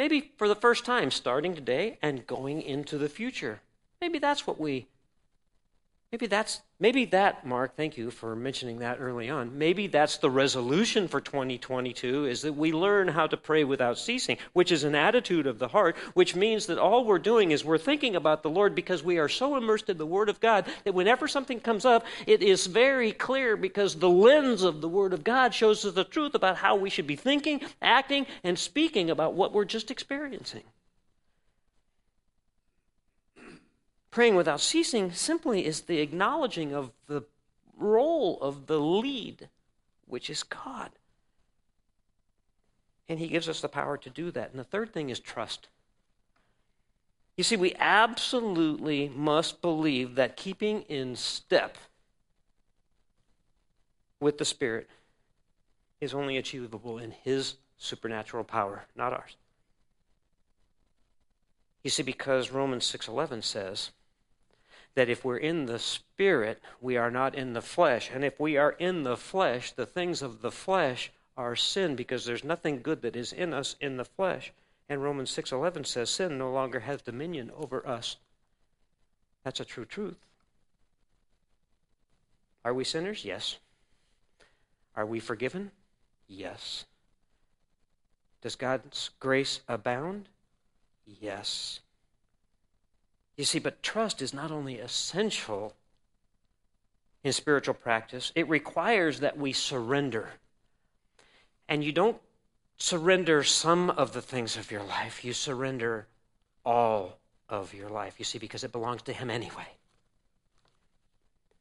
maybe 0.00 0.32
for 0.38 0.48
the 0.48 0.54
first 0.54 0.86
time, 0.86 1.10
starting 1.10 1.54
today 1.54 1.98
and 2.00 2.26
going 2.26 2.62
into 2.62 2.96
the 2.96 3.08
future, 3.10 3.60
maybe 4.00 4.18
that's 4.18 4.46
what 4.46 4.58
we 4.58 4.88
Maybe 6.12 6.26
that's 6.26 6.62
maybe 6.80 7.04
that 7.04 7.46
Mark, 7.46 7.76
thank 7.76 7.96
you 7.96 8.10
for 8.10 8.34
mentioning 8.34 8.80
that 8.80 8.98
early 8.98 9.30
on. 9.30 9.56
Maybe 9.56 9.86
that's 9.86 10.16
the 10.16 10.28
resolution 10.28 11.06
for 11.06 11.20
2022 11.20 12.26
is 12.26 12.42
that 12.42 12.54
we 12.54 12.72
learn 12.72 13.06
how 13.06 13.28
to 13.28 13.36
pray 13.36 13.62
without 13.62 13.96
ceasing, 13.96 14.36
which 14.52 14.72
is 14.72 14.82
an 14.82 14.96
attitude 14.96 15.46
of 15.46 15.60
the 15.60 15.68
heart, 15.68 15.96
which 16.14 16.34
means 16.34 16.66
that 16.66 16.78
all 16.78 17.04
we're 17.04 17.20
doing 17.20 17.52
is 17.52 17.64
we're 17.64 17.78
thinking 17.78 18.16
about 18.16 18.42
the 18.42 18.50
Lord 18.50 18.74
because 18.74 19.04
we 19.04 19.18
are 19.18 19.28
so 19.28 19.54
immersed 19.56 19.88
in 19.88 19.98
the 19.98 20.06
word 20.06 20.28
of 20.28 20.40
God 20.40 20.66
that 20.82 20.94
whenever 20.94 21.28
something 21.28 21.60
comes 21.60 21.84
up, 21.84 22.04
it 22.26 22.42
is 22.42 22.66
very 22.66 23.12
clear 23.12 23.56
because 23.56 23.94
the 23.94 24.10
lens 24.10 24.64
of 24.64 24.80
the 24.80 24.88
word 24.88 25.12
of 25.12 25.22
God 25.22 25.54
shows 25.54 25.84
us 25.84 25.94
the 25.94 26.02
truth 26.02 26.34
about 26.34 26.56
how 26.56 26.74
we 26.74 26.90
should 26.90 27.06
be 27.06 27.14
thinking, 27.14 27.60
acting, 27.80 28.26
and 28.42 28.58
speaking 28.58 29.10
about 29.10 29.34
what 29.34 29.52
we're 29.52 29.64
just 29.64 29.92
experiencing. 29.92 30.64
Praying 34.10 34.34
without 34.34 34.60
ceasing 34.60 35.12
simply 35.12 35.64
is 35.64 35.82
the 35.82 36.00
acknowledging 36.00 36.74
of 36.74 36.90
the 37.06 37.22
role 37.76 38.38
of 38.40 38.66
the 38.66 38.78
lead, 38.78 39.48
which 40.06 40.28
is 40.28 40.42
God. 40.42 40.90
And 43.08 43.18
He 43.18 43.28
gives 43.28 43.48
us 43.48 43.60
the 43.60 43.68
power 43.68 43.96
to 43.98 44.10
do 44.10 44.30
that. 44.32 44.50
And 44.50 44.58
the 44.58 44.64
third 44.64 44.92
thing 44.92 45.10
is 45.10 45.20
trust. 45.20 45.68
You 47.36 47.44
see, 47.44 47.56
we 47.56 47.74
absolutely 47.78 49.08
must 49.08 49.62
believe 49.62 50.16
that 50.16 50.36
keeping 50.36 50.82
in 50.82 51.16
step 51.16 51.78
with 54.18 54.38
the 54.38 54.44
Spirit 54.44 54.90
is 56.00 56.12
only 56.12 56.36
achievable 56.36 56.98
in 56.98 57.12
His 57.12 57.54
supernatural 57.78 58.44
power, 58.44 58.84
not 58.96 59.12
ours. 59.12 59.36
You 61.82 61.90
see, 61.90 62.02
because 62.02 62.50
Romans 62.50 62.84
6:11 62.84 63.42
says, 63.42 63.90
that 65.00 65.08
if 65.08 65.24
we're 65.24 65.38
in 65.38 65.64
the 65.64 65.78
Spirit, 65.78 66.60
we 66.78 66.98
are 66.98 67.10
not 67.10 67.34
in 67.34 67.54
the 67.54 67.62
flesh. 67.62 68.10
And 68.12 68.22
if 68.22 68.38
we 68.38 68.58
are 68.58 68.72
in 68.72 69.02
the 69.02 69.16
flesh, 69.16 69.72
the 69.72 69.86
things 69.86 70.20
of 70.20 70.42
the 70.42 70.50
flesh 70.50 71.10
are 71.38 71.56
sin 71.56 71.96
because 71.96 72.26
there's 72.26 72.44
nothing 72.44 72.82
good 72.82 73.00
that 73.00 73.16
is 73.16 73.32
in 73.32 73.54
us 73.54 73.76
in 73.80 73.96
the 73.96 74.04
flesh. 74.04 74.52
And 74.90 75.02
Romans 75.02 75.30
6:11 75.30 75.86
says 75.86 76.10
sin 76.10 76.36
no 76.36 76.52
longer 76.52 76.80
has 76.80 77.00
dominion 77.00 77.50
over 77.52 77.88
us. 77.88 78.18
That's 79.42 79.58
a 79.58 79.64
true 79.64 79.86
truth. 79.86 80.18
Are 82.62 82.74
we 82.74 82.84
sinners? 82.84 83.24
Yes. 83.24 83.56
Are 84.94 85.06
we 85.06 85.18
forgiven? 85.18 85.70
Yes. 86.28 86.84
Does 88.42 88.54
God's 88.54 89.08
grace 89.18 89.62
abound? 89.66 90.28
Yes. 91.06 91.80
You 93.40 93.46
see, 93.46 93.58
but 93.58 93.82
trust 93.82 94.20
is 94.20 94.34
not 94.34 94.50
only 94.50 94.80
essential 94.80 95.74
in 97.24 97.32
spiritual 97.32 97.72
practice, 97.72 98.32
it 98.34 98.46
requires 98.50 99.20
that 99.20 99.38
we 99.38 99.54
surrender. 99.54 100.28
And 101.66 101.82
you 101.82 101.90
don't 101.90 102.18
surrender 102.76 103.42
some 103.42 103.88
of 103.88 104.12
the 104.12 104.20
things 104.20 104.58
of 104.58 104.70
your 104.70 104.82
life, 104.82 105.24
you 105.24 105.32
surrender 105.32 106.06
all 106.66 107.16
of 107.48 107.72
your 107.72 107.88
life, 107.88 108.16
you 108.18 108.26
see, 108.26 108.36
because 108.36 108.62
it 108.62 108.72
belongs 108.72 109.00
to 109.04 109.12
Him 109.14 109.30
anyway. 109.30 109.68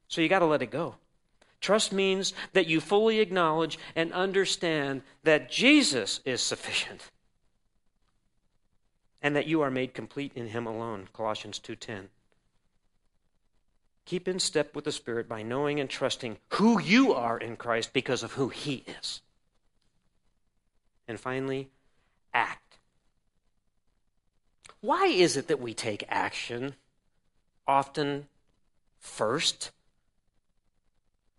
So 0.09 0.19
you 0.19 0.27
got 0.27 0.39
to 0.39 0.47
let 0.47 0.61
it 0.61 0.71
go. 0.71 0.95
Trust 1.61 1.93
means 1.93 2.33
that 2.51 2.67
you 2.67 2.81
fully 2.81 3.21
acknowledge 3.21 3.79
and 3.95 4.11
understand 4.11 5.01
that 5.23 5.49
Jesus 5.49 6.19
is 6.25 6.41
sufficient 6.41 7.09
and 9.21 9.35
that 9.35 9.47
you 9.47 9.61
are 9.61 9.71
made 9.71 9.93
complete 9.93 10.31
in 10.35 10.47
him 10.47 10.65
alone 10.65 11.07
colossians 11.13 11.59
2.10 11.59 12.07
keep 14.09 14.27
in 14.27 14.39
step 14.39 14.75
with 14.75 14.85
the 14.85 14.91
spirit 14.91 15.29
by 15.29 15.43
knowing 15.43 15.79
and 15.79 15.87
trusting 15.87 16.35
who 16.53 16.81
you 16.81 17.13
are 17.13 17.37
in 17.37 17.55
christ 17.55 17.93
because 17.93 18.23
of 18.23 18.33
who 18.33 18.49
he 18.49 18.83
is. 18.99 19.21
And 21.07 21.19
finally 21.19 21.69
act. 22.33 22.79
Why 24.81 25.05
is 25.05 25.37
it 25.37 25.47
that 25.47 25.61
we 25.61 25.75
take 25.75 26.03
action 26.09 26.73
often 27.67 28.25
first? 28.97 29.69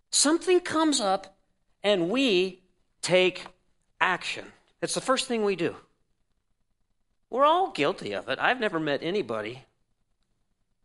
Something 0.09 0.61
comes 0.61 1.01
up 1.01 1.35
and 1.83 2.09
we 2.09 2.61
take 3.01 3.47
action. 3.99 4.45
It's 4.81 4.93
the 4.93 5.01
first 5.01 5.27
thing 5.27 5.43
we 5.43 5.57
do 5.57 5.75
we're 7.31 7.45
all 7.45 7.71
guilty 7.71 8.13
of 8.13 8.29
it. 8.29 8.37
I've 8.37 8.59
never 8.59 8.79
met 8.79 8.99
anybody. 9.01 9.63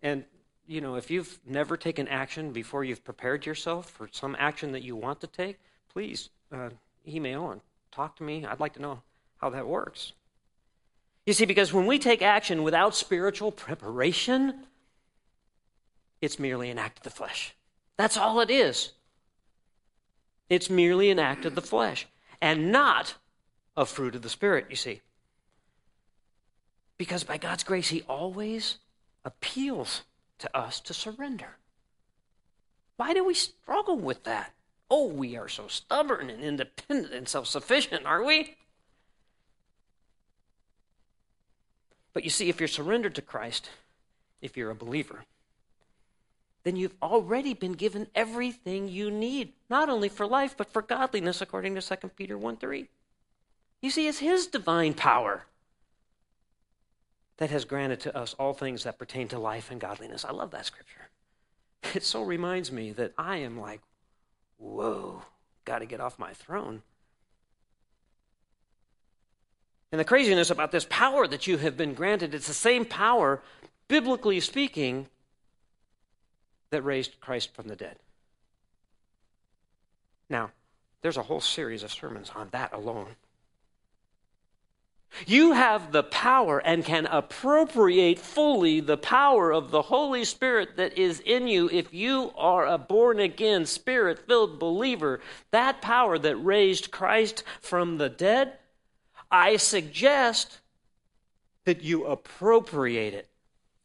And, 0.00 0.24
you 0.66 0.80
know, 0.80 0.94
if 0.94 1.10
you've 1.10 1.38
never 1.44 1.76
taken 1.76 2.08
action 2.08 2.52
before 2.52 2.84
you've 2.84 3.04
prepared 3.04 3.44
yourself 3.44 3.90
for 3.90 4.08
some 4.12 4.34
action 4.38 4.72
that 4.72 4.82
you 4.82 4.96
want 4.96 5.20
to 5.20 5.26
take, 5.26 5.58
please 5.92 6.30
uh, 6.52 6.70
email 7.06 7.50
and 7.50 7.60
talk 7.90 8.16
to 8.16 8.22
me. 8.22 8.46
I'd 8.46 8.60
like 8.60 8.74
to 8.74 8.82
know 8.82 9.02
how 9.38 9.50
that 9.50 9.66
works. 9.66 10.12
You 11.26 11.32
see, 11.32 11.44
because 11.44 11.72
when 11.72 11.86
we 11.86 11.98
take 11.98 12.22
action 12.22 12.62
without 12.62 12.94
spiritual 12.94 13.50
preparation, 13.50 14.66
it's 16.20 16.38
merely 16.38 16.70
an 16.70 16.78
act 16.78 16.98
of 16.98 17.02
the 17.02 17.10
flesh. 17.10 17.56
That's 17.96 18.16
all 18.16 18.40
it 18.40 18.50
is. 18.50 18.92
It's 20.48 20.70
merely 20.70 21.10
an 21.10 21.18
act 21.18 21.44
of 21.44 21.56
the 21.56 21.60
flesh 21.60 22.06
and 22.40 22.70
not 22.70 23.16
a 23.76 23.84
fruit 23.84 24.14
of 24.14 24.22
the 24.22 24.28
Spirit, 24.28 24.66
you 24.70 24.76
see. 24.76 25.00
Because 26.98 27.24
by 27.24 27.36
God's 27.36 27.64
grace, 27.64 27.88
He 27.88 28.02
always 28.02 28.78
appeals 29.24 30.02
to 30.38 30.56
us 30.56 30.80
to 30.80 30.94
surrender. 30.94 31.56
Why 32.96 33.12
do 33.12 33.24
we 33.24 33.34
struggle 33.34 33.98
with 33.98 34.24
that? 34.24 34.52
Oh, 34.90 35.06
we 35.06 35.36
are 35.36 35.48
so 35.48 35.68
stubborn 35.68 36.30
and 36.30 36.42
independent 36.42 37.12
and 37.12 37.28
self 37.28 37.46
sufficient, 37.46 38.06
aren't 38.06 38.26
we? 38.26 38.56
But 42.12 42.24
you 42.24 42.30
see, 42.30 42.48
if 42.48 42.60
you're 42.60 42.68
surrendered 42.68 43.14
to 43.16 43.22
Christ, 43.22 43.68
if 44.40 44.56
you're 44.56 44.70
a 44.70 44.74
believer, 44.74 45.24
then 46.62 46.76
you've 46.76 46.96
already 47.02 47.52
been 47.52 47.74
given 47.74 48.06
everything 48.14 48.88
you 48.88 49.10
need, 49.10 49.52
not 49.68 49.88
only 49.88 50.08
for 50.08 50.26
life, 50.26 50.56
but 50.56 50.72
for 50.72 50.82
godliness, 50.82 51.40
according 51.40 51.74
to 51.74 51.82
2 51.82 52.08
Peter 52.16 52.38
1 52.38 52.56
3. 52.56 52.88
You 53.82 53.90
see, 53.90 54.08
it's 54.08 54.20
His 54.20 54.46
divine 54.46 54.94
power 54.94 55.44
that 57.38 57.50
has 57.50 57.64
granted 57.64 58.00
to 58.00 58.16
us 58.16 58.34
all 58.38 58.54
things 58.54 58.84
that 58.84 58.98
pertain 58.98 59.28
to 59.28 59.38
life 59.38 59.70
and 59.70 59.80
godliness. 59.80 60.24
I 60.24 60.32
love 60.32 60.50
that 60.52 60.66
scripture. 60.66 61.08
It 61.94 62.02
so 62.02 62.22
reminds 62.22 62.72
me 62.72 62.92
that 62.92 63.12
I 63.18 63.36
am 63.36 63.60
like, 63.60 63.80
whoa, 64.58 65.22
got 65.64 65.80
to 65.80 65.86
get 65.86 66.00
off 66.00 66.18
my 66.18 66.32
throne. 66.32 66.82
And 69.92 70.00
the 70.00 70.04
craziness 70.04 70.50
about 70.50 70.72
this 70.72 70.86
power 70.88 71.26
that 71.28 71.46
you 71.46 71.58
have 71.58 71.76
been 71.76 71.94
granted, 71.94 72.34
it's 72.34 72.48
the 72.48 72.54
same 72.54 72.84
power, 72.84 73.40
biblically 73.88 74.40
speaking, 74.40 75.06
that 76.70 76.82
raised 76.82 77.20
Christ 77.20 77.54
from 77.54 77.68
the 77.68 77.76
dead. 77.76 77.96
Now, 80.28 80.50
there's 81.02 81.16
a 81.16 81.22
whole 81.22 81.40
series 81.40 81.82
of 81.84 81.92
sermons 81.92 82.32
on 82.34 82.48
that 82.50 82.72
alone. 82.72 83.14
You 85.24 85.52
have 85.52 85.92
the 85.92 86.02
power 86.02 86.58
and 86.58 86.84
can 86.84 87.06
appropriate 87.06 88.18
fully 88.18 88.80
the 88.80 88.98
power 88.98 89.52
of 89.52 89.70
the 89.70 89.82
Holy 89.82 90.24
Spirit 90.24 90.76
that 90.76 90.98
is 90.98 91.20
in 91.20 91.48
you 91.48 91.70
if 91.70 91.94
you 91.94 92.32
are 92.36 92.66
a 92.66 92.76
born 92.76 93.20
again, 93.20 93.64
spirit 93.64 94.26
filled 94.26 94.58
believer. 94.58 95.20
That 95.52 95.80
power 95.80 96.18
that 96.18 96.36
raised 96.36 96.90
Christ 96.90 97.44
from 97.60 97.96
the 97.96 98.10
dead, 98.10 98.58
I 99.30 99.56
suggest 99.56 100.58
that 101.64 101.82
you 101.82 102.04
appropriate 102.06 103.14
it 103.14 103.28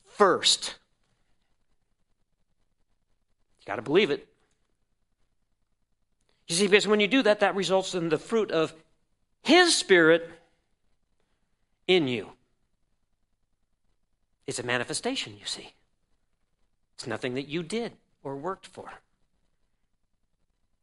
first. 0.06 0.76
You 3.62 3.66
got 3.68 3.78
to 3.78 3.82
believe 3.82 4.12
it. 4.12 4.28
You 6.48 6.56
see, 6.56 6.68
because 6.68 6.88
when 6.88 7.00
you 7.00 7.08
do 7.08 7.22
that, 7.24 7.40
that 7.40 7.56
results 7.56 7.96
in 7.96 8.10
the 8.10 8.18
fruit 8.18 8.52
of 8.52 8.74
His 9.44 9.74
Spirit 9.74 10.30
in 11.96 12.08
you. 12.08 12.34
It's 14.48 14.60
a 14.60 14.64
manifestation, 14.64 15.38
you 15.40 15.46
see. 15.46 15.74
It's 16.96 17.08
nothing 17.08 17.34
that 17.36 17.48
you 17.48 17.64
did 17.64 17.94
or 18.24 18.36
worked 18.36 18.68
for. 18.68 18.92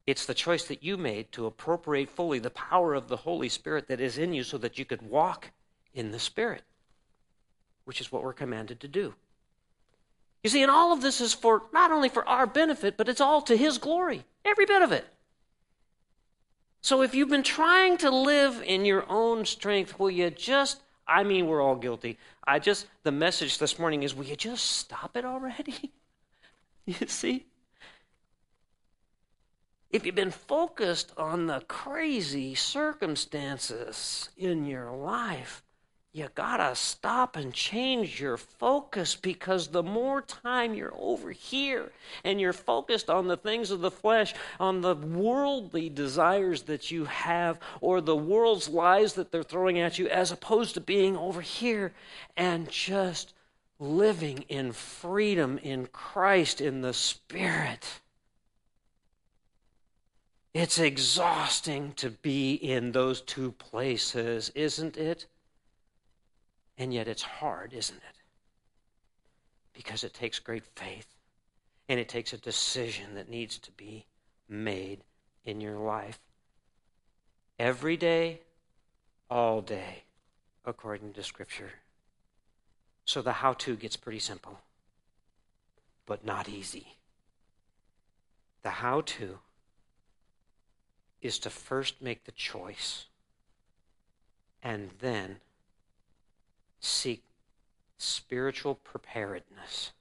It's 0.07 0.25
the 0.25 0.35
choice 0.35 0.65
that 0.65 0.83
you 0.83 0.97
made 0.97 1.33
to 1.33 1.47
appropriate 1.47 2.09
fully 2.09 2.39
the 2.39 2.51
power 2.51 2.95
of 2.95 3.09
the 3.09 3.17
Holy 3.17 3.49
Spirit 3.49 3.89
that 3.89 4.01
is 4.01 4.17
in 4.17 4.33
you 4.33 4.43
so 4.43 4.57
that 4.59 4.79
you 4.79 4.85
could 4.85 5.03
walk 5.03 5.51
in 5.93 6.13
the 6.13 6.19
Spirit, 6.19 6.63
which 7.85 8.01
is 8.01 8.11
what 8.11 8.23
we're 8.23 8.33
commanded 8.33 8.81
to 8.81 8.89
do. 8.89 9.15
You 10.43 10.51
see, 10.51 10.63
and 10.63 10.71
all 10.71 10.93
of 10.93 11.03
this 11.03 11.21
is 11.21 11.35
for 11.35 11.65
not 11.73 11.91
only 11.91 12.09
for 12.09 12.27
our 12.27 12.47
benefit, 12.47 12.97
but 12.97 13.09
it's 13.09 13.21
all 13.21 13.43
to 13.43 13.57
His 13.57 13.77
glory. 13.77 14.25
Every 14.45 14.65
bit 14.65 14.83
of 14.83 14.93
it. 14.93 15.07
So 16.81 17.03
if 17.03 17.15
you've 17.15 17.29
been 17.29 17.43
trying 17.43 17.99
to 17.99 18.11
live 18.11 18.63
in 18.65 18.85
your 18.85 19.05
own 19.11 19.45
strength, 19.45 19.99
will 19.99 20.11
you 20.11 20.31
just, 20.31 20.81
I 21.09 21.25
mean, 21.25 21.47
we're 21.47 21.63
all 21.63 21.77
guilty. 21.77 22.19
I 22.47 22.59
just, 22.59 22.87
the 23.03 23.13
message 23.13 23.59
this 23.59 23.79
morning 23.79 24.03
is, 24.03 24.15
will 24.15 24.27
you 24.27 24.37
just 24.37 24.65
stop 24.65 25.17
it 25.17 25.25
already? 25.25 25.93
you 26.87 27.07
see? 27.07 27.47
If 29.91 30.05
you've 30.05 30.15
been 30.15 30.31
focused 30.31 31.13
on 31.17 31.47
the 31.47 31.61
crazy 31.67 32.55
circumstances 32.55 34.29
in 34.37 34.67
your 34.67 34.93
life, 34.93 35.63
you 36.19 36.29
gotta 36.35 36.75
stop 36.75 37.37
and 37.37 37.55
change 37.55 38.21
your 38.21 38.37
focus 38.37 39.15
because 39.15 39.69
the 39.69 39.83
more 39.83 40.21
time 40.21 40.75
you're 40.75 40.95
over 40.99 41.31
here 41.31 41.93
and 42.25 42.41
you're 42.41 42.53
focused 42.53 43.09
on 43.09 43.29
the 43.29 43.37
things 43.37 43.71
of 43.71 43.81
the 43.81 43.91
flesh, 43.91 44.35
on 44.59 44.81
the 44.81 44.95
worldly 44.95 45.89
desires 45.89 46.63
that 46.63 46.91
you 46.91 47.05
have, 47.05 47.61
or 47.81 48.01
the 48.01 48.17
world's 48.17 48.69
lies 48.69 49.15
that 49.15 49.31
they're 49.31 49.43
throwing 49.43 49.79
at 49.79 49.99
you, 49.99 50.09
as 50.09 50.33
opposed 50.33 50.75
to 50.75 50.81
being 50.81 51.17
over 51.17 51.41
here 51.41 51.93
and 52.37 52.69
just 52.69 53.33
living 53.79 54.45
in 54.49 54.73
freedom 54.73 55.57
in 55.59 55.87
Christ, 55.87 56.61
in 56.61 56.81
the 56.81 56.93
Spirit. 56.93 58.01
It's 60.53 60.79
exhausting 60.79 61.93
to 61.95 62.11
be 62.11 62.55
in 62.55 62.91
those 62.91 63.21
two 63.21 63.53
places, 63.53 64.51
isn't 64.57 64.97
it? 64.97 65.27
And 66.79 66.95
yet 66.95 67.09
it's 67.09 67.23
hard, 67.23 67.75
isn't 67.75 67.97
it? 67.97 68.17
Because 69.75 70.05
it 70.05 70.15
takes 70.15 70.39
great 70.39 70.65
faith 70.77 71.07
and 71.89 71.99
it 71.99 72.09
takes 72.09 72.33
a 72.33 72.39
decision 72.39 73.15
that 73.15 73.29
needs 73.29 73.59
to 73.59 73.73
be 73.73 74.07
made 74.49 75.03
in 75.45 75.61
your 75.61 75.77
life. 75.77 76.21
Every 77.59 77.97
day, 77.97 78.41
all 79.29 79.61
day, 79.61 80.05
according 80.65 81.15
to 81.15 81.23
Scripture. 81.25 81.73
So 83.05 83.23
the 83.23 83.33
how 83.33 83.55
to 83.55 83.75
gets 83.75 83.97
pretty 83.97 84.21
simple, 84.21 84.61
but 86.07 86.25
not 86.25 86.49
easy. 86.49 86.99
The 88.63 88.71
how 88.71 89.01
to 89.01 89.39
is 91.21 91.39
to 91.41 91.51
first 91.51 92.01
make 92.01 92.25
the 92.25 92.33
choice 92.33 93.07
and 94.63 94.91
then 95.01 95.39
seek 96.81 97.23
spiritual 97.97 98.75
preparedness 98.75 99.93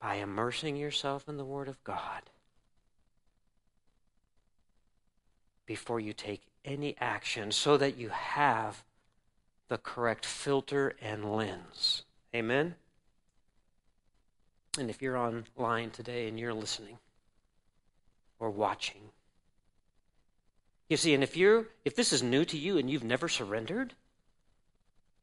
by 0.00 0.16
immersing 0.16 0.76
yourself 0.76 1.28
in 1.28 1.36
the 1.36 1.44
Word 1.44 1.68
of 1.68 1.82
God 1.82 2.22
before 5.66 5.98
you 5.98 6.12
take 6.12 6.42
any 6.64 6.96
action 7.00 7.50
so 7.50 7.76
that 7.76 7.96
you 7.96 8.10
have 8.10 8.84
the 9.68 9.78
correct 9.78 10.26
filter 10.26 10.94
and 11.00 11.34
lens. 11.34 12.02
Amen? 12.34 12.74
And 14.78 14.90
if 14.90 15.00
you're 15.00 15.16
online 15.16 15.90
today 15.90 16.28
and 16.28 16.38
you're 16.38 16.54
listening 16.54 16.98
or 18.38 18.50
watching, 18.50 19.10
you 20.88 20.96
see, 20.96 21.14
and 21.14 21.22
if 21.22 21.36
you're 21.36 21.66
if 21.84 21.96
this 21.96 22.12
is 22.12 22.22
new 22.22 22.44
to 22.44 22.58
you 22.58 22.76
and 22.76 22.90
you've 22.90 23.04
never 23.04 23.28
surrendered, 23.28 23.94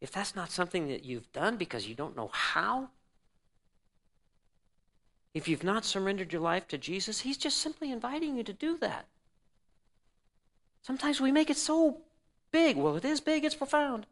if 0.01 0.11
that's 0.11 0.35
not 0.35 0.51
something 0.51 0.87
that 0.87 1.05
you've 1.05 1.31
done 1.31 1.57
because 1.57 1.87
you 1.87 1.93
don't 1.93 2.17
know 2.17 2.31
how, 2.33 2.89
if 5.33 5.47
you've 5.47 5.63
not 5.63 5.85
surrendered 5.85 6.33
your 6.33 6.41
life 6.41 6.67
to 6.69 6.77
Jesus, 6.77 7.21
He's 7.21 7.37
just 7.37 7.57
simply 7.57 7.91
inviting 7.91 8.35
you 8.35 8.43
to 8.43 8.51
do 8.51 8.77
that. 8.79 9.05
Sometimes 10.81 11.21
we 11.21 11.31
make 11.31 11.51
it 11.51 11.57
so 11.57 11.99
big. 12.51 12.75
Well, 12.75 12.97
it 12.97 13.05
is 13.05 13.21
big, 13.21 13.45
it's 13.45 13.55
profound. 13.55 14.07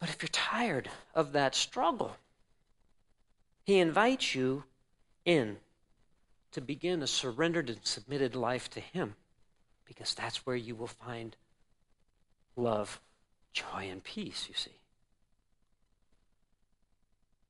But 0.00 0.10
if 0.10 0.20
you're 0.20 0.28
tired 0.28 0.90
of 1.14 1.32
that 1.32 1.54
struggle, 1.54 2.16
He 3.62 3.78
invites 3.78 4.34
you 4.34 4.64
in 5.24 5.58
to 6.50 6.60
begin 6.60 7.02
a 7.02 7.06
surrendered 7.06 7.70
and 7.70 7.78
submitted 7.84 8.34
life 8.34 8.68
to 8.70 8.80
Him 8.80 9.14
because 9.84 10.12
that's 10.12 10.44
where 10.44 10.56
you 10.56 10.74
will 10.74 10.88
find 10.88 11.36
love 12.56 13.00
joy 13.54 13.88
and 13.90 14.04
peace, 14.04 14.46
you 14.48 14.54
see. 14.54 14.76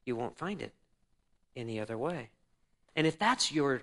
You 0.04 0.14
won't 0.14 0.38
find 0.38 0.62
it 0.62 0.72
any 1.56 1.80
other 1.80 1.98
way. 1.98 2.28
And 2.94 3.06
if 3.06 3.18
that's 3.18 3.50
your 3.50 3.82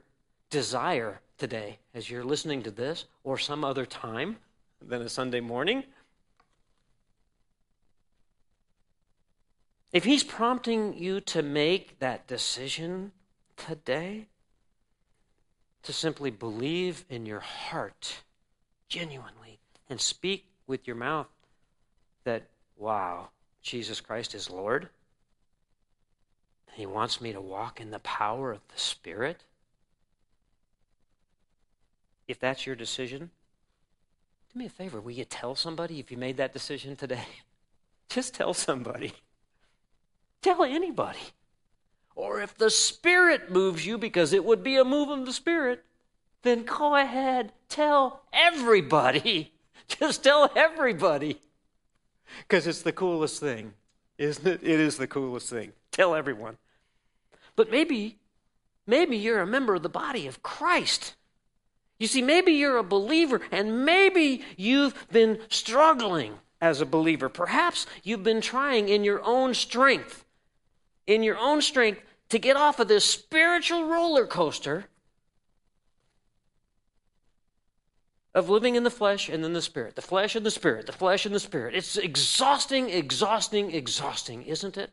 desire 0.50 1.20
today, 1.38 1.80
as 1.94 2.10
you're 2.10 2.24
listening 2.24 2.64
to 2.64 2.72
this, 2.72 3.06
or 3.24 3.38
some 3.38 3.66
other 3.66 3.86
time 3.86 4.38
than 4.82 5.02
a 5.02 5.10
Sunday 5.10 5.42
morning, 5.42 5.84
if 9.92 10.06
He's 10.06 10.24
prompting 10.24 10.98
you 10.98 11.20
to 11.22 11.42
make 11.42 12.00
that 12.00 12.28
decision 12.28 13.12
today, 13.58 14.28
to 15.84 15.92
simply 15.92 16.30
believe 16.30 17.04
in 17.10 17.26
your 17.26 17.40
heart 17.40 18.22
genuinely 18.88 19.60
and 19.90 20.00
speak 20.00 20.46
with 20.68 20.86
your 20.86 20.96
mouth 20.96 21.28
that, 22.24 22.44
wow, 22.78 23.30
Jesus 23.62 24.02
Christ 24.02 24.36
is 24.36 24.50
Lord. 24.50 24.90
He 26.74 26.86
wants 26.86 27.20
me 27.20 27.34
to 27.34 27.42
walk 27.42 27.80
in 27.80 27.92
the 27.92 28.00
power 28.00 28.52
of 28.52 28.62
the 28.74 28.80
Spirit. 28.80 29.44
If 32.28 32.40
that's 32.40 32.66
your 32.66 32.76
decision, 32.76 33.30
do 34.52 34.60
me 34.60 34.66
a 34.66 34.70
favor. 34.70 35.02
Will 35.02 35.12
you 35.12 35.26
tell 35.26 35.56
somebody 35.56 36.00
if 36.00 36.12
you 36.12 36.18
made 36.18 36.38
that 36.38 36.54
decision 36.54 36.96
today? 36.96 37.26
Just 38.10 38.34
tell 38.34 38.54
somebody. 38.54 39.14
Tell 40.42 40.64
anybody. 40.64 41.20
Or 42.16 42.42
if 42.42 42.58
the 42.58 42.70
Spirit 42.70 43.52
moves 43.52 43.86
you, 43.86 43.98
because 43.98 44.34
it 44.34 44.44
would 44.44 44.64
be 44.64 44.78
a 44.78 44.84
move 44.84 45.10
of 45.10 45.26
the 45.26 45.34
Spirit, 45.34 45.84
then 46.42 46.64
go 46.64 46.96
ahead, 46.96 47.54
tell 47.70 48.24
everybody. 48.34 49.54
Just 49.88 50.24
tell 50.24 50.50
everybody. 50.56 51.40
Because 52.40 52.68
it's 52.68 52.82
the 52.82 52.92
coolest 52.92 53.40
thing, 53.40 53.74
isn't 54.18 54.48
it? 54.48 54.62
It 54.64 54.80
is 54.80 54.98
the 54.98 55.08
coolest 55.08 55.50
thing. 55.50 55.74
Tell 55.92 56.16
everyone. 56.16 56.58
But 57.56 57.72
maybe, 57.72 58.18
maybe 58.88 59.18
you're 59.18 59.42
a 59.42 59.48
member 59.48 59.76
of 59.76 59.84
the 59.84 59.90
body 59.90 60.28
of 60.28 60.42
Christ. 60.42 61.16
You 62.00 62.08
see, 62.08 62.22
maybe 62.22 62.54
you're 62.54 62.78
a 62.78 62.84
believer 62.84 63.42
and 63.52 63.86
maybe 63.86 64.44
you've 64.58 65.08
been 65.12 65.40
struggling 65.50 66.36
as 66.60 66.82
a 66.82 66.86
believer. 66.86 67.30
Perhaps 67.30 67.86
you've 68.04 68.24
been 68.24 68.42
trying 68.42 68.90
in 68.90 69.04
your 69.04 69.22
own 69.24 69.54
strength, 69.54 70.26
in 71.06 71.24
your 71.24 71.38
own 71.38 71.62
strength, 71.62 72.02
to 72.30 72.40
get 72.40 72.56
off 72.56 72.80
of 72.80 72.88
this 72.88 73.06
spiritual 73.06 73.86
roller 73.86 74.26
coaster 74.26 74.86
of 78.34 78.50
living 78.50 78.76
in 78.76 78.84
the 78.84 78.90
flesh 78.90 79.30
and 79.30 79.44
then 79.44 79.54
the 79.54 79.62
spirit, 79.62 79.96
the 79.96 80.02
flesh 80.02 80.36
and 80.36 80.46
the 80.46 80.52
spirit, 80.52 80.86
the 80.86 80.92
flesh 80.92 81.26
and 81.26 81.36
the 81.36 81.40
spirit. 81.40 81.76
It's 81.76 81.98
exhausting, 81.98 82.90
exhausting, 82.90 83.72
exhausting, 83.72 84.44
isn't 84.44 84.78
it? 84.78 84.92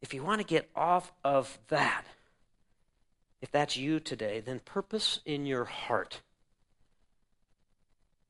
If 0.00 0.14
you 0.14 0.22
want 0.22 0.40
to 0.40 0.46
get 0.46 0.70
off 0.76 1.12
of 1.24 1.58
that, 1.68 2.04
if 3.40 3.50
that's 3.50 3.76
you 3.76 4.00
today, 4.00 4.40
then 4.40 4.60
purpose 4.60 5.20
in 5.24 5.46
your 5.46 5.64
heart 5.64 6.20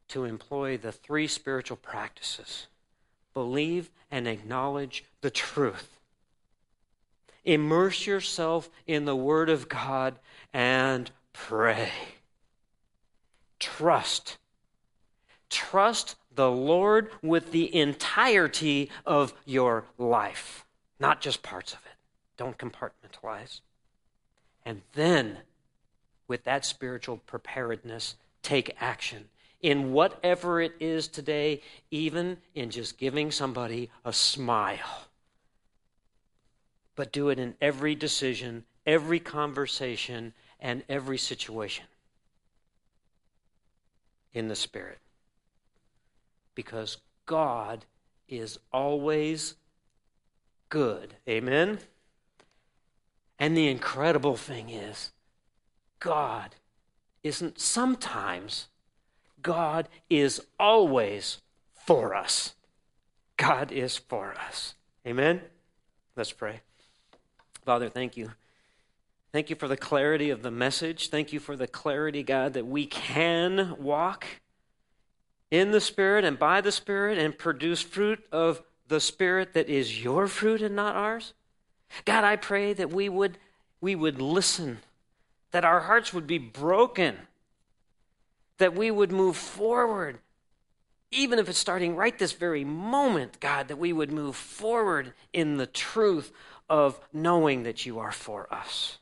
to 0.09 0.25
employ 0.25 0.77
the 0.77 0.93
three 0.93 1.27
spiritual 1.27 1.77
practices 1.77 2.69
believe 3.35 3.91
and 4.11 4.29
acknowledge 4.29 5.05
the 5.21 5.31
truth. 5.31 5.99
Immerse 7.45 8.07
yourself 8.07 8.71
in 8.87 9.05
the 9.05 9.17
Word 9.17 9.51
of 9.51 9.69
God 9.69 10.19
and 10.53 11.11
pray. 11.33 11.91
Trust. 13.59 14.39
Trust 15.51 16.17
the 16.35 16.51
Lord 16.51 17.11
with 17.23 17.53
the 17.53 17.75
entirety 17.75 18.91
of 19.07 19.33
your 19.45 19.85
life, 19.99 20.65
not 20.99 21.21
just 21.21 21.43
parts 21.43 21.73
of 21.73 21.79
it. 21.87 21.97
Don't 22.37 22.59
compartmentalize. 22.59 23.61
And 24.65 24.83
then, 24.95 25.39
with 26.27 26.45
that 26.45 26.65
spiritual 26.65 27.19
preparedness, 27.19 28.17
take 28.43 28.77
action 28.81 29.29
in 29.63 29.93
whatever 29.93 30.61
it 30.61 30.75
is 30.81 31.09
today, 31.09 31.63
even 31.91 32.39
in 32.55 32.71
just 32.71 32.99
giving 32.99 33.31
somebody 33.31 33.91
a 34.05 34.13
smile. 34.13 35.09
But 36.97 37.13
do 37.13 37.29
it 37.29 37.39
in 37.39 37.55
every 37.61 37.95
decision, 37.95 38.65
every 38.87 39.21
conversation, 39.21 40.35
and 40.61 40.83
every 40.89 41.19
situation 41.19 41.87
in 44.35 44.49
the 44.49 44.57
Spirit. 44.57 44.99
Because 46.55 46.99
God 47.25 47.87
is 48.29 48.59
always 48.73 49.55
good. 50.69 51.15
Amen? 51.29 51.79
And 53.39 53.57
the 53.57 53.69
incredible 53.69 54.37
thing 54.37 54.71
is, 54.71 55.13
God 56.01 56.55
isn't 57.23 57.59
sometimes 57.59 58.69
God 59.45 59.89
is 60.11 60.41
always 60.59 61.41
for 61.87 62.15
us. 62.15 62.55
God 63.37 63.71
is 63.71 63.97
for 63.97 64.35
us. 64.35 64.75
Amen? 65.07 65.43
Let's 66.17 66.33
pray. 66.33 66.61
Father, 67.65 67.89
thank 67.89 68.17
you. 68.17 68.31
Thank 69.35 69.51
you 69.51 69.57
for 69.57 69.67
the 69.67 69.77
clarity 69.77 70.31
of 70.31 70.43
the 70.43 70.53
message. 70.53 71.09
Thank 71.09 71.33
you 71.33 71.41
for 71.41 71.57
the 71.57 71.67
clarity, 71.67 72.23
God, 72.23 72.53
that 72.53 72.69
we 72.69 72.87
can 72.87 73.75
walk 73.81 74.25
in 75.51 75.73
the 75.73 75.81
Spirit 75.81 76.25
and 76.25 76.39
by 76.39 76.61
the 76.61 76.71
Spirit 76.71 77.19
and 77.19 77.37
produce 77.37 77.83
fruit 77.83 78.25
of 78.31 78.63
the 78.87 79.01
Spirit 79.01 79.53
that 79.55 79.69
is 79.69 80.05
your 80.05 80.29
fruit 80.29 80.63
and 80.63 80.77
not 80.77 80.95
ours. 80.95 81.35
God, 82.05 82.23
I 82.23 82.37
pray 82.37 82.75
that 82.75 82.93
we 82.93 83.09
would, 83.09 83.39
we 83.81 83.97
would 83.97 84.23
listen, 84.23 84.79
that 85.51 85.65
our 85.65 85.81
hearts 85.81 86.15
would 86.15 86.29
be 86.29 86.39
broken 86.39 87.17
that 88.59 88.77
we 88.77 88.89
would 88.93 89.11
move 89.11 89.37
forward, 89.37 90.21
even 91.11 91.41
if 91.41 91.49
it's 91.49 91.59
starting 91.59 91.97
right 91.97 92.17
this 92.21 92.35
very 92.35 92.65
moment, 92.65 93.41
God, 93.41 93.67
that 93.67 93.79
we 93.79 93.93
would 93.93 94.13
move 94.13 94.37
forward 94.37 95.13
in 95.33 95.57
the 95.57 95.67
truth 95.67 96.31
of 96.71 97.01
knowing 97.13 97.65
that 97.65 97.85
you 97.85 97.99
are 97.99 98.13
for 98.13 98.47
us 98.55 98.99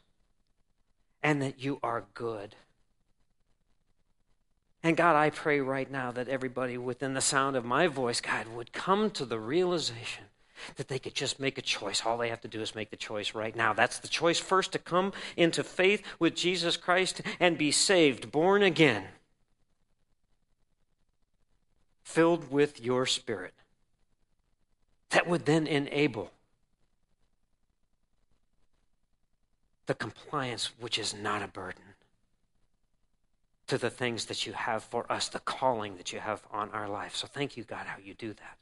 and 1.23 1.41
that 1.43 1.63
you 1.63 1.79
are 1.83 2.05
good. 2.15 2.57
And 4.83 4.97
God, 4.97 5.15
I 5.15 5.31
pray 5.31 5.61
right 5.61 5.91
now 5.91 6.11
that 6.13 6.29
everybody 6.29 6.77
within 6.77 7.15
the 7.15 7.21
sound 7.21 7.57
of 7.57 7.65
my 7.65 7.87
voice, 7.87 8.21
God, 8.21 8.49
would 8.49 8.73
come 8.73 9.11
to 9.13 9.25
the 9.25 9.39
realization 9.39 10.25
that 10.77 10.89
they 10.89 10.99
could 10.99 11.15
just 11.15 11.39
make 11.39 11.59
a 11.59 11.63
choice. 11.63 12.03
All 12.05 12.19
they 12.19 12.29
have 12.29 12.41
to 12.41 12.49
do 12.49 12.61
is 12.61 12.75
make 12.75 12.91
the 12.91 12.97
choice 12.97 13.35
right 13.35 13.55
now. 13.55 13.73
That's 13.73 13.99
the 13.99 14.09
choice 14.09 14.39
first 14.39 14.73
to 14.73 14.79
come 14.79 15.13
into 15.37 15.63
faith 15.63 16.03
with 16.19 16.35
Jesus 16.35 16.77
Christ 16.77 17.23
and 17.39 17.57
be 17.57 17.71
saved, 17.71 18.33
born 18.33 18.63
again 18.63 19.05
filled 22.13 22.51
with 22.51 22.79
your 22.79 23.07
Spirit 23.07 23.55
that 25.11 25.27
would 25.27 25.47
then 25.47 25.67
enable 25.67 26.31
the 29.87 29.95
compliance 29.95 30.73
which 30.79 30.99
is 30.99 31.15
not 31.15 31.43
a 31.43 31.49
burden 31.49 31.83
to 33.67 33.79
the 33.79 33.91
things 33.91 34.27
that 34.27 34.47
you 34.47 34.53
have 34.53 34.83
for 34.83 35.11
us, 35.11 35.29
the 35.29 35.39
calling 35.39 35.97
that 35.97 36.13
you 36.13 36.19
have 36.19 36.43
on 36.53 36.71
our 36.71 36.89
life. 36.89 37.17
So 37.17 37.27
thank 37.27 37.57
you, 37.57 37.65
God, 37.65 37.87
how 37.87 37.97
you 38.03 38.15
do 38.15 38.35
that 38.35 38.59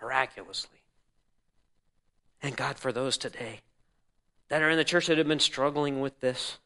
miraculously. 0.00 0.78
And 2.42 2.56
God, 2.56 2.76
for 2.76 2.92
those 2.92 3.16
today 3.16 3.60
that 4.48 4.62
are 4.62 4.70
in 4.70 4.76
the 4.76 4.84
church 4.84 5.06
that 5.06 5.18
have 5.18 5.26
been 5.26 5.40
struggling 5.40 6.00
with 6.00 6.20
this, 6.20 6.58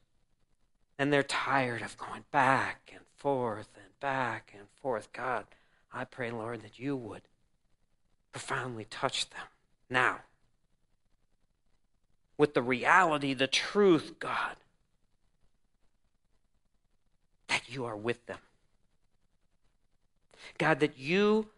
and 0.99 1.12
they're 1.12 1.22
tired 1.22 1.80
of 1.80 1.97
going 1.97 2.24
back 2.30 2.91
and 2.93 3.05
forth 3.16 3.70
and 3.76 3.99
back 4.01 4.53
and 4.57 4.68
forth, 4.82 5.12
God, 5.12 5.47
I 5.93 6.05
pray, 6.05 6.30
Lord, 6.30 6.62
that 6.62 6.78
you 6.78 6.97
would 6.97 7.22
profoundly 8.32 8.84
touch 8.84 9.30
them 9.30 9.47
now 9.88 10.20
with 12.41 12.55
the 12.55 12.62
reality, 12.62 13.34
the 13.34 13.47
truth, 13.47 14.14
God, 14.18 14.57
that 17.49 17.61
you 17.68 17.84
are 17.84 17.99
with 17.99 18.24
them. 18.24 18.38
God, 20.57 20.80
that 20.80 20.97
you 20.97 21.49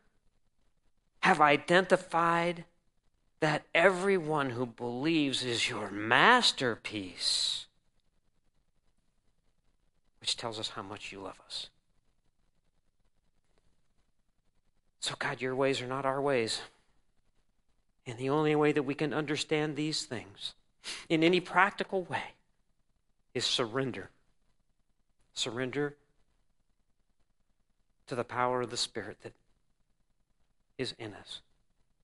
have 1.21 1.41
identified 1.41 2.65
that 3.39 3.63
everyone 3.73 4.51
who 4.51 4.67
believes 4.67 5.45
is 5.45 5.69
your 5.69 5.89
masterpiece, 5.89 7.67
which 10.21 10.37
tells 10.37 10.59
us 10.59 10.71
how 10.71 10.83
much 10.83 11.13
you 11.13 11.21
love 11.21 11.41
us. 11.47 11.69
So, 14.99 15.15
God, 15.17 15.41
your 15.41 15.55
ways 15.55 15.81
are 15.81 15.87
not 15.87 16.05
our 16.05 16.21
ways. 16.21 16.61
And 18.05 18.19
the 18.19 18.31
only 18.31 18.57
way 18.57 18.73
that 18.73 18.83
we 18.83 18.97
can 18.97 19.15
understand 19.15 19.77
these 19.77 20.05
things 20.05 20.55
in 21.09 21.23
any 21.23 21.41
practical 21.41 22.05
way 22.05 22.35
is 23.35 23.45
surrender. 23.45 24.11
Surrender 25.35 25.97
to 28.07 28.15
the 28.15 28.25
power 28.25 28.63
of 28.63 28.71
the 28.71 28.77
Spirit 28.77 29.19
that 29.23 29.33
is 30.79 30.95
in 30.99 31.15
us. 31.15 31.41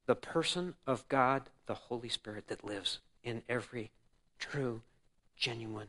The 0.06 0.14
person 0.14 0.74
of 0.86 1.06
God, 1.08 1.50
the 1.66 1.74
Holy 1.74 2.08
Spirit 2.08 2.48
that 2.48 2.64
lives 2.64 3.00
in 3.22 3.42
every 3.48 3.90
true, 4.38 4.80
genuine, 5.36 5.88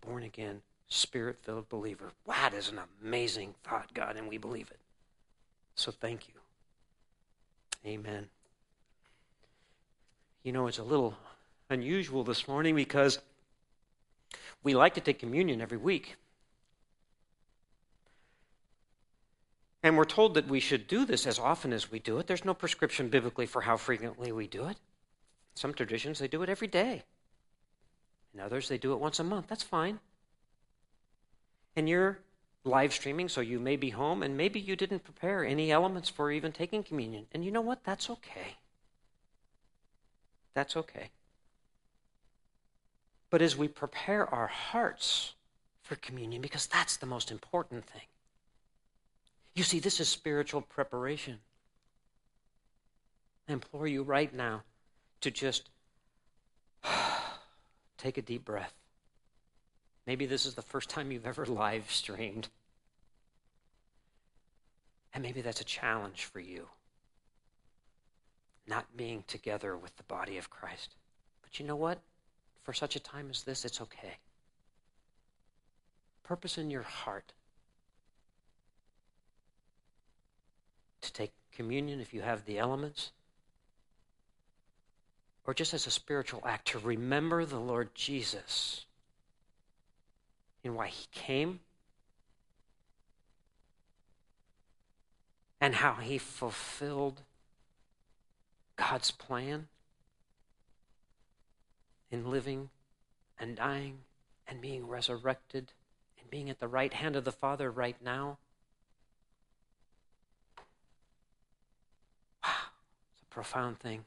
born 0.00 0.22
again, 0.22 0.62
spirit 0.88 1.38
filled 1.42 1.68
believer. 1.68 2.12
Wow, 2.26 2.34
that 2.50 2.54
is 2.54 2.68
an 2.68 2.80
amazing 3.02 3.54
thought, 3.62 3.94
God, 3.94 4.16
and 4.16 4.28
we 4.28 4.36
believe 4.36 4.70
it. 4.70 4.80
So 5.74 5.92
thank 5.92 6.28
you. 6.28 6.34
Amen. 7.86 8.28
You 10.42 10.52
know, 10.52 10.66
it's 10.66 10.78
a 10.78 10.84
little 10.84 11.14
unusual 11.72 12.22
this 12.22 12.46
morning 12.46 12.76
because 12.76 13.18
we 14.62 14.74
like 14.74 14.94
to 14.94 15.00
take 15.00 15.18
communion 15.18 15.60
every 15.60 15.78
week. 15.78 16.16
And 19.82 19.96
we're 19.96 20.04
told 20.04 20.34
that 20.34 20.46
we 20.46 20.60
should 20.60 20.86
do 20.86 21.04
this 21.04 21.26
as 21.26 21.40
often 21.40 21.72
as 21.72 21.90
we 21.90 21.98
do 21.98 22.18
it. 22.18 22.28
There's 22.28 22.44
no 22.44 22.54
prescription 22.54 23.08
biblically 23.08 23.46
for 23.46 23.62
how 23.62 23.76
frequently 23.76 24.30
we 24.30 24.46
do 24.46 24.66
it. 24.66 24.76
Some 25.54 25.74
traditions, 25.74 26.20
they 26.20 26.28
do 26.28 26.42
it 26.42 26.48
every 26.48 26.68
day. 26.68 27.02
In 28.32 28.40
others, 28.40 28.68
they 28.68 28.78
do 28.78 28.92
it 28.92 29.00
once 29.00 29.18
a 29.18 29.24
month. 29.24 29.48
That's 29.48 29.64
fine. 29.64 29.98
And 31.74 31.88
you're 31.88 32.20
live 32.64 32.92
streaming, 32.92 33.28
so 33.28 33.40
you 33.40 33.58
may 33.58 33.76
be 33.76 33.90
home, 33.90 34.22
and 34.22 34.36
maybe 34.36 34.60
you 34.60 34.76
didn't 34.76 35.02
prepare 35.04 35.44
any 35.44 35.72
elements 35.72 36.08
for 36.08 36.30
even 36.30 36.52
taking 36.52 36.84
communion. 36.84 37.26
And 37.32 37.44
you 37.44 37.50
know 37.50 37.60
what? 37.60 37.82
That's 37.82 38.08
okay. 38.08 38.58
That's 40.54 40.76
okay. 40.76 41.10
But 43.32 43.42
as 43.42 43.56
we 43.56 43.66
prepare 43.66 44.32
our 44.32 44.46
hearts 44.46 45.34
for 45.82 45.96
communion, 45.96 46.40
because 46.40 46.68
that's 46.68 46.98
the 46.98 47.06
most 47.06 47.32
important 47.32 47.84
thing, 47.84 48.06
you 49.56 49.64
see, 49.64 49.80
this 49.80 49.98
is 49.98 50.08
spiritual 50.08 50.60
preparation. 50.60 51.40
I 53.48 53.54
implore 53.54 53.88
you 53.88 54.04
right 54.04 54.32
now 54.32 54.62
to 55.22 55.32
just 55.32 55.68
take 57.98 58.16
a 58.16 58.22
deep 58.22 58.44
breath 58.44 58.74
Maybe 60.06 60.26
this 60.26 60.46
is 60.46 60.54
the 60.54 60.62
first 60.62 60.90
time 60.90 61.12
you've 61.12 61.26
ever 61.26 61.46
live 61.46 61.90
streamed. 61.90 62.48
And 65.14 65.22
maybe 65.22 65.42
that's 65.42 65.60
a 65.60 65.64
challenge 65.64 66.24
for 66.24 66.40
you. 66.40 66.68
Not 68.66 68.96
being 68.96 69.24
together 69.26 69.76
with 69.76 69.96
the 69.96 70.02
body 70.04 70.38
of 70.38 70.50
Christ. 70.50 70.94
But 71.42 71.58
you 71.58 71.66
know 71.66 71.76
what? 71.76 72.00
for 72.62 72.72
such 72.72 72.96
a 72.96 73.00
time 73.00 73.28
as 73.30 73.42
this, 73.42 73.64
it's 73.64 73.80
okay. 73.80 74.18
Purpose 76.22 76.58
in 76.58 76.70
your 76.70 76.82
heart 76.82 77.32
to 81.00 81.12
take 81.12 81.32
communion 81.52 82.00
if 82.00 82.14
you 82.14 82.22
have 82.22 82.44
the 82.44 82.58
elements, 82.58 83.10
or 85.44 85.52
just 85.52 85.74
as 85.74 85.86
a 85.86 85.90
spiritual 85.90 86.42
act 86.46 86.68
to 86.68 86.78
remember 86.78 87.44
the 87.44 87.58
Lord 87.58 87.94
Jesus 87.94 88.86
and 90.64 90.76
why 90.76 90.86
he 90.86 91.06
came 91.10 91.58
and 95.60 95.74
how 95.74 95.94
he 95.94 96.18
fulfilled 96.18 97.22
God's 98.76 99.10
plan 99.10 99.66
in 102.12 102.30
living 102.30 102.68
and 103.38 103.56
dying 103.56 103.98
and 104.46 104.60
being 104.60 104.86
resurrected 104.86 105.72
and 106.20 106.30
being 106.30 106.50
at 106.50 106.60
the 106.60 106.68
right 106.68 106.92
hand 106.92 107.16
of 107.16 107.24
the 107.24 107.32
Father 107.32 107.70
right 107.70 107.96
now. 108.04 108.38
Wow, 112.44 112.50
it's 113.14 113.22
a 113.22 113.34
profound 113.34 113.80
thing. 113.80 114.04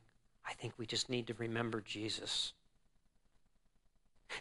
I 0.47 0.53
think 0.53 0.73
we 0.77 0.85
just 0.85 1.09
need 1.09 1.25
to 1.27 1.33
remember 1.33 1.81
Jesus. 1.81 2.53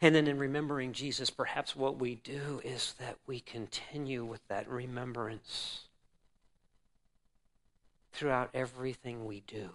And 0.03 0.15
then 0.15 0.27
in 0.27 0.39
remembering 0.39 0.93
Jesus, 0.93 1.31
perhaps 1.31 1.74
what 1.74 1.99
we 1.99 2.16
do 2.16 2.61
is 2.65 2.95
that 2.99 3.16
we 3.27 3.41
continue 3.41 4.24
with 4.24 4.47
that 4.49 4.69
remembrance 4.69 5.85
throughout 8.12 8.51
everything 8.53 9.24
we 9.24 9.43
do 9.47 9.70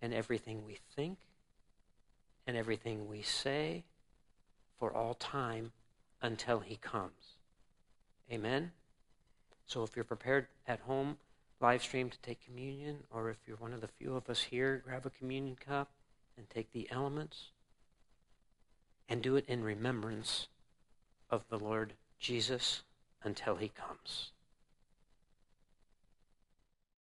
and 0.00 0.14
everything 0.14 0.64
we 0.64 0.78
think 0.94 1.18
and 2.48 2.56
everything 2.56 3.06
we 3.06 3.20
say 3.20 3.84
for 4.78 4.92
all 4.92 5.12
time 5.12 5.70
until 6.22 6.60
he 6.60 6.76
comes. 6.76 7.36
Amen? 8.32 8.72
So 9.66 9.82
if 9.82 9.94
you're 9.94 10.04
prepared 10.04 10.46
at 10.66 10.80
home, 10.80 11.18
live 11.60 11.82
stream 11.82 12.08
to 12.08 12.18
take 12.20 12.44
communion, 12.44 13.04
or 13.10 13.28
if 13.28 13.36
you're 13.46 13.58
one 13.58 13.74
of 13.74 13.82
the 13.82 13.88
few 13.88 14.16
of 14.16 14.30
us 14.30 14.40
here, 14.40 14.82
grab 14.84 15.04
a 15.04 15.10
communion 15.10 15.56
cup 15.56 15.90
and 16.38 16.48
take 16.48 16.72
the 16.72 16.88
elements 16.90 17.50
and 19.10 19.20
do 19.20 19.36
it 19.36 19.44
in 19.46 19.62
remembrance 19.62 20.48
of 21.28 21.44
the 21.50 21.58
Lord 21.58 21.92
Jesus 22.18 22.82
until 23.22 23.56
he 23.56 23.68
comes. 23.68 24.32